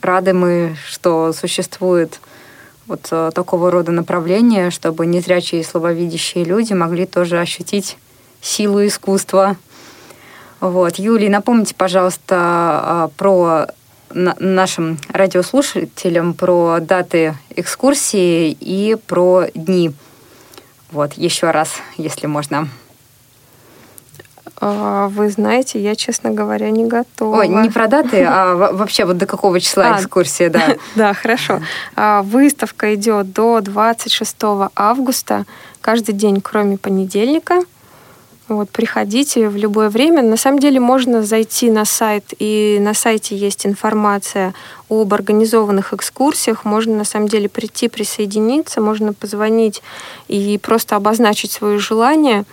рады 0.02 0.32
мы, 0.32 0.76
что 0.86 1.32
существует 1.32 2.20
вот 2.86 3.08
э, 3.10 3.30
такого 3.34 3.70
рода 3.70 3.92
направление, 3.92 4.70
чтобы 4.70 5.06
незрячие 5.06 5.60
и 5.60 5.64
слабовидящие 5.64 6.44
люди 6.44 6.72
могли 6.72 7.06
тоже 7.06 7.38
ощутить 7.38 7.98
силу 8.40 8.84
искусства. 8.86 9.56
Вот. 10.60 10.96
Юлий, 10.96 11.28
напомните, 11.28 11.74
пожалуйста, 11.74 12.36
а, 12.36 13.10
про 13.16 13.66
нашим 14.10 14.98
радиослушателям 15.08 16.34
про 16.34 16.78
даты 16.80 17.34
экскурсии 17.50 18.50
и 18.50 18.96
про 19.06 19.46
дни. 19.54 19.92
Вот, 20.90 21.14
еще 21.14 21.50
раз, 21.50 21.74
если 21.96 22.26
можно. 22.26 22.68
А, 24.60 25.08
вы 25.08 25.30
знаете, 25.30 25.80
я, 25.80 25.94
честно 25.94 26.30
говоря, 26.30 26.70
не 26.70 26.84
готова. 26.84 27.38
Ой, 27.38 27.48
не 27.48 27.70
про 27.70 27.86
даты, 27.86 28.24
а 28.24 28.54
вообще 28.54 29.04
вот 29.04 29.18
до 29.18 29.26
какого 29.26 29.60
числа 29.60 29.94
а, 29.94 29.98
экскурсия, 29.98 30.50
да. 30.50 30.76
Да, 30.96 31.14
хорошо. 31.14 31.60
А, 31.94 32.22
выставка 32.22 32.94
идет 32.94 33.32
до 33.32 33.60
26 33.60 34.36
августа, 34.74 35.44
каждый 35.80 36.14
день, 36.14 36.40
кроме 36.40 36.78
понедельника– 36.78 37.62
вот, 38.48 38.70
приходите 38.70 39.48
в 39.48 39.56
любое 39.56 39.90
время. 39.90 40.22
На 40.22 40.36
самом 40.36 40.58
деле 40.58 40.80
можно 40.80 41.22
зайти 41.22 41.70
на 41.70 41.84
сайт, 41.84 42.24
и 42.38 42.78
на 42.80 42.94
сайте 42.94 43.36
есть 43.36 43.66
информация 43.66 44.54
об 44.88 45.12
организованных 45.12 45.92
экскурсиях. 45.92 46.64
Можно 46.64 46.96
на 46.96 47.04
самом 47.04 47.28
деле 47.28 47.48
прийти, 47.48 47.88
присоединиться, 47.88 48.80
можно 48.80 49.12
позвонить 49.12 49.82
и 50.28 50.58
просто 50.62 50.96
обозначить 50.96 51.52
свое 51.52 51.78
желание 51.78 52.44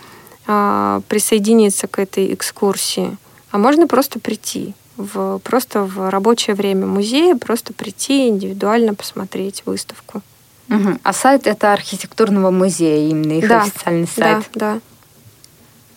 а, 0.46 1.00
присоединиться 1.08 1.86
к 1.86 1.98
этой 1.98 2.34
экскурсии. 2.34 3.16
А 3.50 3.58
можно 3.58 3.86
просто 3.86 4.20
прийти 4.20 4.74
в, 4.96 5.38
просто 5.38 5.82
в 5.82 6.10
рабочее 6.10 6.54
время 6.54 6.86
музея, 6.86 7.36
просто 7.36 7.72
прийти 7.72 8.28
индивидуально 8.28 8.94
посмотреть 8.94 9.62
выставку. 9.64 10.22
Угу. 10.68 10.98
А 11.02 11.12
сайт 11.12 11.46
это 11.46 11.72
архитектурного 11.72 12.50
музея, 12.50 13.08
именно 13.08 13.32
их 13.38 13.48
да, 13.48 13.62
официальный 13.62 14.08
сайт. 14.08 14.44
Да, 14.54 14.74
да. 14.74 14.80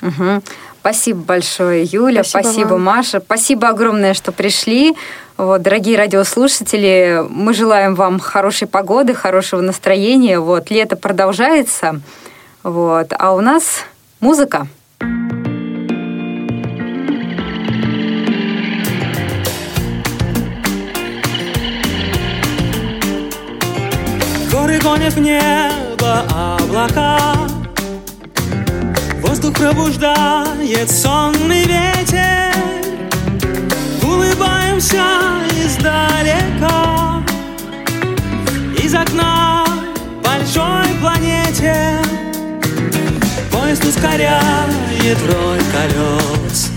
Угу. 0.01 0.41
Спасибо 0.81 1.19
большое, 1.19 1.83
Юля. 1.83 2.23
Спасибо, 2.23 2.51
спасибо 2.51 2.77
Маша. 2.77 3.19
Спасибо 3.19 3.69
огромное, 3.69 4.13
что 4.13 4.31
пришли. 4.31 4.95
Вот, 5.37 5.61
дорогие 5.61 5.97
радиослушатели, 5.97 7.23
мы 7.29 7.53
желаем 7.53 7.95
вам 7.95 8.19
хорошей 8.19 8.67
погоды, 8.67 9.13
хорошего 9.13 9.61
настроения. 9.61 10.39
Вот, 10.39 10.69
лето 10.69 10.95
продолжается. 10.95 12.01
Вот, 12.63 13.13
а 13.17 13.33
у 13.33 13.41
нас 13.41 13.85
музыка. 14.19 14.67
Горы 24.51 24.79
гонят 24.81 25.13
в 25.13 25.19
небо 25.19 26.25
облака 26.33 27.48
Воздух 29.41 29.57
пробуждает 29.57 30.91
сонный 30.91 31.63
ветер. 31.63 32.53
Улыбаемся 34.03 35.01
издалека. 35.63 37.23
Из 38.83 38.93
окна 38.93 39.63
большой 40.21 40.93
планете 40.99 42.01
Поезд 43.49 43.85
ускоряет 43.85 45.17
роль 45.31 45.61
колес. 45.71 46.71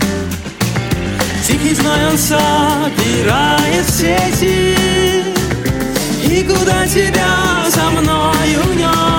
Тихий 1.44 1.74
зной 1.74 2.10
он 2.12 2.16
собирает 2.16 3.88
сети 3.88 4.76
И 6.22 6.44
куда 6.44 6.86
тебя 6.86 7.64
за 7.68 7.90
мною 7.90 8.62
нес 8.76 9.11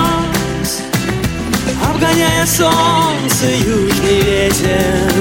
обгоняя 1.94 2.44
солнце 2.44 3.46
южный 3.46 4.20
ветер. 4.20 5.12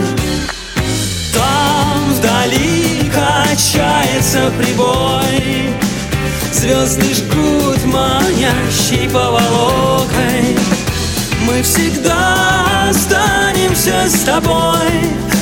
Там 1.33 2.13
вдали 2.13 3.11
качается 3.13 4.51
прибой, 4.57 5.73
Звезды 6.51 7.13
жгут 7.13 7.83
манящей 7.85 9.07
поволокой. 9.09 10.57
Мы 11.47 11.61
всегда 11.61 12.89
останемся 12.89 14.07
с 14.07 14.23
тобой 14.23 14.89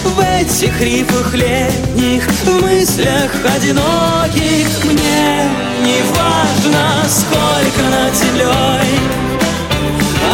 В 0.04 0.20
этих 0.20 0.82
рифах 0.82 1.34
летних, 1.36 2.28
в 2.28 2.62
мыслях 2.64 3.32
одиноких 3.56 4.84
Мне 4.84 5.48
не 5.84 6.02
важно, 6.10 7.08
сколько 7.08 7.88
над 7.92 8.16
землей 8.16 9.22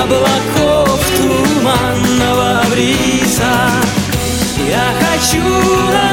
облаков 0.01 0.76
туманного 1.58 2.62
бриза 2.72 3.70
Я 4.70 4.93
хочу 4.99 5.43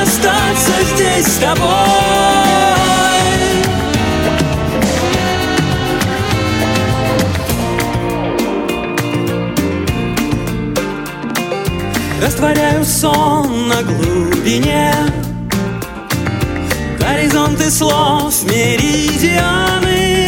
остаться 0.02 0.72
здесь 0.94 1.26
с 1.26 1.36
тобой. 1.38 1.68
Растворяю 12.22 12.84
сон 12.84 13.68
на 13.68 13.82
глубине. 13.82 14.94
Горизонты 16.98 17.70
слов, 17.70 18.34
меридианы. 18.44 20.26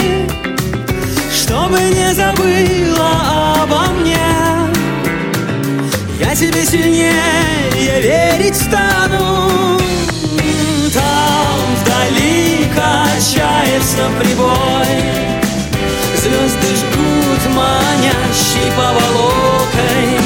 Чтобы 1.33 1.79
не 1.81 2.13
забыла 2.13 3.63
обо 3.63 3.87
мне 3.93 4.36
Я 6.19 6.35
тебе 6.35 6.65
сильнее 6.65 7.13
верить 8.01 8.57
стану. 8.57 9.79
Там 10.95 11.75
вдали 11.83 12.67
качается 12.75 14.09
прибой. 14.19 15.03
Звезды 16.17 16.75
жгут 16.75 17.55
манящей 17.55 18.73
поволокой. 18.75 20.19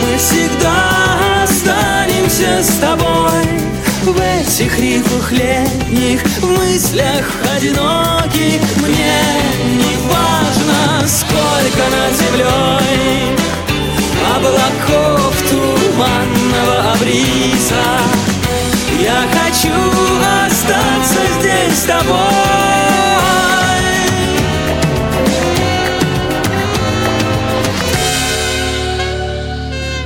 Мы 0.00 0.16
всегда 0.16 1.42
останемся 1.42 2.62
с 2.62 2.78
тобой. 2.78 3.60
В 4.04 4.16
этих 4.16 4.78
рифах 4.78 5.32
летних, 5.32 6.22
в 6.38 6.46
мыслях 6.46 7.26
одиноких 7.54 8.62
Мне 8.78 9.20
не 9.76 9.96
важно, 10.08 11.06
сколько 11.06 11.84
над 11.90 12.16
землей 12.16 13.39
Облаков 14.40 15.34
туманного 15.50 16.96
бриза 16.98 17.84
Я 18.98 19.22
хочу 19.34 19.68
остаться 20.46 21.18
здесь 21.38 21.78
с 21.78 21.82
тобой. 21.84 22.16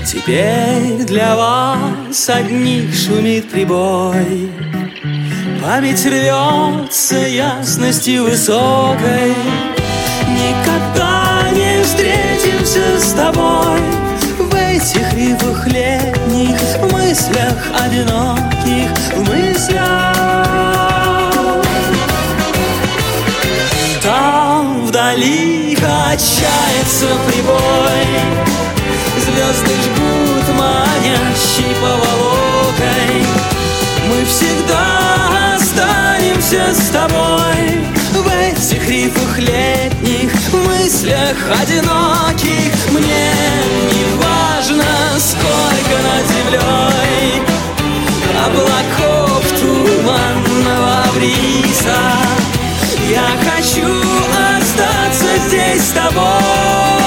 Теперь 0.05 1.05
для 1.07 1.37
вас 1.37 2.29
одних 2.29 2.93
шумит 2.93 3.49
прибой. 3.51 4.51
Память 5.63 6.05
рвется 6.05 7.19
ясностью 7.19 8.25
высокой. 8.25 9.33
Никогда 10.29 11.51
не 11.53 11.85
встретимся 11.85 12.99
с 12.99 13.13
тобой 13.13 14.05
этих 14.75 15.13
рифах 15.15 15.67
летних 15.69 16.59
В 16.81 16.93
мыслях 16.93 17.55
одиноких 17.81 18.91
В 19.15 19.29
мыслях. 19.29 20.17
Там 24.03 24.87
вдали 24.87 25.77
качается 25.77 27.07
прибой 27.27 28.07
Звезды 29.17 29.75
жгут 29.85 30.57
манящей 30.59 31.75
поволокой. 31.81 33.25
Мы 34.09 34.25
всегда 34.27 35.55
останемся 35.55 36.75
с 36.75 36.91
тобой 36.91 37.85
в 38.35 38.37
этих 38.37 38.89
рифах 38.89 39.39
летних 39.39 40.33
мыслях 40.53 41.37
одиноких. 41.63 42.75
Мне 42.91 43.31
не 43.93 44.05
важно, 44.17 44.85
сколько 45.19 45.97
над 46.03 46.27
землей 46.35 47.43
Облаков 48.45 49.45
туманного 49.61 51.05
бриза 51.15 52.03
Я 53.09 53.29
хочу 53.49 53.89
остаться 54.59 55.39
здесь 55.47 55.85
с 55.85 55.93
тобой. 55.93 57.04